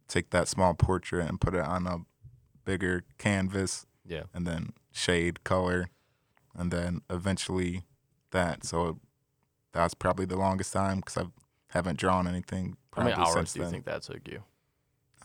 take 0.06 0.30
that 0.30 0.48
small 0.48 0.72
portrait 0.72 1.28
and 1.28 1.38
put 1.40 1.54
it 1.54 1.60
on 1.60 1.86
a 1.86 1.98
bigger 2.64 3.04
canvas, 3.18 3.84
Yeah. 4.04 4.22
and 4.32 4.46
then 4.46 4.72
shade, 4.90 5.44
color, 5.44 5.90
and 6.54 6.70
then 6.70 7.02
eventually 7.10 7.84
that. 8.30 8.64
So 8.64 9.00
that's 9.72 9.92
probably 9.94 10.24
the 10.24 10.36
longest 10.36 10.72
time 10.72 10.98
because 11.00 11.18
I 11.18 11.26
haven't 11.68 11.98
drawn 11.98 12.26
anything 12.26 12.76
How 12.94 13.02
many 13.04 13.14
hours 13.14 13.32
since 13.34 13.52
do 13.52 13.58
you 13.60 13.64
then. 13.66 13.72
think 13.72 13.84
that 13.84 14.02
took 14.02 14.26
you? 14.28 14.44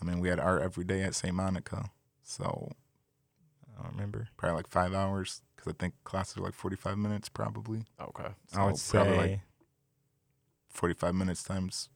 I 0.00 0.04
mean, 0.04 0.20
we 0.20 0.28
had 0.28 0.38
art 0.40 0.60
every 0.62 0.84
day 0.84 1.02
at 1.02 1.14
St. 1.14 1.34
Monica, 1.34 1.90
so 2.22 2.72
I 3.78 3.82
don't 3.82 3.92
remember. 3.92 4.28
probably 4.36 4.56
like 4.56 4.68
five 4.68 4.94
hours 4.94 5.42
because 5.56 5.72
I 5.72 5.76
think 5.78 5.94
classes 6.04 6.36
are 6.36 6.40
like 6.42 6.54
forty-five 6.54 6.96
minutes 6.98 7.28
probably. 7.28 7.84
Okay. 8.00 8.24
I 8.54 8.64
would 8.66 8.76
probably 8.76 8.76
say 8.76 9.16
like 9.16 9.40
45 10.68 11.14
minutes 11.14 11.42
times 11.44 11.88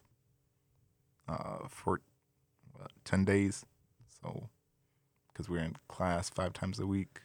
uh 1.29 1.67
for 1.69 2.01
what, 2.73 2.91
10 3.05 3.25
days 3.25 3.65
so 4.23 4.49
because 5.33 5.49
we're 5.49 5.59
in 5.59 5.77
class 5.89 6.31
five 6.31 6.53
times 6.53 6.79
a 6.79 6.87
week 6.87 7.21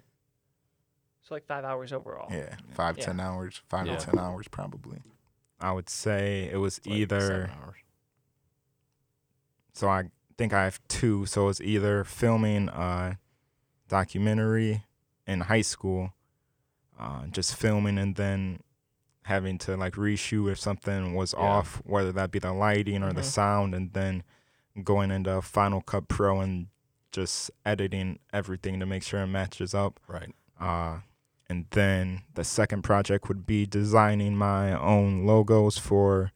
So 1.21 1.35
like 1.35 1.45
five 1.45 1.63
hours 1.63 1.93
overall. 1.93 2.27
Yeah, 2.31 2.55
five 2.73 2.97
Yeah. 2.97 3.05
ten 3.05 3.19
hours, 3.19 3.61
five 3.69 3.87
Yeah. 3.87 3.97
to 3.97 4.05
ten 4.05 4.17
hours 4.19 4.47
probably. 4.47 5.01
I 5.59 5.71
would 5.71 5.89
say 5.89 6.49
it 6.51 6.57
was 6.57 6.81
like 6.85 6.95
either. 6.97 7.19
seven 7.21 7.51
hours. 7.51 7.77
So 9.73 9.87
I 9.89 10.09
think 10.37 10.53
I 10.53 10.63
have 10.65 10.79
two. 10.87 11.25
So 11.25 11.47
it's 11.49 11.61
either 11.61 12.03
filming 12.03 12.67
a 12.69 13.17
documentary 13.97 14.83
in 15.27 15.41
high 15.41 15.61
school, 15.61 16.13
uh, 16.99 17.27
just 17.27 17.55
filming 17.55 17.99
and 17.99 18.15
then 18.15 18.59
having 19.23 19.57
to 19.59 19.77
like 19.77 19.93
reshoot 19.93 20.51
if 20.51 20.59
something 20.59 21.13
was 21.13 21.33
Yeah. 21.37 21.43
off, 21.45 21.75
whether 21.85 22.11
that 22.11 22.31
be 22.31 22.39
the 22.39 22.51
lighting 22.51 23.03
or 23.03 23.13
the 23.13 23.21
Mhm. 23.21 23.25
sound, 23.39 23.75
and 23.75 23.93
then 23.93 24.23
going 24.83 25.11
into 25.11 25.39
Final 25.43 25.81
Cut 25.81 26.07
Pro 26.07 26.41
and 26.41 26.67
just 27.11 27.51
editing 27.63 28.17
everything 28.33 28.79
to 28.79 28.85
make 28.87 29.03
sure 29.03 29.21
it 29.21 29.27
matches 29.27 29.75
up. 29.75 29.99
Right. 30.07 30.33
Uh, 30.59 31.01
and 31.47 31.67
then 31.69 32.23
the 32.33 32.43
second 32.43 32.81
project 32.81 33.27
would 33.27 33.45
be 33.45 33.67
designing 33.67 34.35
my 34.35 34.73
own 34.73 35.23
logos 35.23 35.77
for 35.77 36.31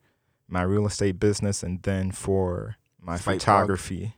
my 0.48 0.62
real 0.62 0.86
estate 0.86 1.20
business 1.20 1.64
and 1.64 1.82
then 1.82 2.12
for 2.12 2.76
my 3.02 3.16
Slight 3.18 3.24
plug. 3.42 3.42
photography. 3.42 4.14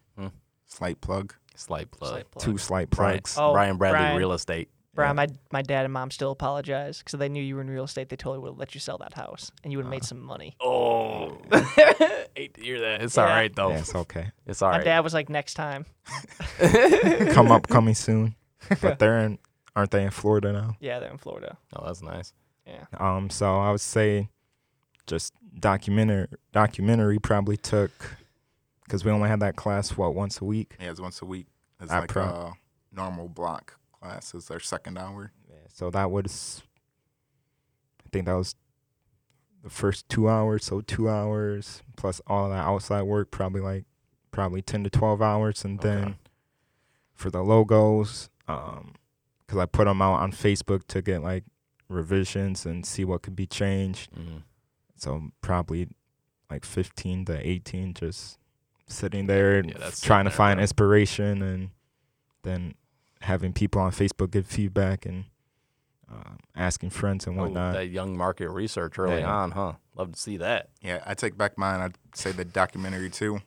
Slight 0.65 0.99
plug. 1.01 1.33
Slight 1.59 1.91
plug. 1.91 2.09
Slight 2.11 2.31
plug. 2.31 2.43
Two 2.43 2.57
slight 2.57 2.89
Brian, 2.89 3.13
plugs. 3.19 3.35
Oh, 3.37 3.51
Brian 3.53 3.77
Bradley 3.77 3.99
Brian. 3.99 4.17
Real 4.17 4.31
Estate. 4.33 4.69
Brian, 4.95 5.09
Yeah. 5.11 5.13
my 5.13 5.27
my 5.51 5.61
dad 5.61 5.85
and 5.85 5.93
mom 5.93 6.09
still 6.09 6.31
apologize 6.31 6.99
because 6.99 7.19
they 7.19 7.29
knew 7.29 7.43
you 7.43 7.55
were 7.55 7.61
in 7.61 7.69
real 7.69 7.83
estate. 7.83 8.09
They 8.09 8.15
totally 8.15 8.39
would 8.39 8.49
have 8.49 8.57
let 8.57 8.73
you 8.73 8.79
sell 8.81 8.97
that 8.97 9.13
house, 9.13 9.51
and 9.63 9.71
you 9.71 9.77
would 9.77 9.85
have 9.85 9.91
made 9.91 10.01
Uh. 10.01 10.05
some 10.07 10.19
money. 10.21 10.55
Oh, 10.61 11.37
hate 12.35 12.53
to 12.55 12.61
hear 12.61 12.79
that. 12.81 13.01
It's 13.03 13.15
Yeah. 13.15 13.23
all 13.23 13.29
right 13.29 13.53
though. 13.55 13.69
Yeah, 13.69 13.79
it's 13.79 13.93
okay. 13.95 14.31
It's 14.47 14.61
all 14.61 14.71
my 14.71 14.77
right. 14.77 14.83
dad 14.85 15.01
was 15.01 15.13
like, 15.13 15.29
"Next 15.29 15.53
time." 15.53 15.85
Come 17.31 17.51
up 17.51 17.67
coming 17.67 17.95
soon. 17.95 18.35
But 18.81 18.99
they're 18.99 19.19
in 19.19 19.39
aren't 19.75 19.91
they 19.91 20.03
in 20.03 20.11
Florida 20.11 20.51
now? 20.53 20.75
Yeah, 20.79 20.99
they're 20.99 21.11
in 21.11 21.17
Florida. 21.17 21.57
Oh, 21.75 21.85
that's 21.85 22.01
nice. 22.01 22.33
Yeah. 22.67 22.85
Um 22.97 23.29
so 23.29 23.57
I 23.59 23.71
would 23.71 23.81
say 23.81 24.29
just 25.07 25.33
documentary 25.59 26.27
documentary 26.51 27.19
probably 27.19 27.57
took 27.57 28.17
because 28.89 29.05
we 29.05 29.11
only 29.11 29.29
had 29.29 29.39
that 29.41 29.55
class 29.55 29.91
what 29.95 30.15
once 30.15 30.41
a 30.41 30.45
week. 30.45 30.75
Yeah, 30.81 30.89
it's 30.89 30.99
once 30.99 31.21
a 31.21 31.25
week. 31.25 31.45
It's 31.79 31.91
like 31.91 32.09
Pro. 32.09 32.23
a 32.23 32.53
normal 32.91 33.29
block 33.29 33.77
class. 34.01 34.33
It's 34.33 34.49
our 34.49 34.59
second 34.59 34.97
hour. 34.97 35.31
Yeah, 35.47 35.57
so 35.71 35.91
that 35.91 36.09
was, 36.09 36.63
I 38.03 38.09
think 38.11 38.25
that 38.25 38.33
was 38.33 38.55
the 39.63 39.69
first 39.69 40.09
two 40.09 40.27
hours. 40.27 40.65
So 40.65 40.81
two 40.81 41.07
hours 41.07 41.83
plus 41.97 42.19
all 42.25 42.49
that 42.49 42.55
outside 42.65 43.03
work, 43.03 43.29
probably 43.29 43.61
like 43.61 43.85
probably 44.31 44.63
ten 44.63 44.83
to 44.85 44.89
twelve 44.89 45.21
hours, 45.21 45.63
and 45.63 45.79
Okay. 45.79 45.89
then 45.89 46.15
for 47.13 47.29
the 47.29 47.43
logos, 47.43 48.29
um, 48.47 48.95
because 49.45 49.59
I 49.59 49.67
put 49.67 49.85
them 49.85 50.01
out 50.01 50.15
on 50.15 50.31
Facebook 50.31 50.87
to 50.87 51.01
get 51.03 51.21
like 51.21 51.43
revisions 51.89 52.65
and 52.65 52.83
see 52.85 53.05
what 53.05 53.21
could 53.21 53.35
be 53.35 53.45
changed. 53.45 54.11
Mhm. 54.13 54.41
So 54.95 55.29
probably 55.41 55.89
like 56.49 56.65
fifteen 56.65 57.23
to 57.25 57.47
eighteen, 57.47 57.93
just 57.93 58.38
sitting 58.89 59.27
there 59.27 59.63
Yeah, 59.65 59.77
that's 59.77 60.01
trying 60.01 60.25
to 60.25 60.31
find 60.31 60.57
bro. 60.57 60.63
inspiration 60.63 61.41
and 61.41 61.69
then 62.43 62.75
having 63.21 63.53
people 63.53 63.81
on 63.81 63.91
Facebook 63.91 64.31
give 64.31 64.47
feedback 64.47 65.05
and 65.05 65.25
uh, 66.11 66.31
asking 66.55 66.89
friends 66.89 67.27
and 67.27 67.37
Oh, 67.37 67.43
whatnot. 67.43 67.73
that 67.73 67.89
young 67.89 68.17
market 68.17 68.49
research 68.49 68.97
early 68.97 69.19
Yeah. 69.19 69.31
on, 69.35 69.51
huh? 69.51 69.73
Love 69.95 70.13
to 70.13 70.19
see 70.19 70.37
that. 70.37 70.69
Yeah, 70.81 71.03
I 71.05 71.13
take 71.13 71.37
back 71.37 71.57
mine. 71.57 71.81
I'd 71.81 71.97
say 72.15 72.31
the 72.31 72.45
documentary 72.45 73.09
too, 73.11 73.41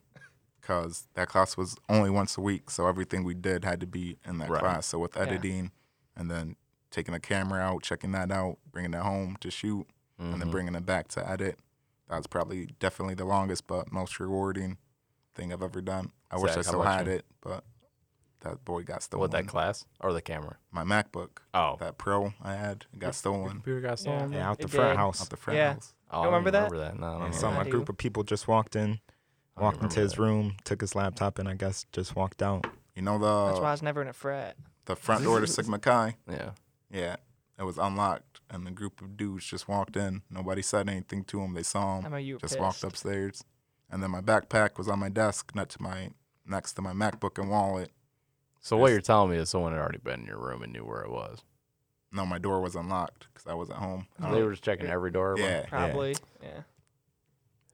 because 0.61 1.09
that 1.15 1.29
class 1.29 1.57
was 1.57 1.77
only 1.89 2.11
once 2.11 2.37
a 2.39 2.41
week, 2.41 2.71
so 2.71 2.87
everything 2.87 3.25
we 3.25 3.35
did 3.35 3.65
had 3.65 3.81
to 3.81 3.87
be 3.87 4.19
in 4.25 4.39
that 4.39 4.49
Right. 4.51 4.61
class. 4.61 4.87
So 4.87 4.99
with 5.01 5.17
Yeah. 5.17 5.23
editing, 5.23 5.73
and 6.15 6.31
then 6.31 6.55
taking 6.91 7.13
the 7.15 7.21
camera 7.21 7.61
out, 7.61 7.83
checking 7.83 8.13
that 8.13 8.31
out, 8.31 8.59
bringing 8.71 8.93
it 8.95 9.01
home 9.01 9.37
to 9.41 9.51
shoot, 9.51 9.87
and 10.19 10.35
then 10.41 10.49
Mhm. 10.49 10.53
bringing 10.53 10.75
it 10.77 10.87
back 10.87 11.09
to 11.09 11.29
edit. 11.29 11.59
That 12.09 12.19
was 12.19 12.27
probably 12.29 12.67
definitely 12.79 13.15
the 13.15 13.25
longest 13.25 13.67
but 13.67 13.91
most 13.91 14.21
rewarding 14.21 14.77
thing 15.35 15.53
I've 15.53 15.63
ever 15.63 15.81
done. 15.81 16.13
I 16.31 16.37
wish 16.39 16.53
I 16.53 16.55
how 16.57 16.63
still 16.63 16.83
had 16.83 17.07
you? 17.07 17.13
it, 17.15 17.25
but 17.41 17.65
that 18.41 18.65
boy 18.65 18.83
got 18.83 19.03
stolen. 19.03 19.21
what 19.21 19.31
that 19.33 19.47
class 19.47 19.85
or 20.01 20.13
the 20.13 20.23
camera? 20.23 20.57
My 20.71 20.83
MacBook, 20.85 21.39
Oh, 21.55 21.77
that 21.81 21.99
Pro 21.99 22.33
I 22.43 22.55
had, 22.55 22.87
got 22.99 23.09
Your 23.09 23.13
stolen 23.13 23.49
computer 23.51 23.81
got 23.81 23.89
Yeah. 23.91 23.95
stolen. 23.97 24.33
yeah, 24.33 24.49
out 24.49 24.59
It 24.59 24.63
the 24.63 24.69
front 24.69 24.91
did. 24.93 24.97
house. 24.97 25.21
out 25.23 25.31
the 25.31 25.37
front 25.37 25.57
Yeah. 25.59 25.73
house. 25.75 25.95
Oh, 26.11 26.15
I 26.15 26.19
You 26.19 26.25
don't 26.25 26.33
remember 26.35 26.51
that? 26.51 26.59
remember 26.73 26.79
that? 26.79 26.99
No, 27.01 27.07
I 27.07 27.11
don't 27.11 27.15
And 27.15 27.21
remember 27.35 27.39
so 27.39 27.47
I 27.49 27.51
my 27.53 27.59
that. 27.59 27.65
do. 27.65 27.71
group 27.71 27.89
of 27.89 27.97
people 27.99 28.23
just 28.25 28.49
walked 28.49 28.77
in, 28.77 29.01
walked 29.57 29.83
into 29.83 30.01
his 30.01 30.13
that. 30.13 30.19
room, 30.23 30.57
took 30.65 30.81
his 30.81 30.95
laptop, 30.95 31.39
and 31.39 31.49
I 31.49 31.55
guess 31.55 31.85
just 31.93 32.17
walked 32.17 32.43
out. 32.43 32.67
You 32.95 33.03
know 33.03 33.19
the. 33.19 33.47
That's 33.49 33.61
why 33.61 33.69
I 33.69 33.73
was 33.73 33.83
never 33.83 34.03
in 34.03 34.09
a 34.09 34.13
frat. 34.13 34.57
the 34.87 34.97
front 34.97 35.25
door 35.25 35.39
to 35.41 35.47
Sigma 35.47 35.79
Chi. 35.79 36.17
Yeah. 36.29 36.51
Yeah, 36.91 37.17
it 37.59 37.63
was 37.63 37.79
unlocked, 37.79 38.41
and 38.51 38.67
a 38.69 38.71
group 38.73 39.01
of 39.01 39.17
dudes 39.17 39.47
just 39.47 39.67
walked 39.69 39.97
in. 39.97 40.23
Nobody 40.29 40.61
said 40.61 40.91
anything 40.91 41.25
to 41.25 41.39
them. 41.39 41.55
They 41.55 41.63
saw 41.63 41.99
I 41.99 42.01
him, 42.03 42.11
know 42.11 42.17
you 42.19 42.35
were 42.35 42.41
just 42.41 42.55
pissed. 42.55 42.61
walked 42.61 42.85
upstairs, 42.85 43.45
and 43.93 44.03
then 44.03 44.11
my 44.11 44.21
backpack 44.21 44.77
was 44.79 44.89
on 44.89 44.99
my 44.99 45.09
desk, 45.09 45.53
next 45.55 45.77
to 45.77 45.83
my 45.83 46.11
next 46.45 46.73
to 46.73 46.83
my 46.83 46.93
MacBook 46.93 47.39
and 47.41 47.49
wallet. 47.51 47.93
So 48.61 48.77
what 48.77 48.91
you're 48.91 49.01
telling 49.01 49.31
me 49.31 49.37
is 49.37 49.51
someone 49.51 49.73
had 49.73 49.81
already 49.81 49.99
been 49.99 50.21
in 50.23 50.27
your 50.27 50.39
room 50.39 50.63
and 50.63 50.73
knew 50.73 50.85
where 50.85 51.03
it 51.03 51.11
was. 51.11 51.43
No, 52.13 52.27
my 52.27 52.39
door 52.39 52.61
was 52.61 52.75
unlocked 52.75 53.27
because 53.33 53.47
I 53.47 53.55
was 53.55 53.71
at 53.71 53.77
home. 53.77 54.07
I 54.21 54.33
they 54.33 54.43
were 54.43 54.51
just 54.51 54.63
checking 54.65 54.87
every 54.87 55.11
door. 55.11 55.37
bro? 55.37 55.45
yeah, 55.45 55.67
Probably. 55.69 56.17
Yeah. 56.43 56.63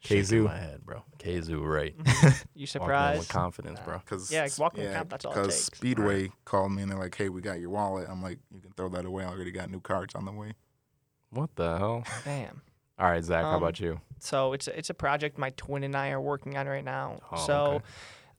Shaking 0.01 0.23
Kazoo. 0.25 0.45
my 0.45 0.57
head, 0.59 0.85
bro. 0.87 1.03
Kazoo, 1.19 1.63
right? 1.67 1.95
You 2.05 2.05
Walking 2.05 2.35
in 2.55 2.59
with 2.59 2.69
surprised? 2.69 3.29
confidence, 3.31 3.81
bro. 3.85 4.01
Cause 4.07 4.31
Yeah, 4.31 4.49
walking 4.59 4.83
yeah, 4.83 4.91
account, 4.91 5.11
that's 5.11 5.25
all 5.25 5.33
it 5.33 5.35
Because 5.35 5.67
takes. 5.67 5.79
Speedway 5.79 6.31
called 6.45 6.73
me 6.73 6.83
and 6.83 6.91
they're 6.91 6.99
like, 6.99 7.15
"Hey, 7.15 7.29
we 7.29 7.41
got 7.41 7.61
your 7.61 7.71
wallet." 7.71 8.09
I'm 8.09 8.23
like, 8.23 8.39
"You 8.53 8.61
can 8.61 8.73
throw 8.73 8.89
that 8.91 9.05
away. 9.05 9.25
I 9.25 9.29
already 9.29 9.51
got 9.51 9.71
new 9.71 9.81
cards 9.81 10.15
on 10.15 10.25
the 10.25 10.33
way." 10.33 10.55
What 11.31 11.55
the 11.57 11.79
hell? 11.79 12.05
Damn. 12.25 12.63
All 12.99 13.09
right, 13.09 13.23
Zach. 13.23 13.45
how 13.45 13.51
Um, 13.57 13.63
about 13.63 13.79
you? 13.81 14.01
So 14.19 14.53
it's 14.53 14.67
a- 14.67 14.77
it's 14.77 14.91
a 14.91 14.95
project 14.95 15.39
my 15.39 15.51
twin 15.51 15.85
and 15.85 15.95
I 15.97 16.11
are 16.11 16.21
working 16.21 16.57
on 16.57 16.67
right 16.67 16.85
now. 16.85 17.21
Oh, 17.31 17.37
so 17.37 17.65
okay. 17.75 17.85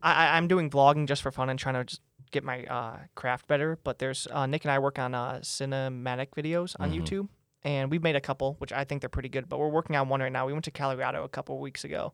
I, 0.02 0.38
I'm 0.38 0.48
doing 0.48 0.70
vlogging 0.70 1.08
just 1.08 1.22
for 1.22 1.32
fun 1.32 1.50
and 1.50 1.58
trying 1.60 1.76
to 1.76 1.84
just 1.86 2.02
get 2.32 2.44
my 2.44 2.64
uh, 2.66 2.98
craft 3.16 3.48
better. 3.48 3.78
But 3.84 4.00
there's 4.00 4.28
uh, 4.32 4.46
Nick 4.46 4.66
and 4.66 4.72
I 4.72 4.80
work 4.80 5.00
on 5.00 5.14
uh, 5.16 5.40
cinematic 5.42 6.28
videos 6.38 6.76
on 6.80 6.92
Mhm. 6.92 6.96
YouTube, 7.02 7.28
and 7.64 7.90
we've 7.90 8.04
made 8.04 8.16
a 8.16 8.22
couple, 8.22 8.56
which 8.60 8.72
I 8.74 8.84
think 8.84 9.02
they're 9.02 9.10
pretty 9.10 9.30
good. 9.30 9.48
But 9.50 9.60
we're 9.60 9.70
working 9.70 9.96
on 9.96 10.10
one 10.10 10.22
right 10.22 10.32
now. 10.32 10.46
We 10.46 10.54
went 10.54 10.66
to 10.66 10.72
Colorado 10.72 11.24
a 11.24 11.30
couple 11.30 11.58
weeks 11.60 11.84
ago, 11.86 12.14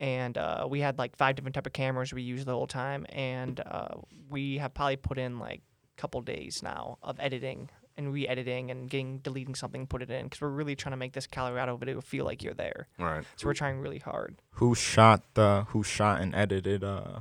and 0.00 0.36
uh, 0.38 0.66
we 0.70 0.80
had 0.80 0.98
like 0.98 1.16
five 1.16 1.36
different 1.36 1.54
type 1.54 1.66
of 1.66 1.72
cameras 1.72 2.12
we 2.12 2.22
used 2.22 2.46
the 2.46 2.52
whole 2.52 2.66
time, 2.66 3.06
and 3.10 3.60
uh, 3.60 3.88
we 4.28 4.58
have 4.58 4.74
probably 4.74 4.96
put 4.96 5.18
in 5.18 5.38
like 5.38 5.62
a 5.96 6.00
couple 6.00 6.20
days 6.20 6.62
now 6.62 6.98
of 7.02 7.18
editing 7.20 7.70
and 7.98 8.12
re-editing 8.12 8.70
and 8.70 8.88
getting 8.88 9.18
deleting 9.18 9.54
something, 9.54 9.86
put 9.86 10.00
it 10.00 10.10
in 10.10 10.24
because 10.24 10.40
we're 10.40 10.48
really 10.48 10.74
trying 10.76 10.92
to 10.92 10.96
make 10.96 11.12
this 11.12 11.26
Colorado 11.26 11.76
video 11.76 12.00
feel 12.00 12.24
like 12.24 12.42
you're 12.42 12.54
there. 12.54 12.88
Right. 12.98 13.24
So 13.36 13.46
we're 13.46 13.54
trying 13.54 13.80
really 13.80 13.98
hard. 13.98 14.40
Who 14.52 14.74
shot 14.74 15.34
the? 15.34 15.66
Who 15.70 15.82
shot 15.82 16.20
and 16.20 16.34
edited? 16.34 16.82
Uh, 16.82 17.20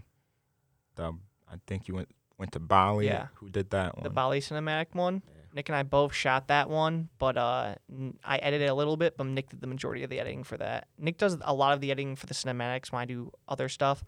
the 0.96 1.14
I 1.52 1.56
think 1.66 1.88
you 1.88 1.96
went 1.96 2.10
went 2.38 2.54
to 2.54 2.60
Bali. 2.60 3.08
Yeah. 3.08 3.28
Who 3.36 3.50
did 3.50 3.72
that 3.72 3.98
one? 3.98 4.04
The? 4.04 4.10
Bali 4.10 4.40
cinematic 4.40 4.94
one. 4.94 5.24
Nick 5.54 5.70
and 5.70 5.76
I 5.76 5.82
both 5.82 6.14
shot 6.14 6.50
that 6.50 6.70
one, 6.70 7.10
but 7.18 7.36
uh, 7.36 7.76
n- 7.92 8.20
I 8.24 8.38
edited 8.38 8.70
a 8.70 8.76
little 8.76 8.96
bit, 8.96 9.18
but 9.18 9.26
Nick 9.26 9.50
did 9.50 9.60
the 9.60 9.66
majority 9.66 10.04
of 10.04 10.10
the 10.12 10.20
editing 10.20 10.44
for 10.44 10.56
that. 10.58 10.88
Nick 11.00 11.18
does 11.18 11.36
a 11.42 11.54
lot 11.54 11.74
of 11.74 11.82
the 11.82 11.90
editing 11.90 12.16
for 12.16 12.28
the 12.28 12.36
cinematics 12.36 12.92
when 12.92 13.02
I 13.02 13.06
do 13.06 13.32
other 13.48 13.68
stuff, 13.68 14.04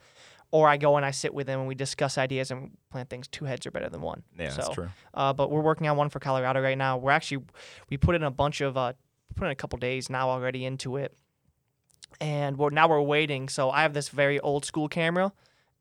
or 0.52 0.68
I 0.68 0.78
go 0.78 0.98
and 0.98 1.06
I 1.06 1.12
sit 1.12 1.34
with 1.34 1.48
him 1.48 1.60
and 1.60 1.68
we 1.68 1.76
discuss 1.76 2.18
ideas 2.18 2.52
and 2.52 2.72
plan 2.92 3.06
things. 3.06 3.28
Two 3.28 3.46
heads 3.46 3.66
are 3.66 3.72
better 3.72 3.90
than 3.90 4.02
one. 4.02 4.24
yeah, 4.38 4.50
so, 4.50 4.56
that's 4.58 4.70
true. 4.70 4.90
Uh, 5.14 5.34
but 5.34 5.52
we're 5.52 5.62
working 5.62 5.88
on 5.88 5.98
one 5.98 6.10
for 6.10 6.20
Colorado 6.20 6.62
right 6.62 6.78
now. 6.78 6.98
We're 6.98 7.12
actually 7.12 7.44
we 7.90 7.98
put 7.98 8.16
in 8.16 8.24
a 8.24 8.32
bunch 8.32 8.62
of 8.62 8.78
uh, 8.78 8.94
put 9.36 9.46
in 9.46 9.52
a 9.52 9.56
couple 9.56 9.78
days 9.78 10.10
now 10.10 10.30
already 10.30 10.66
into 10.66 10.98
it, 10.98 11.16
and 12.20 12.58
we're 12.58 12.72
now 12.72 12.88
we're 12.88 13.02
waiting. 13.02 13.50
So 13.50 13.70
I 13.70 13.84
have 13.84 13.94
this 13.94 14.10
very 14.10 14.40
old 14.40 14.66
school 14.66 14.88
camera, 14.88 15.32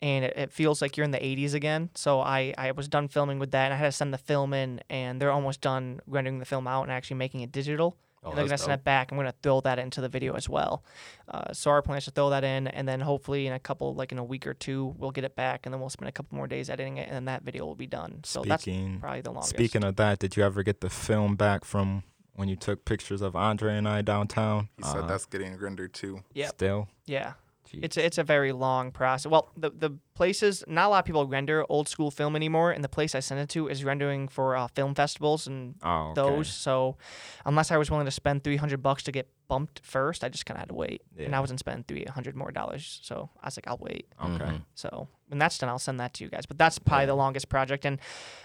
and 0.02 0.24
it, 0.24 0.34
it 0.36 0.52
feels 0.52 0.82
like 0.82 0.96
you're 0.96 1.04
in 1.04 1.12
the 1.12 1.18
80s 1.18 1.54
again. 1.54 1.90
So 1.94 2.20
I 2.20 2.54
I 2.58 2.72
was 2.72 2.88
done 2.88 3.08
filming 3.08 3.38
with 3.38 3.52
that, 3.52 3.66
and 3.66 3.74
I 3.74 3.76
had 3.78 3.86
to 3.86 3.92
send 3.92 4.12
the 4.12 4.18
film 4.18 4.52
in, 4.52 4.80
and 4.90 5.20
they're 5.20 5.32
almost 5.32 5.62
done 5.62 6.00
rendering 6.06 6.40
the 6.40 6.44
film 6.44 6.66
out 6.66 6.82
and 6.82 6.92
actually 6.92 7.16
making 7.16 7.40
it 7.40 7.52
digital. 7.52 7.96
Oh, 8.24 8.30
and 8.30 8.36
they're 8.38 8.44
gonna 8.44 8.48
that's 8.50 8.62
send 8.62 8.72
dope. 8.72 8.80
it 8.80 8.84
back. 8.84 9.12
I'm 9.12 9.16
gonna 9.18 9.34
throw 9.42 9.60
that 9.60 9.78
into 9.78 10.00
the 10.00 10.08
video 10.08 10.34
as 10.34 10.48
well. 10.48 10.82
Uh, 11.28 11.52
so 11.52 11.70
our 11.70 11.82
plan 11.82 11.98
is 11.98 12.04
to 12.06 12.10
throw 12.10 12.30
that 12.30 12.42
in, 12.44 12.66
and 12.66 12.88
then 12.88 13.00
hopefully 13.00 13.46
in 13.46 13.52
a 13.52 13.58
couple, 13.60 13.94
like 13.94 14.10
in 14.12 14.18
a 14.18 14.24
week 14.24 14.46
or 14.46 14.54
two, 14.54 14.94
we'll 14.98 15.10
get 15.12 15.24
it 15.24 15.36
back, 15.36 15.66
and 15.66 15.72
then 15.72 15.80
we'll 15.80 15.88
spend 15.90 16.08
a 16.08 16.12
couple 16.12 16.36
more 16.36 16.46
days 16.48 16.68
editing 16.68 16.96
it, 16.98 17.06
and 17.06 17.14
then 17.14 17.24
that 17.26 17.42
video 17.42 17.64
will 17.64 17.76
be 17.76 17.86
done. 17.86 18.20
So 18.24 18.42
that's 18.42 18.62
Speaking 18.64 18.98
probably 19.00 19.20
the 19.20 19.30
longest. 19.30 19.50
speaking 19.50 19.84
of 19.84 19.96
that, 19.96 20.18
did 20.18 20.36
you 20.36 20.42
ever 20.42 20.62
get 20.62 20.80
the 20.80 20.90
film 20.90 21.36
back 21.36 21.64
from 21.64 22.02
when 22.34 22.48
you 22.48 22.56
took 22.56 22.84
pictures 22.84 23.20
of 23.22 23.34
Andre 23.36 23.76
and 23.76 23.88
I 23.88 24.02
downtown? 24.02 24.68
He 24.76 24.82
said 24.84 25.04
Uh, 25.04 25.06
that's 25.06 25.26
getting 25.26 25.56
rendered 25.56 25.92
too. 25.94 26.22
Yeah. 26.34 26.48
Still, 26.48 26.88
Yeah, 27.06 27.34
Jeez. 27.72 27.80
it's 27.82 27.96
a, 27.96 28.04
it's 28.04 28.18
a 28.18 28.24
very 28.24 28.52
long 28.52 28.90
process. 28.92 29.30
Well, 29.30 29.50
the 29.56 29.70
the 29.70 29.98
places 30.14 30.64
not 30.66 30.86
a 30.86 30.88
lot 30.88 30.98
of 31.00 31.04
people 31.04 31.26
render 31.26 31.64
old 31.68 31.88
school 31.88 32.10
film 32.10 32.36
anymore, 32.36 32.72
and 32.72 32.82
the 32.82 32.88
place 32.88 33.14
I 33.14 33.20
sent 33.20 33.40
it 33.40 33.48
to 33.50 33.68
is 33.68 33.84
rendering 33.84 34.28
for 34.28 34.56
uh, 34.56 34.68
film 34.68 34.94
festivals 34.94 35.46
and 35.46 35.74
oh, 35.82 36.10
okay. 36.10 36.14
those. 36.14 36.48
So, 36.48 36.96
unless 37.44 37.70
I 37.70 37.76
was 37.76 37.90
willing 37.90 38.06
to 38.06 38.10
spend 38.10 38.44
three 38.44 38.56
hundred 38.56 38.82
bucks 38.82 39.02
to 39.04 39.12
get 39.12 39.28
bumped 39.48 39.80
first. 39.82 40.22
I 40.22 40.28
just 40.28 40.46
kind 40.46 40.56
of 40.56 40.60
had 40.60 40.68
to 40.68 40.74
wait, 40.74 41.02
and 41.18 41.34
I 41.34 41.40
wasn't 41.40 41.58
spending 41.60 41.84
three 41.88 42.04
hundred 42.04 42.36
more 42.36 42.52
dollars. 42.52 43.00
So 43.02 43.30
I 43.42 43.46
was 43.46 43.56
like, 43.56 43.66
I'll 43.66 43.78
wait. 43.80 44.06
Okay. 44.22 44.44
Mhm. 44.44 44.62
So 44.74 45.08
when 45.28 45.38
that's 45.38 45.58
done, 45.58 45.68
I'll 45.68 45.78
send 45.78 45.98
that 46.00 46.14
to 46.14 46.24
you 46.24 46.30
guys. 46.30 46.46
But 46.46 46.58
that's 46.58 46.78
probably 46.78 47.06
the 47.06 47.14
longest 47.16 47.48
project, 47.48 47.84
and 47.84 47.98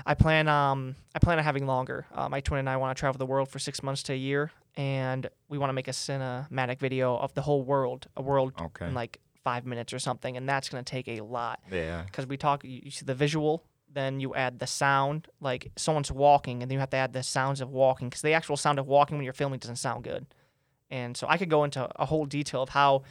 I 0.06 0.14
plan 0.16 0.48
um 0.48 0.96
I 1.14 1.20
plan 1.20 1.38
on 1.38 1.44
having 1.44 1.68
longer. 1.68 2.08
Uh, 2.14 2.30
my 2.30 2.40
twin 2.40 2.60
and 2.60 2.70
I 2.70 2.78
want 2.78 2.96
to 2.96 3.00
travel 3.00 3.20
the 3.20 3.26
world 3.26 3.50
for 3.50 3.60
six 3.60 3.84
months 3.84 4.02
to 4.04 4.14
a 4.14 4.18
year, 4.18 4.52
and 4.76 5.30
we 5.50 5.58
want 5.58 5.70
to 5.70 5.74
make 5.74 5.88
a 5.88 5.92
cinematic 5.92 6.80
video 6.80 7.18
of 7.18 7.34
the 7.34 7.42
whole 7.42 7.64
world, 7.64 8.08
a 8.18 8.22
world 8.22 8.54
Okay. 8.60 8.88
in 8.88 8.94
like 8.94 9.20
five 9.44 9.66
minutes 9.66 9.92
or 9.94 10.00
something, 10.00 10.38
and 10.38 10.48
that's 10.48 10.70
gonna 10.70 10.84
take 10.84 11.08
a 11.10 11.20
lot 11.22 11.60
Yeah. 11.70 12.04
because 12.04 12.26
we 12.26 12.38
talk. 12.38 12.64
You, 12.64 12.82
you 12.86 12.92
see 12.92 13.06
the 13.06 13.14
visual, 13.16 13.64
then 13.92 14.20
you 14.22 14.34
add 14.34 14.60
the 14.60 14.68
sound, 14.68 15.28
like 15.42 15.72
someone's 15.76 16.12
walking, 16.12 16.62
and 16.64 16.72
then 16.72 16.76
you 16.76 16.80
have 16.80 16.90
to 16.92 16.98
add 16.98 17.12
the 17.14 17.24
sounds 17.24 17.60
of 17.60 17.70
walking 17.70 18.08
because 18.10 18.22
the 18.22 18.32
actual 18.34 18.56
sound 18.58 18.80
of 18.80 18.88
walking 18.88 19.18
when 19.18 19.26
you're 19.26 19.34
filming 19.34 19.60
doesn't 19.60 19.76
sound 19.76 20.04
good. 20.06 20.26
And 20.94 21.18
so 21.18 21.26
I 21.28 21.38
could 21.38 21.50
go 21.50 21.64
into 21.64 21.90
a 21.96 22.06
whole 22.06 22.26
detail 22.28 22.62
of 22.62 22.70
how 22.70 23.02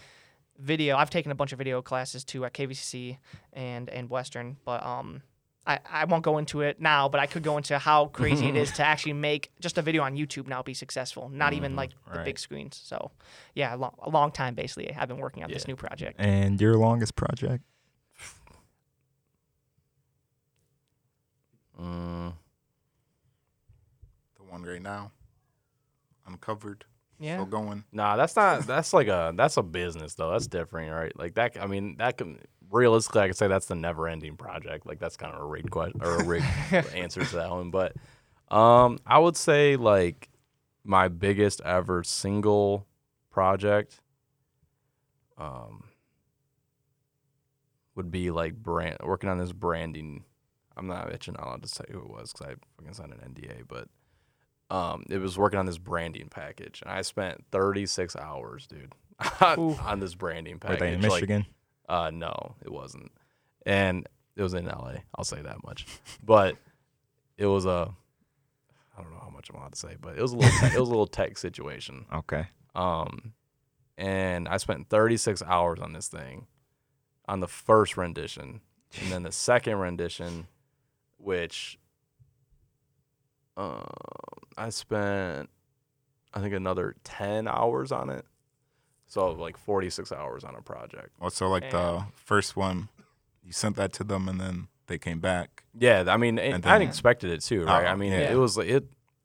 video. 0.56 0.96
I've 0.96 1.10
taken 1.10 1.32
a 1.32 1.34
bunch 1.34 1.52
of 1.52 1.58
video 1.58 1.82
classes 1.82 2.22
too 2.24 2.44
at 2.44 2.54
KVCC 2.54 3.18
and 3.52 3.90
and 3.90 4.08
Western, 4.08 4.56
but 4.64 4.82
um. 4.84 5.22
I, 5.64 5.78
I 5.88 6.04
won't 6.06 6.24
go 6.24 6.38
into 6.38 6.62
it 6.62 6.80
now, 6.80 7.08
but 7.08 7.20
I 7.20 7.26
could 7.26 7.44
go 7.44 7.56
into 7.56 7.78
how 7.78 8.06
crazy 8.06 8.48
it 8.48 8.56
is 8.56 8.72
to 8.78 8.84
actually 8.84 9.12
make 9.12 9.52
just 9.60 9.78
a 9.78 9.82
video 9.82 10.02
on 10.02 10.16
YouTube 10.16 10.48
now 10.48 10.60
be 10.60 10.74
successful, 10.74 11.28
not 11.28 11.52
even 11.52 11.76
like 11.76 11.90
the 12.10 12.16
right. 12.16 12.24
big 12.24 12.40
screens. 12.40 12.80
So, 12.82 13.12
yeah, 13.54 13.72
a 13.72 13.76
long, 13.76 13.94
a 14.02 14.10
long 14.10 14.32
time 14.32 14.56
basically. 14.56 14.92
I've 14.92 15.06
been 15.06 15.18
working 15.18 15.44
on 15.44 15.52
this 15.52 15.68
new 15.68 15.76
project. 15.76 16.16
And 16.18 16.60
your 16.60 16.76
longest 16.78 17.14
project? 17.14 17.62
Mm, 21.80 22.32
The 24.36 24.42
one 24.42 24.64
right 24.64 24.82
now, 24.82 25.12
uncovered, 26.26 26.86
Yeah, 27.22 27.36
still 27.36 27.46
going. 27.46 27.84
nah, 27.92 28.16
that's 28.16 28.34
not. 28.34 28.66
That's 28.66 28.92
like 28.92 29.06
a. 29.08 29.32
That's 29.36 29.56
a 29.56 29.62
business 29.62 30.14
though. 30.14 30.32
That's 30.32 30.46
different, 30.46 30.92
right? 30.92 31.16
Like 31.16 31.34
that. 31.34 31.56
I 31.60 31.66
mean, 31.66 31.96
that 31.98 32.18
can 32.18 32.40
realistically, 32.70 33.22
I 33.22 33.28
could 33.28 33.36
say 33.36 33.48
that's 33.48 33.66
the 33.66 33.74
never-ending 33.74 34.36
project. 34.36 34.86
Like 34.86 34.98
that's 34.98 35.16
kind 35.16 35.34
of 35.34 35.40
a 35.40 35.44
rigged 35.44 35.70
question 35.70 36.02
or 36.02 36.16
a 36.16 36.24
rigged 36.24 36.46
answer 36.94 37.24
to 37.24 37.36
that 37.36 37.50
one. 37.50 37.70
But 37.70 37.94
um, 38.50 38.98
I 39.06 39.18
would 39.18 39.36
say 39.36 39.76
like 39.76 40.28
my 40.84 41.08
biggest 41.08 41.60
ever 41.64 42.02
single 42.02 42.86
project 43.30 44.00
um 45.38 45.84
would 47.94 48.10
be 48.10 48.30
like 48.30 48.54
brand 48.54 48.96
working 49.02 49.30
on 49.30 49.38
this 49.38 49.52
branding. 49.52 50.24
I'm 50.76 50.86
not 50.86 51.12
actually 51.12 51.34
not 51.34 51.46
allowed 51.46 51.62
to 51.62 51.68
say 51.68 51.84
who 51.90 51.98
it 51.98 52.08
was 52.08 52.32
because 52.32 52.46
I 52.46 52.54
fucking 52.76 52.94
signed 52.94 53.12
an 53.12 53.34
NDA, 53.34 53.64
but 53.68 53.88
um, 54.72 55.04
it 55.10 55.18
was 55.18 55.36
working 55.36 55.58
on 55.58 55.66
this 55.66 55.78
branding 55.78 56.28
package, 56.28 56.80
and 56.82 56.90
I 56.90 57.02
spent 57.02 57.44
36 57.52 58.16
hours, 58.16 58.66
dude, 58.66 58.92
on 59.40 60.00
this 60.00 60.14
branding 60.14 60.54
Were 60.54 60.58
package. 60.60 60.78
they 60.80 60.92
in 60.94 61.02
Like, 61.02 61.12
Michigan? 61.12 61.46
uh, 61.88 62.10
no, 62.12 62.54
it 62.64 62.72
wasn't, 62.72 63.12
and 63.66 64.08
it 64.36 64.42
was 64.42 64.54
in 64.54 64.64
LA. 64.66 64.94
I'll 65.14 65.24
say 65.24 65.42
that 65.42 65.62
much, 65.64 65.86
but 66.24 66.56
it 67.36 67.46
was 67.46 67.66
a. 67.66 67.94
I 68.96 69.02
don't 69.02 69.10
know 69.12 69.20
how 69.22 69.30
much 69.30 69.48
I'm 69.50 69.56
allowed 69.56 69.72
to 69.72 69.78
say, 69.78 69.96
but 70.00 70.16
it 70.18 70.22
was 70.22 70.32
a 70.32 70.36
little. 70.36 70.58
Tech, 70.58 70.74
it 70.74 70.80
was 70.80 70.88
a 70.88 70.92
little 70.92 71.06
tech 71.06 71.38
situation. 71.38 72.06
okay. 72.14 72.46
Um, 72.74 73.32
and 73.98 74.48
I 74.48 74.56
spent 74.56 74.88
36 74.88 75.42
hours 75.42 75.78
on 75.80 75.92
this 75.92 76.08
thing, 76.08 76.46
on 77.28 77.40
the 77.40 77.48
first 77.48 77.96
rendition, 77.98 78.60
and 79.00 79.12
then 79.12 79.22
the 79.22 79.32
second 79.32 79.76
rendition, 79.78 80.46
which 81.18 81.78
um, 83.56 83.84
I 84.56 84.70
spent, 84.70 85.50
I 86.34 86.40
think 86.40 86.54
another 86.54 86.96
10 87.04 87.48
hours 87.48 87.92
on 87.92 88.10
it. 88.10 88.24
So 89.06 89.30
like 89.32 89.56
46 89.58 90.10
hours 90.12 90.42
on 90.44 90.54
a 90.54 90.62
project. 90.62 91.10
Also, 91.20 91.48
like 91.48 91.70
the 91.70 92.04
first 92.14 92.56
one, 92.56 92.88
you 93.44 93.52
sent 93.52 93.76
that 93.76 93.92
to 93.94 94.04
them, 94.04 94.26
and 94.28 94.40
then 94.40 94.68
they 94.86 94.96
came 94.96 95.20
back. 95.20 95.64
Yeah, 95.78 96.04
I 96.08 96.16
mean, 96.16 96.38
and 96.38 96.64
And 96.64 96.66
I 96.66 96.78
expected 96.78 97.30
it 97.30 97.42
too, 97.42 97.64
right? 97.64 97.86
I 97.86 97.92
Oh, 97.92 97.96
mean, 97.96 98.12
yeah. 98.12 98.32
it 98.32 98.36
was 98.36 98.56
it. 98.56 98.84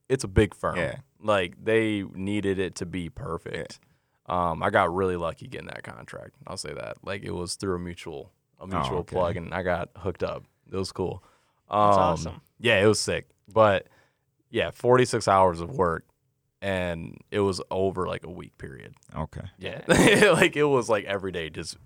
It's 0.09 0.25
a 0.25 0.27
big 0.27 0.53
firm. 0.53 0.75
Yeah. 0.77 0.97
Like 1.21 1.63
they 1.63 2.03
needed 2.13 2.59
it 2.59 2.75
to 2.75 2.85
be 2.85 3.09
perfect. 3.09 3.79
Um, 4.25 4.61
I 4.61 4.69
got 4.71 4.93
really 4.93 5.15
lucky 5.15 5.47
getting 5.47 5.67
that 5.67 5.83
contract. 5.83 6.31
I'll 6.45 6.57
say 6.57 6.73
that. 6.73 6.97
Like 7.01 7.23
it 7.23 7.31
was 7.31 7.55
through 7.55 7.75
a 7.75 7.79
mutual 7.79 8.31
a 8.59 8.67
mutual 8.67 8.99
okay. 8.99 9.15
plug, 9.15 9.37
and 9.37 9.53
I 9.53 9.63
got 9.63 9.89
hooked 9.95 10.23
up. 10.23 10.43
It 10.69 10.75
was 10.75 10.91
cool. 10.91 11.23
That's 11.69 11.95
Um, 11.97 12.03
awesome. 12.03 12.41
Yeah, 12.59 12.81
it 12.83 12.87
was 12.87 12.99
sick. 12.99 13.27
But 13.47 13.87
yeah, 14.49 14.71
46 14.71 15.27
hours 15.27 15.61
of 15.61 15.71
work, 15.71 16.05
and 16.61 17.17
it 17.31 17.39
was 17.39 17.61
over 17.69 18.07
like 18.07 18.23
a 18.25 18.29
week 18.31 18.57
period. 18.57 18.93
Okay. 19.15 19.41
Yeah, 19.59 19.81
like 20.33 20.55
it 20.55 20.63
was 20.63 20.89
like 20.89 21.05
every 21.05 21.31
day, 21.31 21.49
just 21.49 21.77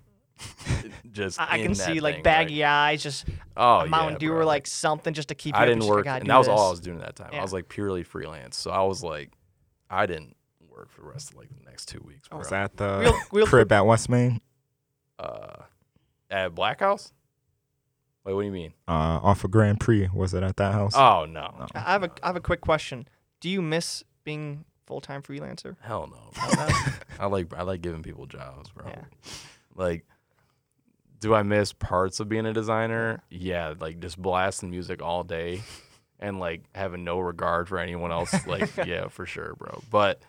just. 1.12 1.40
I, 1.40 1.44
I 1.50 1.56
in 1.56 1.62
can 1.62 1.72
that 1.74 1.86
see 1.86 2.00
like 2.00 2.16
thing, 2.16 2.22
baggy 2.22 2.64
eyes, 2.64 3.02
just 3.02 3.26
Oh 3.56 3.80
a 3.80 3.86
Mountain 3.86 4.14
yeah, 4.14 4.28
Dew 4.28 4.32
or 4.34 4.44
like 4.44 4.66
something 4.66 5.14
just 5.14 5.28
to 5.28 5.34
keep. 5.34 5.54
You 5.54 5.62
I 5.62 5.66
didn't 5.66 5.86
work, 5.86 6.06
"I 6.06 6.10
gotta 6.10 6.20
and 6.22 6.30
that 6.30 6.38
was 6.38 6.48
all 6.48 6.68
I 6.68 6.70
was 6.70 6.80
doing 6.80 6.98
at 7.00 7.04
that 7.04 7.16
time. 7.16 7.30
I 7.38 7.42
was 7.42 7.52
like 7.52 7.68
purely 7.68 8.02
freelance, 8.02 8.56
so 8.56 8.70
I 8.70 8.82
was 8.82 9.02
like, 9.02 9.30
I 9.90 10.06
didn't 10.06 10.36
work 10.68 10.90
for 10.90 11.02
the 11.02 11.08
rest 11.08 11.30
of 11.30 11.36
like 11.36 11.48
the 11.48 11.64
next 11.68 11.86
two 11.86 12.02
weeks. 12.04 12.28
Bro. 12.28 12.38
Was 12.38 12.48
that 12.48 12.76
the 12.76 12.98
Real, 13.00 13.18
real 13.32 13.46
crib 13.46 13.70
at 13.72 13.84
West 13.86 14.08
Main? 14.08 14.40
uh, 15.18 15.62
at 16.30 16.54
Black 16.54 16.80
House? 16.80 17.12
Wait, 18.24 18.34
what 18.34 18.42
do 18.42 18.46
you 18.46 18.52
mean? 18.52 18.72
Uh, 18.86 19.18
off 19.22 19.42
of 19.44 19.50
Grand 19.50 19.80
Prix. 19.80 20.08
Was 20.14 20.32
it 20.34 20.42
at 20.42 20.56
that 20.56 20.72
house? 20.72 20.92
Oh 20.94 21.24
no, 21.24 21.52
No. 21.58 21.66
I 21.74 21.92
have 21.92 22.04
a 22.04 22.10
I 22.22 22.28
have 22.28 22.36
a 22.36 22.40
quick 22.40 22.60
question. 22.60 23.08
Do 23.40 23.48
you 23.48 23.60
miss 23.62 24.04
being 24.24 24.64
full 24.86 25.00
time 25.00 25.22
freelancer? 25.22 25.76
hell 25.80 26.08
no. 26.08 26.30
No? 26.56 26.68
I 27.20 27.26
like 27.26 27.52
I 27.56 27.62
like 27.62 27.82
giving 27.82 28.02
people 28.02 28.26
jobs, 28.26 28.70
bro. 28.70 28.86
Yeah. 28.88 29.04
Like, 29.74 30.04
do 31.20 31.34
I 31.34 31.42
miss 31.42 31.72
parts 31.72 32.20
of 32.20 32.28
being 32.28 32.46
a 32.46 32.52
designer? 32.52 33.22
Yeah, 33.30 33.74
like 33.80 34.00
just 34.00 34.20
blasting 34.20 34.70
music 34.70 35.02
all 35.02 35.24
day, 35.24 35.62
and 36.20 36.38
like 36.38 36.62
having 36.74 37.04
no 37.04 37.18
regard 37.20 37.68
for 37.68 37.78
anyone 37.78 38.12
else. 38.12 38.34
Like, 38.46 38.76
yeah, 38.86 39.08
for 39.08 39.24
sure, 39.26 39.54
bro. 39.58 39.82
But, 39.90 40.20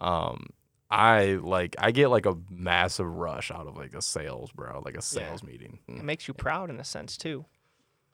um, 0.00 0.46
I 0.90 1.34
like 1.34 1.76
I 1.78 1.90
get 1.90 2.08
like 2.08 2.24
a 2.26 2.36
massive 2.50 3.06
rush 3.06 3.50
out 3.50 3.66
of 3.66 3.76
like 3.76 3.94
a 3.94 4.00
sales, 4.02 4.50
bro. 4.52 4.80
Like 4.84 4.96
a 4.96 5.02
sales 5.02 5.42
meeting. 5.42 5.78
It 5.86 6.02
makes 6.02 6.26
you 6.28 6.34
proud 6.34 6.70
in 6.70 6.80
a 6.80 6.84
sense 6.84 7.16
too. 7.16 7.44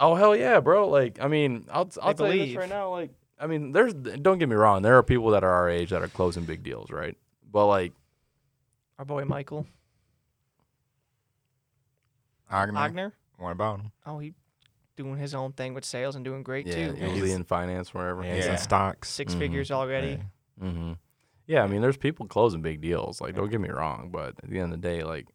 Oh 0.01 0.17
hell 0.17 0.35
yeah, 0.35 0.59
bro! 0.59 0.89
Like 0.89 1.21
I 1.21 1.29
mean, 1.29 1.67
I'll 1.71 1.89
I'll 2.03 2.11
I 2.11 2.13
tell 2.15 2.27
you 2.27 2.33
this 2.41 2.47
believe. 2.47 2.57
right 2.59 2.69
now. 2.69 2.91
Like 2.91 3.11
I 3.39 3.47
mean, 3.47 3.71
there's 3.73 3.95
don't 3.95 4.39
get 4.39 4.49
me 4.49 4.57
wrong. 4.57 4.83
There 4.83 4.97
are 4.99 5.03
people 5.05 5.31
that 5.31 5.45
are 5.45 5.51
our 5.53 5.69
age 5.71 5.91
that 5.91 6.03
are 6.03 6.09
closing 6.09 6.45
big 6.45 6.65
deals, 6.65 6.91
right? 6.91 7.17
But 7.53 7.67
like, 7.67 7.93
Our 8.99 9.05
boy 9.05 9.25
Michael 9.25 9.67
Agner. 12.51 12.73
Agner. 12.73 13.13
What 13.39 13.51
about 13.53 13.81
him? 13.81 13.93
Oh, 14.07 14.19
he 14.19 14.35
doing 14.97 15.17
his 15.17 15.35
own 15.35 15.53
thing 15.53 15.75
with 15.75 15.85
sales 15.85 16.15
and 16.17 16.25
doing 16.25 16.43
great 16.43 16.67
yeah, 16.67 16.93
too. 16.93 16.97
usually 17.01 17.33
in 17.33 17.43
finance, 17.45 17.93
wherever. 17.93 18.23
Yeah, 18.25 18.35
he's 18.37 18.45
Yeah. 18.47 18.53
in 18.53 18.59
stocks. 18.59 19.09
6 19.11 19.35
Mhm. 19.35 19.39
figures 19.39 19.71
already. 19.73 20.21
Yeah. 20.61 20.67
Mm-hmm. 20.69 20.93
Yeah, 21.47 21.63
I 21.63 21.67
mean, 21.67 21.83
there's 21.83 21.97
people 21.97 22.27
closing 22.27 22.63
big 22.63 22.81
deals. 22.81 23.21
Like, 23.21 23.35
don't 23.35 23.51
get 23.51 23.61
me 23.61 23.69
wrong, 23.69 24.09
but 24.11 24.35
at 24.43 24.49
the 24.51 24.59
end 24.59 24.73
of 24.73 24.81
the 24.81 24.89
day, 24.89 25.03
like, 25.05 25.27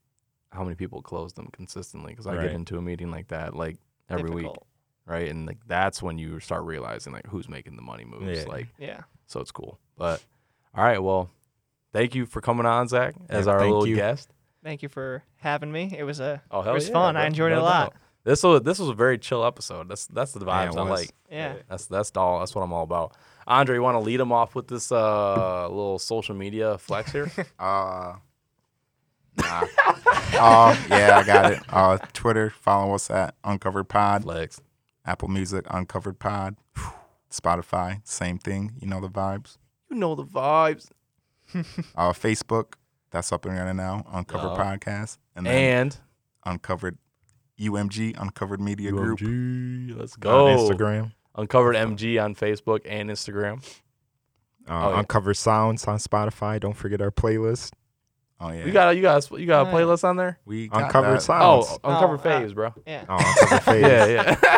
how 0.52 0.64
many 0.64 0.76
people 0.76 1.02
close 1.02 1.34
them 1.34 1.50
consistently? 1.52 2.12
Because 2.14 2.26
I 2.28 2.36
Right. 2.36 2.44
get 2.48 2.52
into 2.54 2.78
a 2.78 2.82
meeting 2.82 3.12
like 3.12 3.28
that, 3.28 3.56
like 3.56 3.78
every 4.10 4.32
week, 4.32 4.46
Difficult. 4.46 4.68
right? 5.06 5.30
And 5.30 5.46
like 5.46 5.60
that's 5.68 6.02
when 6.02 6.18
you 6.18 6.40
start 6.40 6.64
realizing 6.64 7.14
like 7.14 7.28
who's 7.28 7.48
making 7.48 7.76
the 7.76 7.84
money 7.84 8.04
moves. 8.06 8.40
Yeah. 8.40 8.46
Like, 8.50 8.68
Yeah. 8.80 9.02
so 9.28 9.40
it's 9.42 9.52
cool. 9.52 9.78
But 9.96 10.24
all 10.76 10.84
right, 10.84 10.98
well, 11.04 11.30
thank 11.94 12.16
you 12.16 12.26
for 12.26 12.42
coming 12.42 12.66
on, 12.66 12.88
Zach, 12.88 13.14
as 13.30 13.46
Yeah, 13.46 13.52
our 13.54 13.60
thank 13.60 13.70
little 13.70 13.86
you. 13.88 13.96
guest. 13.96 14.34
Thank 14.64 14.82
you 14.82 14.90
for 14.90 15.24
having 15.38 15.72
me. 15.72 15.94
It 15.96 16.04
was 16.04 16.20
a 16.20 16.42
Oh 16.50 16.62
hell, 16.64 16.72
It 16.72 16.76
was 16.76 16.88
yeah, 16.88 16.94
fun. 16.94 17.16
I 17.16 17.22
bro. 17.22 17.28
enjoyed 17.28 17.52
it 17.52 17.56
No 17.56 17.62
a 17.62 17.64
lot. 17.64 17.94
doubt. 17.94 18.02
This 18.24 18.42
was 18.44 18.62
this 18.64 18.80
was 18.80 18.90
a 18.90 18.94
very 18.94 19.18
chill 19.20 19.46
episode. 19.46 19.88
That's 19.88 20.08
that's 20.08 20.34
the 20.34 20.44
Yeah, 20.46 20.68
vibes 20.68 20.74
it 20.74 20.80
I 20.80 20.82
was. 20.82 20.90
like. 21.02 21.12
yeah. 21.30 21.56
That's 21.70 21.86
that's 21.86 22.12
all. 22.18 22.40
That's 22.40 22.56
what 22.56 22.64
I'm 22.64 22.74
all 22.74 22.84
about. 22.84 23.16
Andre, 23.50 23.76
you 23.76 23.82
want 23.82 23.96
to 23.96 24.00
lead 24.00 24.18
them 24.22 24.32
off 24.32 24.56
with 24.56 24.68
this 24.68 24.92
uh 24.92 25.68
little 25.68 26.00
social 26.00 26.36
media 26.36 26.78
flex 26.78 27.12
here? 27.12 27.30
Uh, 27.60 28.16
nah. 29.38 29.62
uh, 30.34 30.76
yeah, 30.90 31.18
I 31.18 31.24
got 31.26 31.52
it. 31.52 31.60
Uh, 31.70 31.98
Twitter, 32.14 32.50
follow 32.52 32.94
us 32.96 33.10
at 33.10 33.36
Uncovered 33.44 33.90
Pod. 33.90 34.24
flex. 34.24 34.62
Apple 35.06 35.28
Music, 35.30 35.66
Uncovered 35.70 36.20
Pod. 36.20 36.56
Spotify, 37.32 38.02
same 38.06 38.38
thing. 38.38 38.74
You 38.80 38.88
know 38.88 39.00
the 39.02 39.10
vibes. 39.10 39.58
You 39.90 39.98
know 39.98 40.16
the 40.16 40.26
vibes. 40.26 40.90
Uh, 41.96 42.12
Facebook, 42.14 42.74
that's 43.12 43.32
up 43.32 43.44
and 43.46 43.58
running 43.58 43.76
now. 43.78 44.04
Uncovered 44.12 44.52
Yeah. 44.58 44.78
Podcast. 44.78 45.18
And 45.36 45.46
then 45.48 45.56
And 45.88 45.98
Uncovered 46.46 46.98
UMG, 47.60 48.16
Uncovered 48.22 48.62
Media 48.62 48.92
Group. 48.92 49.20
Let's 49.98 50.14
On 50.16 50.20
go. 50.20 50.46
Instagram. 50.58 51.14
Uncovered 51.40 51.76
MG 51.76 52.24
on 52.24 52.36
Facebook 52.36 52.82
and 52.86 53.10
Instagram. 53.10 53.64
Uh, 54.68 54.72
Oh, 54.72 54.90
yeah. 54.92 55.00
Uncovered 55.00 55.36
Sounds 55.38 55.86
on 55.86 55.98
Spotify. 55.98 56.60
Don't 56.60 56.74
forget 56.76 57.02
our 57.02 57.12
playlist. 57.12 57.72
Oh 58.42 58.52
yeah, 58.52 58.66
You 58.66 58.72
got 58.72 58.90
a, 58.94 58.96
you 58.96 59.02
got 59.02 59.30
a, 59.32 59.40
you 59.42 59.46
got 59.48 59.68
a 59.68 59.72
playlist 59.72 60.04
on 60.06 60.16
there? 60.16 60.40
we 60.46 60.70
Uncovered. 60.72 61.22
Sounds. 61.22 61.68
Oh, 61.84 61.90
Uncovered 61.92 62.22
Oh, 62.24 62.30
uh, 62.30 62.42
Faves, 62.42 62.54
bro. 62.56 62.74
Yeah. 62.86 63.04
Oh, 63.10 63.18
Uncovered 63.18 63.62
Faves. 63.82 63.82
Yeah, 63.82 64.06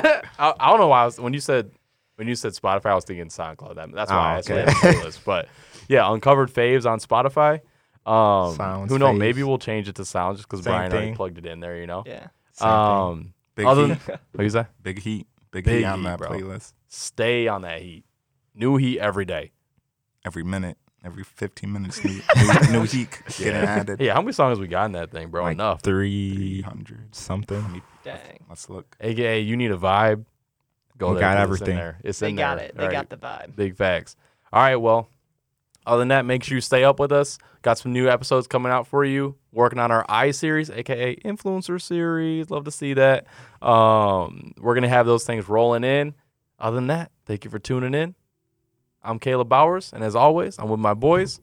yeah. 0.03 0.21
I, 0.37 0.53
I 0.59 0.69
don't 0.69 0.79
know 0.79 0.87
why 0.87 1.01
I 1.03 1.05
was 1.05 1.19
when 1.19 1.33
you 1.33 1.39
said 1.39 1.71
when 2.17 2.27
you 2.27 2.35
said 2.35 2.51
Spotify, 2.53 2.87
I 2.87 2.95
was 2.95 3.05
thinking 3.05 3.27
SoundCloud. 3.29 3.75
That, 3.75 3.91
that's 3.91 4.11
why 4.11 4.17
Oh, 4.17 4.19
I 4.19 4.37
asked 4.37 4.51
okay. 4.51 4.65
for 4.71 4.77
playlist. 4.87 5.19
But 5.25 5.47
yeah, 5.87 6.11
Uncovered 6.13 6.53
Faves 6.53 6.85
on 6.85 6.99
Spotify. 6.99 7.61
Um, 8.05 8.53
Sounds, 8.55 8.91
who 8.91 8.99
knows? 8.99 9.17
Maybe 9.17 9.41
we'll 9.43 9.57
change 9.59 9.87
it 9.87 9.95
to 9.95 10.05
sound 10.05 10.37
just 10.37 10.47
because 10.49 10.63
Same 10.63 10.73
Brian 10.73 10.91
already 10.91 11.15
plugged 11.15 11.37
it 11.39 11.45
in 11.45 11.59
there. 11.59 11.77
You 11.77 11.87
know. 11.87 12.03
Yeah. 12.05 12.27
Same 12.51 12.67
thing. 12.67 12.69
Um, 12.69 13.33
Big 13.55 13.65
other 13.65 13.87
heat, 13.87 14.05
than, 14.05 14.19
what 14.33 14.43
you 14.43 14.49
say? 14.49 14.65
big 14.81 14.99
heat, 14.99 15.27
big, 15.51 15.65
Big 15.65 15.79
heat 15.79 15.85
on 15.85 15.99
heat, 15.99 16.05
that 16.05 16.17
bro. 16.19 16.29
playlist. 16.29 16.73
Stay 16.87 17.47
on 17.47 17.61
that 17.63 17.81
heat. 17.81 18.03
New 18.55 18.77
heat 18.77 18.99
every 18.99 19.25
day. 19.25 19.51
Every 20.25 20.43
minute, 20.43 20.77
every 21.03 21.23
15 21.23 21.71
minutes, 21.71 22.03
new, 22.03 22.21
new, 22.71 22.71
new 22.71 22.83
heat 22.83 23.21
getting 23.37 23.55
added. 23.55 23.99
Yeah, 24.01 24.13
how 24.13 24.21
many 24.21 24.33
songs 24.33 24.59
we 24.59 24.67
got 24.67 24.85
in 24.85 24.91
that 24.93 25.11
thing, 25.11 25.29
bro? 25.29 25.43
Like 25.43 25.53
Enough. 25.53 25.81
300 25.81 27.15
something. 27.15 27.81
Dang. 28.03 28.43
Let's 28.49 28.69
look. 28.69 28.95
AKA, 28.99 29.39
you 29.41 29.55
need 29.57 29.71
a 29.71 29.77
vibe. 29.77 30.25
Go 30.97 31.09
We 31.09 31.13
there. 31.15 31.21
got 31.21 31.37
'cause 31.37 31.43
everything. 31.43 31.67
It's 31.67 31.69
in 31.69 31.75
there. 31.77 31.99
It's 32.03 32.19
They 32.19 32.29
in 32.29 32.35
got 32.35 32.57
there. 32.57 32.65
it. 32.67 32.77
They 32.77 32.85
All 32.85 32.91
got 32.91 32.97
right. 32.97 33.09
the 33.09 33.17
vibe. 33.17 33.55
Big 33.55 33.75
facts. 33.75 34.15
All 34.53 34.61
right, 34.61 34.75
well, 34.75 35.09
other 35.85 35.99
than 35.99 36.09
that, 36.09 36.25
make 36.25 36.43
sure 36.43 36.55
you 36.55 36.61
stay 36.61 36.83
up 36.83 36.99
with 36.99 37.11
us. 37.11 37.37
Got 37.61 37.77
some 37.77 37.93
new 37.93 38.07
episodes 38.09 38.47
coming 38.47 38.71
out 38.71 38.87
for 38.87 39.03
you. 39.03 39.35
Working 39.51 39.79
on 39.79 39.91
our 39.91 40.05
I 40.07 40.31
series, 40.31 40.69
aka 40.69 41.15
influencer 41.17 41.81
series. 41.81 42.49
Love 42.49 42.65
to 42.65 42.71
see 42.71 42.93
that. 42.93 43.25
Um, 43.61 44.53
we're 44.57 44.75
gonna 44.75 44.89
have 44.89 45.05
those 45.05 45.23
things 45.23 45.49
rolling 45.49 45.83
in. 45.83 46.13
Other 46.59 46.75
than 46.75 46.87
that, 46.87 47.11
thank 47.25 47.43
you 47.43 47.51
for 47.51 47.59
tuning 47.59 47.93
in. 47.93 48.15
I'm 49.03 49.17
Caleb 49.17 49.49
Bowers, 49.49 49.91
and 49.93 50.03
as 50.03 50.15
always, 50.15 50.59
I'm 50.59 50.69
with 50.69 50.79
my 50.79 50.93
boys. 50.93 51.41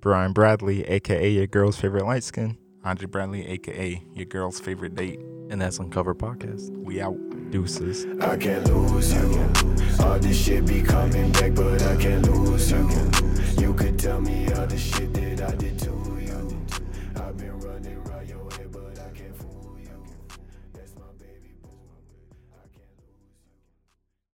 Brian 0.00 0.32
Bradley, 0.32 0.82
aka 0.84 1.28
your 1.28 1.46
girl's 1.46 1.76
favorite 1.76 2.06
light 2.06 2.24
skin. 2.24 2.56
Andre 2.84 3.06
Bradley, 3.06 3.46
aka 3.46 4.02
your 4.14 4.26
girl's 4.26 4.58
favorite 4.58 4.94
date. 4.94 5.20
And 5.50 5.60
that's 5.60 5.78
Uncover 5.78 6.14
Podcast. 6.14 6.70
We 6.78 7.00
out. 7.00 7.18
Deuces. 7.50 8.06
I 8.20 8.36
can't 8.36 8.64
lose 8.72 9.12
you. 9.12 9.50
All 10.04 10.20
this 10.20 10.40
shit 10.40 10.64
be 10.66 10.82
coming 10.82 11.32
back, 11.32 11.52
but 11.54 11.82
I 11.82 11.96
can't 11.96 12.24
lose 12.30 12.70
you. 12.70 12.88
You 13.58 13.74
could 13.74 13.98
tell 13.98 14.20
me 14.20 14.52
all 14.52 14.66
the 14.66 14.78
shit 14.78 15.12
that 15.14 15.42
I 15.42 15.56
did. 15.56 15.69